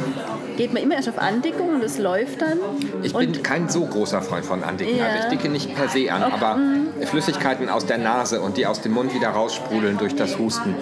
geht 0.57 0.73
man 0.73 0.83
immer 0.83 0.95
erst 0.95 1.09
auf 1.09 1.19
Andickung 1.19 1.75
und 1.75 1.83
es 1.83 1.97
läuft 1.97 2.41
dann. 2.41 2.59
Ich 3.03 3.13
bin 3.13 3.43
kein 3.43 3.69
so 3.69 3.85
großer 3.85 4.21
Freund 4.21 4.45
von 4.45 4.63
Andicken. 4.63 4.97
Ja. 4.97 5.05
Also 5.07 5.23
ich 5.23 5.25
dicke 5.25 5.49
nicht 5.49 5.75
per 5.75 5.89
se 5.89 6.11
an, 6.11 6.23
okay. 6.23 6.33
aber 6.33 6.55
mhm. 6.55 6.87
Flüssigkeiten 7.03 7.69
aus 7.69 7.85
der 7.85 7.97
Nase 7.97 8.41
und 8.41 8.57
die 8.57 8.65
aus 8.65 8.81
dem 8.81 8.93
Mund 8.93 9.13
wieder 9.13 9.29
raussprudeln 9.29 9.97
durch 9.97 10.15
das 10.15 10.37
Husten. 10.37 10.75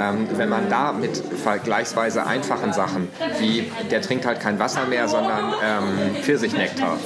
Ähm, 0.00 0.28
wenn 0.36 0.48
man 0.48 0.68
da 0.68 0.92
mit 0.92 1.16
vergleichsweise 1.16 2.26
einfachen 2.26 2.72
Sachen, 2.72 3.08
wie 3.38 3.70
der 3.90 4.02
trinkt 4.02 4.26
halt 4.26 4.40
kein 4.40 4.58
Wasser 4.58 4.86
mehr, 4.86 5.08
sondern 5.08 5.52
ähm, 5.62 6.14
Pfirsichnektar. 6.22 6.96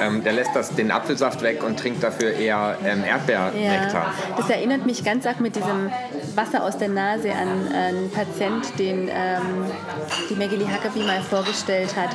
Ähm, 0.00 0.22
der 0.24 0.32
lässt 0.32 0.54
das, 0.54 0.74
den 0.74 0.90
Apfelsaft 0.90 1.42
weg 1.42 1.62
und 1.62 1.78
trinkt 1.78 2.02
dafür 2.02 2.32
eher 2.32 2.78
ähm, 2.84 3.04
Erdbeernektar. 3.04 4.02
Ja. 4.02 4.36
Das 4.36 4.50
erinnert 4.50 4.86
mich 4.86 5.04
ganz 5.04 5.26
arg 5.26 5.40
mit 5.40 5.56
diesem 5.56 5.90
Wasser 6.34 6.62
aus 6.64 6.78
der 6.78 6.88
Nase 6.88 7.32
an 7.32 7.72
einen 7.72 8.10
Patient, 8.10 8.78
den 8.78 9.08
ähm, 9.08 9.66
die 10.30 10.34
Megili 10.34 10.64
Hackaby 10.64 11.00
mal 11.00 11.20
vorgestellt 11.20 11.94
hat, 11.96 12.10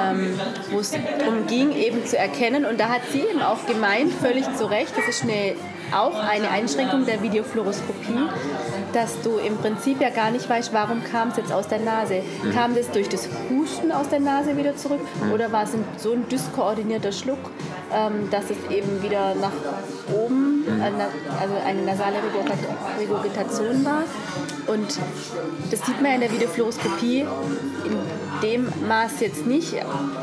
ähm, 0.00 0.38
wo 0.70 0.78
es 0.78 0.92
darum 0.92 1.46
ging, 1.46 1.72
eben 1.72 2.04
zu 2.06 2.16
erkennen. 2.16 2.64
Und 2.64 2.78
da 2.78 2.88
hat 2.88 3.02
sie 3.12 3.20
eben 3.20 3.42
auch 3.42 3.66
gemeint, 3.66 4.12
völlig 4.12 4.44
zu 4.56 4.66
Recht, 4.66 4.92
das 4.96 5.08
ist 5.08 5.22
eine, 5.22 5.54
auch 5.94 6.18
eine 6.18 6.50
Einschränkung 6.50 7.06
der 7.06 7.22
Videofluoroskopie, 7.22 8.28
dass 8.92 9.20
du 9.22 9.36
im 9.38 9.56
Prinzip 9.56 10.00
ja 10.00 10.10
gar 10.10 10.30
nicht 10.30 10.48
weißt, 10.48 10.72
warum 10.72 11.02
kam 11.04 11.28
es 11.28 11.36
jetzt 11.36 11.52
aus 11.52 11.68
der 11.68 11.80
Nase. 11.80 12.22
Mhm. 12.42 12.52
Kam 12.52 12.74
das 12.74 12.90
durch 12.90 13.08
das 13.08 13.28
Husten 13.50 13.92
aus 13.92 14.08
der 14.08 14.20
Nase 14.20 14.56
wieder 14.56 14.76
zurück 14.76 15.00
mhm. 15.22 15.32
oder 15.32 15.52
war 15.52 15.64
es 15.64 15.70
so 15.96 16.12
ein 16.12 16.28
dyskoordinierter 16.28 17.12
Schluck, 17.12 17.38
ähm, 17.92 18.28
dass 18.30 18.44
es 18.44 18.56
eben 18.70 19.02
wieder 19.02 19.34
nach 19.34 19.52
oben, 20.12 20.64
mhm. 20.64 20.82
also 20.82 21.54
eine 21.66 21.82
nasale 21.82 22.16
Regurgitation 22.98 23.84
war. 23.84 24.04
Und 24.66 24.98
das 25.70 25.86
sieht 25.86 26.00
man 26.00 26.06
ja 26.06 26.14
in 26.14 26.20
der 26.20 26.32
Videofluoroskopie 26.32 27.20
in 27.20 27.98
dem 28.42 28.68
Maß 28.86 29.20
jetzt 29.20 29.46
nicht, 29.46 29.74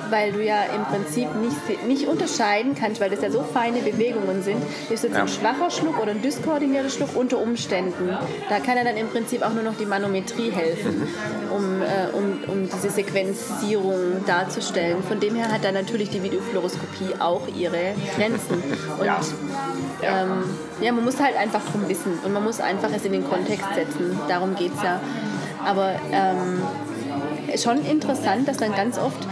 weil 0.10 0.32
du 0.32 0.44
ja 0.44 0.64
im 0.76 0.84
Prinzip 0.86 1.28
nicht, 1.36 1.88
nicht 1.88 2.08
unterscheiden 2.08 2.76
kannst, 2.76 3.02
weil 3.02 3.10
das 3.10 3.22
ja 3.22 3.32
so 3.32 3.44
feine 3.44 3.80
Bewegungen 3.80 4.44
sind. 4.44 4.62
Ist 4.90 5.04
jetzt 5.04 5.14
ja. 5.14 5.22
ein 5.22 5.28
schwacher 5.28 5.70
Schluck 5.70 6.02
oder 6.02 6.12
ein 6.12 6.22
dyskoordinierter 6.22 6.90
Schluck 6.90 7.16
unter 7.16 7.40
Umständen. 7.40 8.10
Da 8.50 8.60
kann 8.60 8.78
ja 8.78 8.84
dann 8.84 8.98
im 8.98 9.08
Prinzip 9.08 9.42
auch 9.42 9.54
nur 9.54 9.64
noch 9.64 9.78
die 9.78 9.86
Manometrie 9.86 10.52
helfen, 10.52 11.00
mhm. 11.00 11.52
um, 11.52 11.82
äh, 11.82 12.08
um, 12.14 12.50
um 12.50 12.70
diese 12.70 12.90
Sequenzierung 12.90 14.26
darzustellen. 14.26 15.04
Von 15.04 15.20
dem 15.20 15.36
her 15.36 15.52
hat 15.52 15.64
dann 15.64 15.74
natürlich 15.74 16.10
die 16.10 16.24
Videofluoroskopie 16.24 17.20
auch 17.20 17.48
ihre 17.56 17.94
Grenzen. 18.16 18.64
Und 19.00 19.06
ja. 19.06 19.20
Ähm, 20.02 20.44
ja, 20.82 20.92
man 20.92 21.04
muss 21.04 21.20
halt 21.20 21.38
einfach 21.38 21.62
drum 21.72 21.88
wissen 21.88 22.20
und 22.24 22.34
man 22.34 22.44
muss 22.44 22.60
einfach 22.60 22.90
es 22.94 23.06
in 23.06 23.14
den 23.14 23.28
Kontext 23.28 23.66
setzen. 23.74 24.20
Darum 24.28 24.56
geht 24.56 24.74
es 24.76 24.84
ja. 24.84 25.00
Aber 25.66 25.94
ähm, 26.12 26.62
schon 27.58 27.84
interessant, 27.86 28.48
dass 28.48 28.58
dann 28.58 28.74
ganz 28.76 28.98
oft 28.98 29.28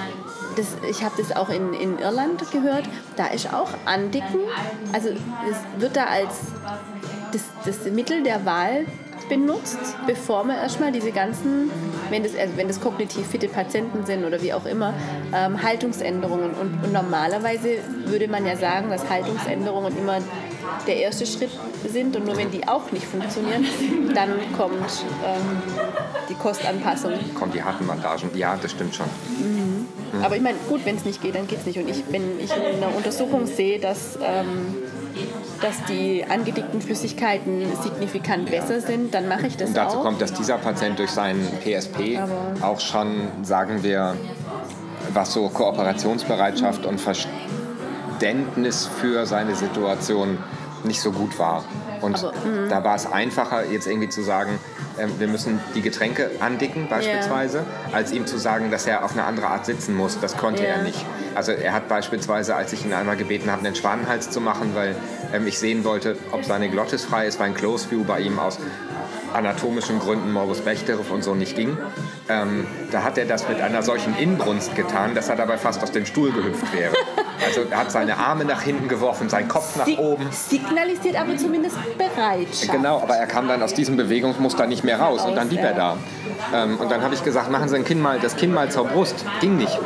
das, 0.55 0.67
ich 0.89 1.03
habe 1.03 1.15
das 1.17 1.35
auch 1.35 1.49
in, 1.49 1.73
in 1.73 1.99
Irland 1.99 2.51
gehört, 2.51 2.83
da 3.15 3.27
ist 3.27 3.51
auch 3.53 3.69
Andicken, 3.85 4.39
also 4.91 5.09
es 5.09 5.81
wird 5.81 5.95
da 5.95 6.05
als 6.05 6.39
das, 7.31 7.41
das 7.65 7.91
Mittel 7.91 8.23
der 8.23 8.45
Wahl 8.45 8.85
benutzt, 9.29 9.79
bevor 10.05 10.43
man 10.43 10.57
erstmal 10.57 10.91
diese 10.91 11.11
ganzen, 11.11 11.71
wenn 12.09 12.23
das, 12.23 12.35
also 12.35 12.57
wenn 12.57 12.67
das 12.67 12.79
kognitiv 12.79 13.25
fitte 13.27 13.47
Patienten 13.47 14.05
sind 14.05 14.25
oder 14.25 14.41
wie 14.41 14.53
auch 14.53 14.65
immer, 14.65 14.93
ähm, 15.33 15.63
Haltungsänderungen. 15.63 16.51
Und, 16.51 16.83
und, 16.83 16.93
normalerweise 16.93 17.77
würde 18.05 18.27
man 18.27 18.45
ja 18.45 18.55
sagen, 18.55 18.89
dass 18.89 19.09
Haltungsänderungen 19.09 19.97
immer 19.97 20.19
der 20.87 20.97
erste 20.97 21.25
Schritt 21.25 21.51
sind 21.91 22.15
und 22.15 22.25
nur 22.25 22.37
wenn 22.37 22.51
die 22.51 22.67
auch 22.67 22.91
nicht 22.91 23.05
funktionieren, 23.05 23.65
dann 24.13 24.29
kommt 24.57 25.05
ähm, 25.25 25.61
die 26.29 26.35
Kostanpassung. 26.35 27.13
Kommt 27.35 27.53
die 27.53 27.63
harten 27.63 27.87
Bandagen, 27.87 28.29
ja, 28.35 28.57
das 28.61 28.71
stimmt 28.71 28.95
schon. 28.95 29.05
Mhm. 29.39 29.85
Mhm. 30.13 30.23
Aber 30.23 30.35
ich 30.35 30.41
meine, 30.41 30.57
gut, 30.69 30.85
wenn 30.85 30.95
es 30.95 31.05
nicht 31.05 31.21
geht, 31.21 31.35
dann 31.35 31.47
geht 31.47 31.59
es 31.59 31.65
nicht. 31.65 31.77
Und 31.79 31.89
ich, 31.89 32.03
wenn 32.09 32.39
ich 32.39 32.51
in 32.55 32.83
einer 32.83 32.95
Untersuchung 32.95 33.45
sehe, 33.45 33.79
dass 33.79 34.17
ähm, 34.21 34.75
dass 35.61 35.83
die 35.85 36.25
angedickten 36.27 36.81
Flüssigkeiten 36.81 37.63
signifikant 37.81 38.49
besser 38.49 38.81
sind, 38.81 39.13
dann 39.13 39.27
mache 39.27 39.47
ich 39.47 39.55
das 39.55 39.69
Und 39.69 39.77
dazu 39.77 39.97
auch. 39.99 40.03
kommt, 40.03 40.21
dass 40.21 40.33
dieser 40.33 40.57
Patient 40.57 40.99
durch 40.99 41.11
seinen 41.11 41.47
PSP 41.63 42.17
Aber 42.17 42.67
auch 42.67 42.79
schon, 42.79 43.29
sagen 43.43 43.81
wir, 43.83 44.15
was 45.13 45.33
so 45.33 45.47
Kooperationsbereitschaft 45.49 46.85
und 46.85 46.99
Verständnis 46.99 47.42
für 48.87 49.25
seine 49.25 49.55
Situation 49.55 50.37
nicht 50.83 51.01
so 51.01 51.11
gut 51.11 51.39
war. 51.39 51.63
Und 52.01 52.21
mhm. 52.21 52.69
da 52.69 52.83
war 52.83 52.95
es 52.95 53.05
einfacher, 53.05 53.65
jetzt 53.65 53.87
irgendwie 53.87 54.09
zu 54.09 54.21
sagen, 54.21 54.59
äh, 54.97 55.07
wir 55.17 55.27
müssen 55.27 55.59
die 55.75 55.81
Getränke 55.81 56.29
andicken 56.39 56.87
beispielsweise, 56.89 57.59
yeah. 57.59 57.95
als 57.95 58.11
ihm 58.11 58.27
zu 58.27 58.37
sagen, 58.37 58.71
dass 58.71 58.85
er 58.85 59.05
auf 59.05 59.13
eine 59.13 59.23
andere 59.23 59.47
Art 59.47 59.65
sitzen 59.65 59.95
muss. 59.95 60.19
Das 60.19 60.37
konnte 60.37 60.63
yeah. 60.63 60.77
er 60.77 60.83
nicht. 60.83 61.05
Also 61.35 61.51
er 61.51 61.73
hat 61.73 61.87
beispielsweise, 61.87 62.55
als 62.55 62.73
ich 62.73 62.85
ihn 62.85 62.93
einmal 62.93 63.15
gebeten 63.15 63.49
habe, 63.49 63.65
einen 63.65 63.75
Schwanenhals 63.75 64.29
zu 64.29 64.41
machen, 64.41 64.71
weil 64.75 64.95
ähm, 65.33 65.47
ich 65.47 65.57
sehen 65.57 65.83
wollte, 65.83 66.17
ob 66.31 66.43
seine 66.43 66.69
Glottis 66.69 67.05
frei 67.05 67.27
ist, 67.27 67.39
weil 67.39 67.47
ein 67.47 67.55
Close 67.55 67.89
View 67.89 68.03
bei 68.03 68.19
ihm 68.19 68.39
aus 68.39 68.59
anatomischen 69.33 69.99
Gründen 69.99 70.31
Morbus 70.31 70.61
Bechterew 70.61 71.13
und 71.13 71.23
so 71.23 71.35
nicht 71.35 71.55
ging. 71.55 71.77
Ähm, 72.29 72.67
da 72.91 73.03
hat 73.03 73.17
er 73.17 73.25
das 73.25 73.47
mit 73.47 73.61
einer 73.61 73.83
solchen 73.83 74.17
Inbrunst 74.17 74.75
getan, 74.75 75.15
dass 75.15 75.29
er 75.29 75.35
dabei 75.35 75.57
fast 75.57 75.83
aus 75.83 75.91
dem 75.91 76.05
Stuhl 76.05 76.31
gehüpft 76.31 76.73
wäre. 76.73 76.93
Also 77.45 77.61
er 77.69 77.77
hat 77.77 77.91
seine 77.91 78.17
Arme 78.17 78.45
nach 78.45 78.61
hinten 78.61 78.87
geworfen, 78.87 79.29
seinen 79.29 79.47
Kopf 79.47 79.75
nach 79.75 79.87
oben. 79.97 80.27
Signalisiert 80.31 81.19
aber 81.19 81.35
zumindest 81.35 81.77
Bereitschaft. 81.97 82.71
Genau, 82.71 83.01
aber 83.01 83.15
er 83.15 83.27
kam 83.27 83.47
dann 83.47 83.61
aus 83.61 83.73
diesem 83.73 83.97
Bewegungsmuster 83.97 84.65
nicht 84.65 84.83
mehr 84.83 84.99
raus 84.99 85.25
und 85.25 85.35
dann 85.35 85.49
blieb 85.49 85.61
er 85.61 85.73
da. 85.73 85.97
Ähm, 86.53 86.77
und 86.77 86.91
dann 86.91 87.01
habe 87.01 87.13
ich 87.13 87.23
gesagt, 87.23 87.51
machen 87.51 87.67
Sie 87.69 87.75
ein 87.75 87.83
Kinn 87.85 88.01
mal, 88.01 88.19
das 88.19 88.35
Kinn 88.35 88.53
mal 88.53 88.69
zur 88.71 88.85
Brust. 88.87 89.25
Ging 89.41 89.57
nicht. 89.57 89.77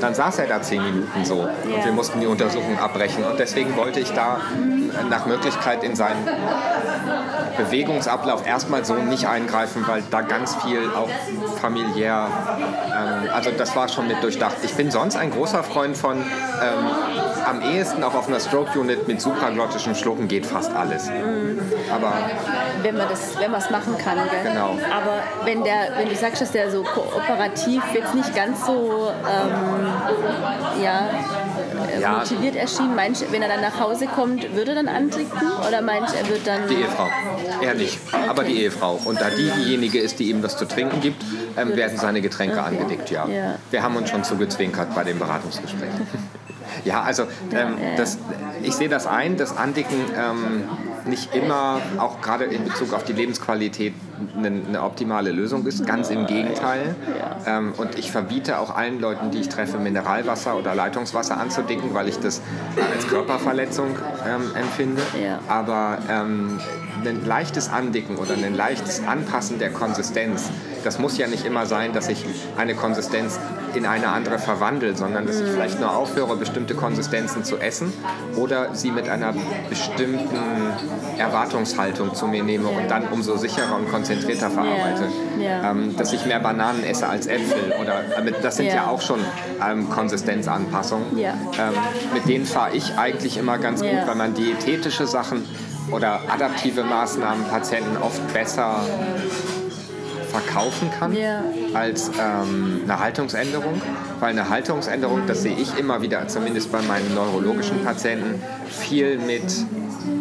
Dann 0.00 0.14
saß 0.14 0.38
er 0.40 0.46
da 0.46 0.60
zehn 0.62 0.82
Minuten 0.82 1.24
so 1.24 1.40
und 1.40 1.84
wir 1.84 1.92
mussten 1.92 2.20
die 2.20 2.26
Untersuchung 2.26 2.78
abbrechen. 2.78 3.24
Und 3.24 3.38
deswegen 3.38 3.76
wollte 3.76 4.00
ich 4.00 4.12
da 4.12 4.40
nach 5.08 5.26
Möglichkeit 5.26 5.82
in 5.84 5.96
seinen 5.96 6.28
Bewegungsablauf 7.56 8.46
erstmal 8.46 8.84
so 8.84 8.94
nicht 8.94 9.26
eingreifen, 9.26 9.84
weil 9.86 10.02
da 10.10 10.20
ganz 10.20 10.54
viel 10.56 10.90
auch 10.94 11.08
familiär, 11.60 12.28
ähm, 12.58 13.30
also 13.32 13.50
das 13.50 13.74
war 13.76 13.88
schon 13.88 14.08
mit 14.08 14.22
durchdacht. 14.22 14.56
Ich 14.62 14.74
bin 14.74 14.90
sonst 14.90 15.16
ein 15.16 15.30
großer 15.30 15.62
Freund 15.62 15.96
von 15.96 16.18
ähm, 16.18 16.24
am 17.46 17.62
ehesten 17.62 18.02
auch 18.02 18.14
auf 18.14 18.28
einer 18.28 18.40
Stroke 18.40 18.78
Unit 18.78 19.06
mit 19.06 19.20
supraglottischem 19.20 19.94
Schlucken 19.94 20.28
geht 20.28 20.46
fast 20.46 20.74
alles. 20.74 21.08
Mhm. 21.08 21.60
Aber 21.92 22.12
wenn 22.82 22.96
man 22.96 23.08
das, 23.08 23.38
wenn 23.38 23.50
man 23.50 23.60
es 23.60 23.70
machen 23.70 23.96
kann. 23.98 24.16
Gell? 24.16 24.52
Genau. 24.52 24.78
Aber 24.92 25.22
wenn 25.44 25.62
der, 25.62 25.96
wenn 25.96 26.08
du 26.08 26.14
sagst, 26.14 26.42
dass 26.42 26.52
der 26.52 26.70
so 26.70 26.82
kooperativ 26.82 27.82
jetzt 27.92 28.14
nicht 28.14 28.34
ganz 28.34 28.66
so 28.66 29.10
ähm, 29.28 30.82
ja, 30.82 31.08
ja, 32.00 32.18
motiviert 32.18 32.56
erschien, 32.56 32.94
meinst 32.94 33.30
wenn 33.32 33.42
er 33.42 33.48
dann 33.48 33.60
nach 33.60 33.80
Hause 33.80 34.06
kommt, 34.06 34.54
würde 34.54 34.72
er 34.72 34.74
dann 34.76 34.88
antricken 34.88 35.52
oder 35.66 35.82
meinst 35.82 36.14
er 36.14 36.28
wird 36.28 36.46
dann 36.46 36.68
die 36.68 36.74
Ehefrau? 36.74 37.08
Er 37.62 37.74
nicht, 37.74 37.98
okay. 38.06 38.28
aber 38.28 38.44
die 38.44 38.62
Ehefrau. 38.62 39.00
Und 39.04 39.20
da 39.20 39.30
die 39.30 39.50
diejenige 39.50 39.98
ist, 39.98 40.18
die 40.18 40.30
ihm 40.30 40.42
was 40.42 40.56
zu 40.56 40.66
trinken 40.66 41.00
gibt, 41.00 41.22
ähm, 41.56 41.76
werden 41.76 41.98
seine 41.98 42.20
Getränke 42.20 42.58
okay. 42.58 42.68
angedickt. 42.68 43.10
Ja. 43.10 43.26
ja. 43.28 43.56
Wir 43.70 43.82
haben 43.82 43.96
uns 43.96 44.10
schon 44.10 44.24
zugezwinkert 44.24 44.94
bei 44.94 45.04
dem 45.04 45.18
Beratungsgespräch. 45.18 45.90
Ja, 46.84 47.02
also 47.02 47.24
ähm, 47.52 47.76
das, 47.96 48.18
ich 48.62 48.74
sehe 48.74 48.88
das 48.88 49.06
ein, 49.06 49.36
das 49.36 49.56
Andicken 49.56 49.96
ähm, 50.16 50.64
nicht 51.06 51.34
immer, 51.34 51.80
auch 51.98 52.20
gerade 52.20 52.44
in 52.44 52.64
Bezug 52.64 52.92
auf 52.92 53.04
die 53.04 53.12
Lebensqualität, 53.12 53.94
eine, 54.36 54.48
eine 54.48 54.82
optimale 54.82 55.30
Lösung 55.30 55.66
ist. 55.66 55.86
Ganz 55.86 56.10
im 56.10 56.26
Gegenteil. 56.26 56.94
Ähm, 57.46 57.74
und 57.76 57.98
ich 57.98 58.10
verbiete 58.10 58.58
auch 58.58 58.74
allen 58.74 59.00
Leuten, 59.00 59.30
die 59.30 59.40
ich 59.40 59.48
treffe, 59.48 59.78
Mineralwasser 59.78 60.56
oder 60.56 60.74
Leitungswasser 60.74 61.38
anzudicken, 61.38 61.94
weil 61.94 62.08
ich 62.08 62.18
das 62.18 62.42
als 62.94 63.06
Körperverletzung 63.06 63.96
ähm, 64.26 64.50
empfinde. 64.56 65.02
Aber 65.48 65.98
ähm, 66.10 66.58
ein 67.04 67.24
leichtes 67.24 67.68
Andicken 67.70 68.16
oder 68.16 68.34
ein 68.34 68.54
leichtes 68.54 69.02
Anpassen 69.06 69.58
der 69.58 69.70
Konsistenz, 69.70 70.50
das 70.86 71.00
muss 71.00 71.18
ja 71.18 71.26
nicht 71.26 71.44
immer 71.44 71.66
sein, 71.66 71.92
dass 71.92 72.08
ich 72.08 72.24
eine 72.56 72.74
Konsistenz 72.74 73.40
in 73.74 73.84
eine 73.86 74.08
andere 74.08 74.38
verwandle, 74.38 74.96
sondern 74.96 75.26
dass 75.26 75.40
ich 75.40 75.48
vielleicht 75.48 75.80
nur 75.80 75.94
aufhöre, 75.94 76.36
bestimmte 76.36 76.74
Konsistenzen 76.74 77.44
zu 77.44 77.58
essen 77.58 77.92
oder 78.36 78.74
sie 78.74 78.92
mit 78.92 79.08
einer 79.08 79.34
bestimmten 79.68 80.38
Erwartungshaltung 81.18 82.14
zu 82.14 82.28
mir 82.28 82.44
nehme 82.44 82.68
und 82.68 82.88
dann 82.88 83.08
umso 83.08 83.36
sicherer 83.36 83.76
und 83.76 83.90
konzentrierter 83.90 84.48
verarbeite. 84.48 85.08
Ähm, 85.40 85.96
dass 85.96 86.12
ich 86.12 86.24
mehr 86.24 86.40
Bananen 86.40 86.84
esse 86.84 87.08
als 87.08 87.26
Äpfel 87.26 87.74
oder 87.80 88.02
das 88.42 88.56
sind 88.56 88.66
ja 88.66 88.86
auch 88.86 89.00
schon 89.02 89.20
ähm, 89.68 89.90
Konsistenzanpassungen. 89.90 91.18
Ähm, 91.18 91.74
mit 92.14 92.28
denen 92.28 92.46
fahre 92.46 92.76
ich 92.76 92.96
eigentlich 92.96 93.36
immer 93.36 93.58
ganz 93.58 93.80
gut, 93.80 94.06
weil 94.06 94.14
man 94.14 94.34
diätetische 94.34 95.06
Sachen 95.06 95.44
oder 95.90 96.20
adaptive 96.28 96.84
Maßnahmen 96.84 97.44
Patienten 97.48 97.96
oft 97.96 98.32
besser 98.32 98.80
verkaufen 100.40 100.90
kann 100.98 101.14
yeah. 101.14 101.42
als 101.74 102.10
ähm, 102.20 102.82
eine 102.84 102.98
Haltungsänderung. 102.98 103.80
Weil 104.20 104.30
eine 104.30 104.48
Haltungsänderung, 104.48 105.22
das 105.26 105.42
sehe 105.42 105.56
ich 105.56 105.78
immer 105.78 106.02
wieder, 106.02 106.28
zumindest 106.28 106.72
bei 106.72 106.82
meinen 106.82 107.14
neurologischen 107.14 107.84
Patienten, 107.84 108.42
viel 108.68 109.18
mit 109.18 109.42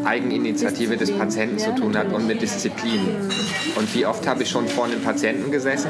Eigeninitiative 0.03 0.97
des 0.97 1.11
Patienten 1.11 1.59
zu 1.59 1.73
tun 1.75 1.97
hat 1.97 2.11
und 2.11 2.27
mit 2.27 2.41
Disziplin. 2.41 3.01
Und 3.75 3.93
wie 3.93 4.05
oft 4.05 4.27
habe 4.27 4.43
ich 4.43 4.49
schon 4.49 4.67
vor 4.67 4.85
einem 4.85 5.01
Patienten 5.01 5.51
gesessen, 5.51 5.89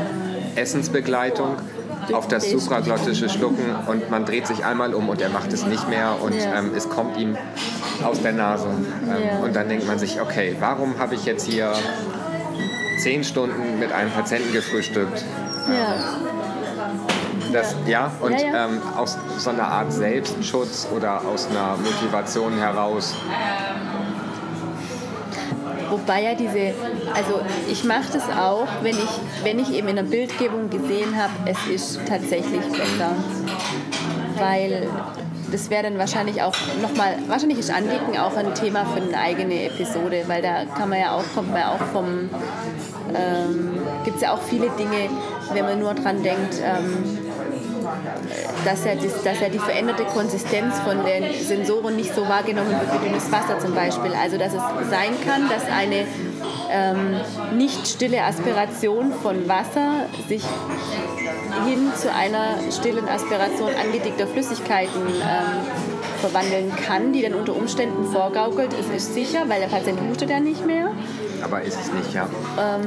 Essensbegleitung, 0.55 1.57
auf 2.13 2.27
das 2.27 2.51
supraglottische 2.51 3.29
Schlucken 3.29 3.63
und 3.87 4.11
man 4.11 4.25
dreht 4.25 4.45
sich 4.45 4.63
einmal 4.63 4.93
um 4.93 5.09
und 5.09 5.21
er 5.21 5.29
macht 5.29 5.51
es 5.53 5.65
nicht 5.65 5.89
mehr 5.89 6.17
und 6.21 6.35
ähm, 6.35 6.71
es 6.75 6.87
kommt 6.87 7.17
ihm 7.17 7.35
aus 8.03 8.21
der 8.21 8.33
Nase. 8.33 8.67
Ähm, 8.67 9.43
und 9.43 9.55
dann 9.55 9.69
denkt 9.69 9.87
man 9.87 9.97
sich, 9.97 10.21
okay, 10.21 10.55
warum 10.59 10.99
habe 10.99 11.15
ich 11.15 11.25
jetzt 11.25 11.47
hier 11.47 11.73
zehn 12.97 13.23
Stunden 13.23 13.79
mit 13.79 13.91
einem 13.91 14.11
Patienten 14.11 14.51
gefrühstückt? 14.53 15.23
Ja. 15.67 15.95
Das, 17.51 17.75
ja, 17.87 18.11
und 18.21 18.33
ja, 18.33 18.47
ja. 18.47 18.65
Ähm, 18.65 18.81
aus 18.95 19.17
so 19.37 19.49
einer 19.49 19.67
Art 19.67 19.93
Selbstschutz 19.93 20.87
oder 20.95 21.21
aus 21.25 21.47
einer 21.47 21.77
Motivation 21.77 22.57
heraus 22.57 23.13
Wobei 25.89 26.23
ja 26.23 26.35
diese, 26.35 26.73
also 27.13 27.41
ich 27.69 27.83
mache 27.83 28.11
das 28.11 28.23
auch, 28.29 28.67
wenn 28.81 28.95
ich, 28.95 29.43
wenn 29.43 29.59
ich 29.59 29.73
eben 29.73 29.87
in 29.87 29.95
der 29.95 30.03
Bildgebung 30.03 30.69
gesehen 30.69 31.15
habe, 31.15 31.31
es 31.45 31.57
ist 31.67 31.99
tatsächlich 32.07 32.61
besser. 32.67 33.15
Weil 34.37 34.89
das 35.51 35.69
wäre 35.69 35.83
dann 35.83 35.97
wahrscheinlich 35.97 36.41
auch 36.41 36.55
nochmal, 36.81 37.17
wahrscheinlich 37.27 37.59
ist 37.59 37.71
Andicken 37.71 38.17
auch 38.17 38.35
ein 38.35 38.53
Thema 38.55 38.85
für 38.85 39.01
eine 39.01 39.17
eigene 39.17 39.65
Episode, 39.65 40.23
weil 40.27 40.41
da 40.41 40.65
kann 40.65 40.89
man 40.89 40.99
ja 40.99 41.11
auch, 41.11 41.23
kommt 41.33 41.51
man 41.51 41.61
ja 41.61 41.71
auch 41.73 41.85
vom, 41.93 42.29
ähm, 43.13 43.79
gibt 44.03 44.17
es 44.17 44.23
ja 44.23 44.33
auch 44.33 44.41
viele 44.41 44.69
Dinge, 44.71 45.09
wenn 45.53 45.65
man 45.65 45.79
nur 45.79 45.93
dran 45.93 46.23
denkt, 46.23 46.55
ähm, 46.63 47.19
dass 48.63 48.85
er, 48.85 48.95
das, 48.95 49.23
dass 49.23 49.41
er 49.41 49.49
die 49.49 49.59
veränderte 49.59 50.03
Konsistenz 50.05 50.79
von 50.79 51.05
den 51.05 51.33
Sensoren 51.43 51.95
nicht 51.95 52.13
so 52.13 52.27
wahrgenommen 52.27 52.71
wird 52.71 53.01
wie 53.01 53.07
dünnes 53.07 53.31
Wasser 53.31 53.59
zum 53.59 53.75
Beispiel. 53.75 54.11
Also 54.19 54.37
dass 54.37 54.53
es 54.53 54.61
sein 54.89 55.13
kann, 55.25 55.49
dass 55.49 55.65
eine 55.65 56.05
ähm, 56.75 57.57
nicht 57.57 57.87
stille 57.87 58.23
Aspiration 58.23 59.13
von 59.13 59.47
Wasser 59.47 60.07
sich 60.27 60.43
hin 61.65 61.91
zu 61.95 62.11
einer 62.11 62.59
stillen 62.71 63.07
Aspiration 63.07 63.71
angedickter 63.81 64.27
Flüssigkeiten 64.27 65.01
ähm, 65.07 65.95
verwandeln 66.19 66.75
kann, 66.75 67.13
die 67.13 67.21
dann 67.21 67.33
unter 67.33 67.55
Umständen 67.55 68.05
vorgaukelt, 68.11 68.73
ist 68.73 69.13
sicher, 69.13 69.43
weil 69.47 69.61
der 69.61 69.67
Patient 69.67 69.99
hustet 70.09 70.29
ja 70.29 70.39
nicht 70.39 70.65
mehr. 70.65 70.91
Aber 71.45 71.61
ist 71.61 71.79
es 71.79 71.93
nicht, 71.93 72.13
ja. 72.13 72.27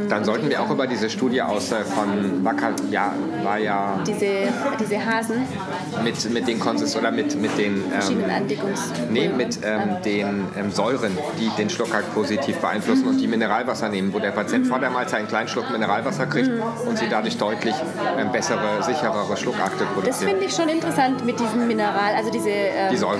Dann 0.08 0.24
sollten 0.24 0.50
wir 0.50 0.60
auch 0.60 0.70
über 0.70 0.86
diese 0.88 1.08
Studie 1.08 1.40
aus 1.40 1.70
äh, 1.70 1.84
von 1.84 2.44
Wacker, 2.44 2.72
ja, 2.90 3.12
war 3.44 3.58
ja 3.58 4.00
Diese, 4.04 4.48
diese 4.80 5.04
Hasen, 5.06 5.46
mit, 6.02 6.30
mit 6.32 6.48
den 6.48 6.58
Konsist 6.58 6.96
oder 6.96 7.12
mit, 7.12 7.40
mit 7.40 7.56
den 7.56 7.84
ähm. 7.92 8.24
Nee, 9.10 9.28
mit 9.28 9.60
ähm, 9.64 10.02
den 10.04 10.46
ähm, 10.58 10.72
Säuren, 10.72 11.16
die 11.38 11.48
den 11.56 11.70
Schluckakt 11.70 12.12
positiv 12.14 12.56
beeinflussen 12.58 13.06
und 13.06 13.18
die 13.18 13.28
Mineralwasser 13.28 13.88
nehmen, 13.88 14.12
wo 14.12 14.18
der 14.18 14.32
Patient 14.32 14.66
vor 14.66 14.80
der 14.80 14.90
Mahlzeit 14.90 15.20
einen 15.20 15.28
kleinen 15.28 15.48
Schluck 15.48 15.70
Mineralwasser 15.70 16.26
kriegt 16.26 16.50
und 16.84 16.98
sie 16.98 17.08
dadurch 17.08 17.38
deutlich 17.38 17.74
ähm, 18.18 18.32
bessere, 18.32 18.82
sicherere 18.82 19.36
Schluckakte 19.36 19.84
Das 19.84 19.94
produzieren. 19.94 20.30
finde 20.30 20.44
ich 20.46 20.54
schon 20.54 20.68
interessant 20.68 21.24
mit 21.24 21.38
diesem 21.38 21.68
Mineral, 21.68 22.14
also 22.16 22.30
diese 22.30 22.50
ähm, 22.50 22.90
Die 22.90 22.96
Säure 22.96 23.18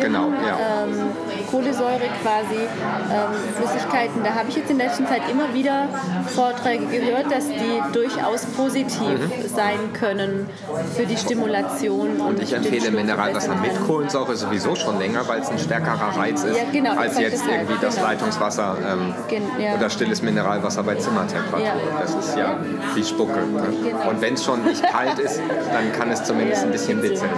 genau, 0.00 0.30
ja. 0.46 0.84
ähm, 0.84 1.10
Kohlensäure 1.50 2.08
quasi, 2.22 2.60
ähm, 2.62 3.54
Flüssigkeiten. 3.56 4.22
Da 4.24 4.34
habe 4.34 4.48
ich 4.48 4.56
jetzt 4.56 4.70
in 4.70 4.77
letzter 4.78 5.06
Zeit 5.06 5.22
immer 5.30 5.52
wieder 5.54 5.86
Vorträge 6.34 6.86
gehört, 6.86 7.30
dass 7.32 7.48
die 7.48 7.82
durchaus 7.92 8.44
positiv 8.46 9.18
sein 9.54 9.92
können 9.92 10.48
für 10.96 11.06
die 11.06 11.16
Stimulation. 11.16 12.20
Und, 12.20 12.36
Mhm. 12.38 12.42
Ich 12.42 12.52
empfehle 12.52 12.90
Mineralwasser 12.90 13.54
mit. 13.56 13.72
Kohlensäure 13.86 14.36
sowieso 14.36 14.74
schon 14.76 14.98
länger, 14.98 15.26
weil 15.28 15.40
es 15.40 15.48
ein 15.50 15.58
stärkerer 15.58 16.16
Reiz 16.16 16.42
ist, 16.44 16.56
Ja, 16.56 16.62
genau, 16.72 16.96
als 16.96 17.18
jetzt 17.18 17.32
deshalb, 17.44 17.62
irgendwie 17.62 17.84
das 17.84 17.94
genau. 17.96 18.06
Leitungswasser 18.08 18.76
ähm, 18.92 19.14
Gen- 19.28 19.42
ja. 19.58 19.74
oder 19.74 19.90
stilles 19.90 20.22
Mineralwasser 20.22 20.82
bei 20.82 20.94
Zimmertemperatur. 20.94 21.60
Ja. 21.66 21.72
Das 22.00 22.14
ist 22.14 22.36
ja 22.36 22.56
wie 22.94 23.04
Spucke. 23.04 23.32
Ne? 23.40 23.62
Genau. 23.84 24.10
Und 24.10 24.20
wenn 24.20 24.34
es 24.34 24.44
schon 24.44 24.64
nicht 24.64 24.82
kalt 24.82 25.18
ist, 25.18 25.40
dann 25.72 25.92
kann 25.92 26.10
es 26.10 26.22
zumindest 26.24 26.64
ein 26.64 26.70
bisschen 26.70 27.00
bitzeln. 27.00 27.30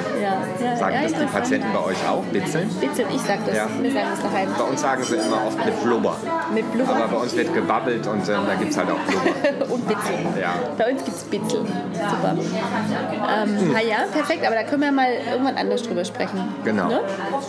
Sagen 0.79 0.97
das 1.03 1.13
die. 1.13 1.27
Patienten 1.27 1.69
bei 1.73 1.81
euch 1.81 2.09
auch? 2.09 2.23
Bitzeln? 2.25 2.69
Bitzeln, 2.81 3.09
ich 3.15 3.21
sag 3.23 3.45
das. 3.47 3.57
Ja. 3.57 3.67
Wir 3.81 3.93
sagen 3.93 4.07
das 4.11 4.23
daheim. 4.23 4.49
Bei 4.59 4.65
uns 4.65 4.81
sagen 4.81 5.03
sie 5.03 5.15
immer 5.17 5.47
oft 5.47 5.65
mit 5.65 5.83
Blubber. 5.83 6.17
Mit 6.55 6.73
Blubber 6.73 6.97
Aber 6.97 7.09
bei 7.09 7.17
uns 7.23 7.30
wird 7.37 7.55
gebabbelt 7.55 8.07
und 8.07 8.29
ähm, 8.29 8.41
da 8.47 8.55
gibt 8.55 8.71
es 8.71 8.77
halt 8.77 8.91
auch 8.91 8.99
Blubber. 8.99 9.73
und 9.75 9.89
Bitzeln. 9.89 10.27
Ja. 10.41 10.55
Bei 10.77 10.93
uns 10.93 11.05
gibt 11.05 11.17
es 11.17 11.25
Bitzel. 11.25 11.61
Super. 11.61 12.37
Ähm, 12.37 13.75
ah 13.77 13.81
ja, 13.81 13.99
perfekt, 14.13 14.47
aber 14.47 14.55
da 14.55 14.63
können 14.65 14.83
wir 14.83 14.93
mal 14.93 15.11
irgendwann 15.31 15.57
anders 15.57 15.83
drüber 15.83 16.05
sprechen. 16.05 16.41
Genau. 16.65 16.89
Ne? 16.89 17.01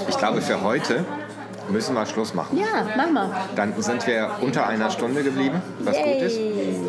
Ich 0.07 0.17
glaube, 0.17 0.41
für 0.41 0.61
heute 0.61 1.05
müssen 1.69 1.95
wir 1.95 2.05
Schluss 2.05 2.33
machen. 2.33 2.57
Ja, 2.57 2.83
machen 2.97 3.13
wir. 3.13 3.31
Dann 3.55 3.73
sind 3.81 4.05
wir 4.07 4.31
unter 4.41 4.67
einer 4.67 4.89
Stunde 4.89 5.23
geblieben, 5.23 5.61
was 5.79 5.97
gut 5.97 6.21
ist. 6.21 6.37
Yay. 6.37 6.79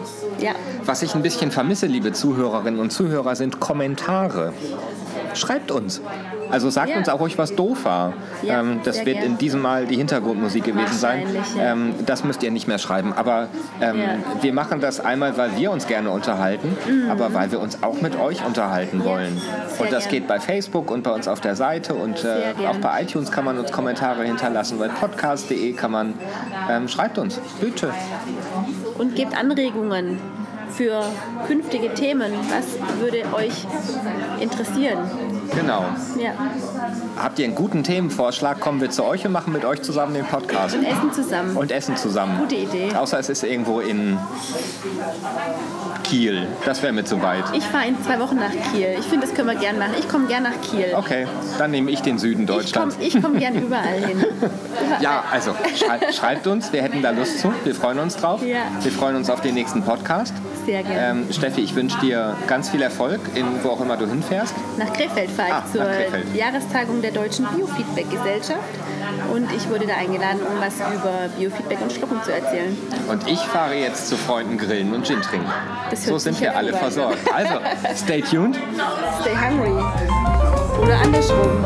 Ja, 0.40 0.52
Was 0.84 1.02
ich 1.02 1.14
ein 1.14 1.22
bisschen 1.22 1.50
vermisse, 1.50 1.86
liebe 1.86 2.12
Zuhörerinnen 2.12 2.80
und 2.80 2.90
Zuhörer, 2.90 3.36
sind 3.36 3.60
Kommentare. 3.60 4.52
Schreibt 5.34 5.70
uns. 5.70 6.00
Also 6.50 6.68
sagt 6.70 6.90
Ja. 6.90 6.98
uns 6.98 7.08
auch 7.08 7.20
ruhig, 7.20 7.38
was 7.38 7.54
doof 7.54 7.84
war. 7.84 8.12
Ja, 8.42 8.60
ähm, 8.60 8.80
das 8.84 9.04
wird 9.06 9.18
gern. 9.18 9.32
in 9.32 9.38
diesem 9.38 9.60
Mal 9.62 9.86
die 9.86 9.96
Hintergrundmusik 9.96 10.64
gewesen 10.64 10.98
sein. 10.98 11.26
Ja. 11.56 11.72
Ähm, 11.72 11.94
das 12.04 12.24
müsst 12.24 12.42
ihr 12.42 12.50
nicht 12.50 12.68
mehr 12.68 12.78
schreiben. 12.78 13.12
Aber 13.14 13.48
ähm, 13.80 13.96
wir 14.42 14.52
machen 14.52 14.80
das 14.80 15.00
einmal, 15.00 15.36
weil 15.38 15.56
wir 15.56 15.70
uns 15.70 15.86
gerne 15.86 16.10
unterhalten, 16.10 16.76
aber 17.10 17.32
weil 17.32 17.50
wir 17.52 17.60
uns 17.60 17.82
auch 17.82 18.00
mit 18.02 18.18
euch 18.18 18.44
unterhalten 18.44 18.98
Mhm. 18.98 19.04
Wollen. 19.04 19.40
Und 19.78 19.90
das 19.92 20.04
gern. 20.04 20.10
geht 20.10 20.28
bei 20.28 20.40
Facebook 20.40 20.90
und 20.90 21.02
bei 21.02 21.10
uns 21.12 21.26
auf 21.28 21.40
der 21.40 21.56
Seite 21.56 21.94
und 21.94 22.24
äh, 22.24 22.66
auch 22.68 22.76
bei 22.76 23.02
iTunes 23.02 23.30
kann 23.30 23.44
man 23.44 23.58
uns 23.58 23.72
Kommentare 23.72 24.24
hinterlassen. 24.24 24.78
Bei 24.78 24.88
podcast.de 24.88 25.72
kann 25.72 25.90
man, 25.90 26.14
ähm, 26.70 26.88
schreibt 26.88 27.16
uns, 27.18 27.40
bitte. 27.60 27.90
und 28.98 29.16
gebt 29.16 29.36
Anregungen 29.36 30.18
für 30.76 31.04
künftige 31.46 31.94
Themen. 31.94 32.32
Was 32.50 32.78
würde 33.00 33.24
euch 33.34 33.66
interessieren? 34.40 34.98
Genau. 35.54 35.84
Ja. 36.18 36.32
Habt 37.20 37.38
ihr 37.38 37.44
einen 37.44 37.54
guten 37.54 37.84
Themenvorschlag, 37.84 38.60
kommen 38.60 38.80
wir 38.80 38.90
zu 38.90 39.04
euch 39.04 39.26
und 39.26 39.32
machen 39.32 39.52
mit 39.52 39.64
euch 39.64 39.82
zusammen 39.82 40.14
den 40.14 40.24
Podcast. 40.24 40.74
Und 40.74 40.84
essen 40.84 41.12
zusammen. 41.12 41.56
Und 41.56 41.70
essen 41.72 41.96
zusammen. 41.96 42.38
Gute 42.38 42.56
Idee. 42.56 42.94
Außer 42.94 43.18
es 43.18 43.28
ist 43.28 43.44
irgendwo 43.44 43.80
in 43.80 44.18
Kiel. 46.04 46.46
Das 46.64 46.82
wäre 46.82 46.92
mir 46.92 47.04
zu 47.04 47.22
weit. 47.22 47.44
Ich 47.54 47.64
fahre 47.64 47.86
in 47.88 48.02
zwei 48.02 48.18
Wochen 48.18 48.36
nach 48.36 48.50
Kiel. 48.72 48.96
Ich 48.98 49.06
finde, 49.06 49.26
das 49.26 49.34
können 49.34 49.48
wir 49.48 49.56
gern 49.56 49.78
machen. 49.78 49.92
Ich 49.98 50.08
komme 50.08 50.26
gern 50.26 50.42
nach 50.42 50.60
Kiel. 50.62 50.92
Okay, 50.94 51.26
dann 51.58 51.70
nehme 51.70 51.90
ich 51.90 52.00
den 52.02 52.18
Süden 52.18 52.42
Ich 52.42 52.48
komme 52.48 52.62
Deutschlands. 52.62 52.96
ich 53.00 53.22
komm 53.22 53.38
gern 53.38 53.54
überall 53.56 53.98
hin. 54.06 54.24
Ja, 55.00 55.24
also 55.30 55.54
schrei 55.76 56.12
schreibt 56.12 56.46
uns, 56.46 56.72
wir 56.72 56.82
hätten 56.82 57.02
da 57.02 57.10
Lust 57.10 57.38
zu. 57.40 57.52
Wir 57.64 57.74
freuen 57.74 57.98
uns 57.98 58.16
drauf. 58.16 58.44
Ja. 58.44 58.58
Wir 58.80 58.92
freuen 58.92 59.16
uns 59.16 59.30
auf 59.30 59.40
den 59.40 59.54
nächsten 59.54 59.82
Podcast. 59.82 60.34
Sehr 60.66 60.82
gern. 60.82 61.18
Ähm, 61.24 61.32
Steffi, 61.32 61.60
ich 61.62 61.74
wünsche 61.74 61.98
dir 62.00 62.36
ganz 62.46 62.68
viel 62.68 62.82
Erfolg, 62.82 63.20
in, 63.34 63.44
wo 63.62 63.70
auch 63.70 63.80
immer 63.80 63.96
du 63.96 64.06
hinfährst. 64.06 64.54
Nach 64.78 64.92
Krefeld 64.92 65.30
fahre 65.30 65.41
ich 65.48 65.52
Ah, 65.54 65.64
zur 65.72 65.84
Krefeld. 65.84 66.34
Jahrestagung 66.34 67.02
der 67.02 67.10
Deutschen 67.12 67.46
Biofeedback-Gesellschaft. 67.46 68.58
Und 69.32 69.50
ich 69.52 69.68
wurde 69.68 69.86
da 69.86 69.94
eingeladen, 69.94 70.40
um 70.42 70.60
was 70.60 70.74
über 70.76 71.28
Biofeedback 71.38 71.80
und 71.80 71.92
Schlucken 71.92 72.22
zu 72.22 72.32
erzählen. 72.32 72.76
Und 73.08 73.26
ich 73.28 73.38
fahre 73.40 73.74
jetzt 73.74 74.08
zu 74.08 74.16
Freunden 74.16 74.58
grillen 74.58 74.92
und 74.94 75.06
Gin 75.06 75.20
trinken. 75.22 75.50
So 75.94 76.18
sind 76.18 76.40
wir 76.40 76.56
alle 76.56 76.72
versorgt. 76.72 77.18
Also, 77.32 77.54
stay 77.96 78.20
tuned. 78.22 78.56
Stay 79.20 79.34
hungry. 79.36 79.82
Oder 80.82 80.98
andersrum. 81.00 81.64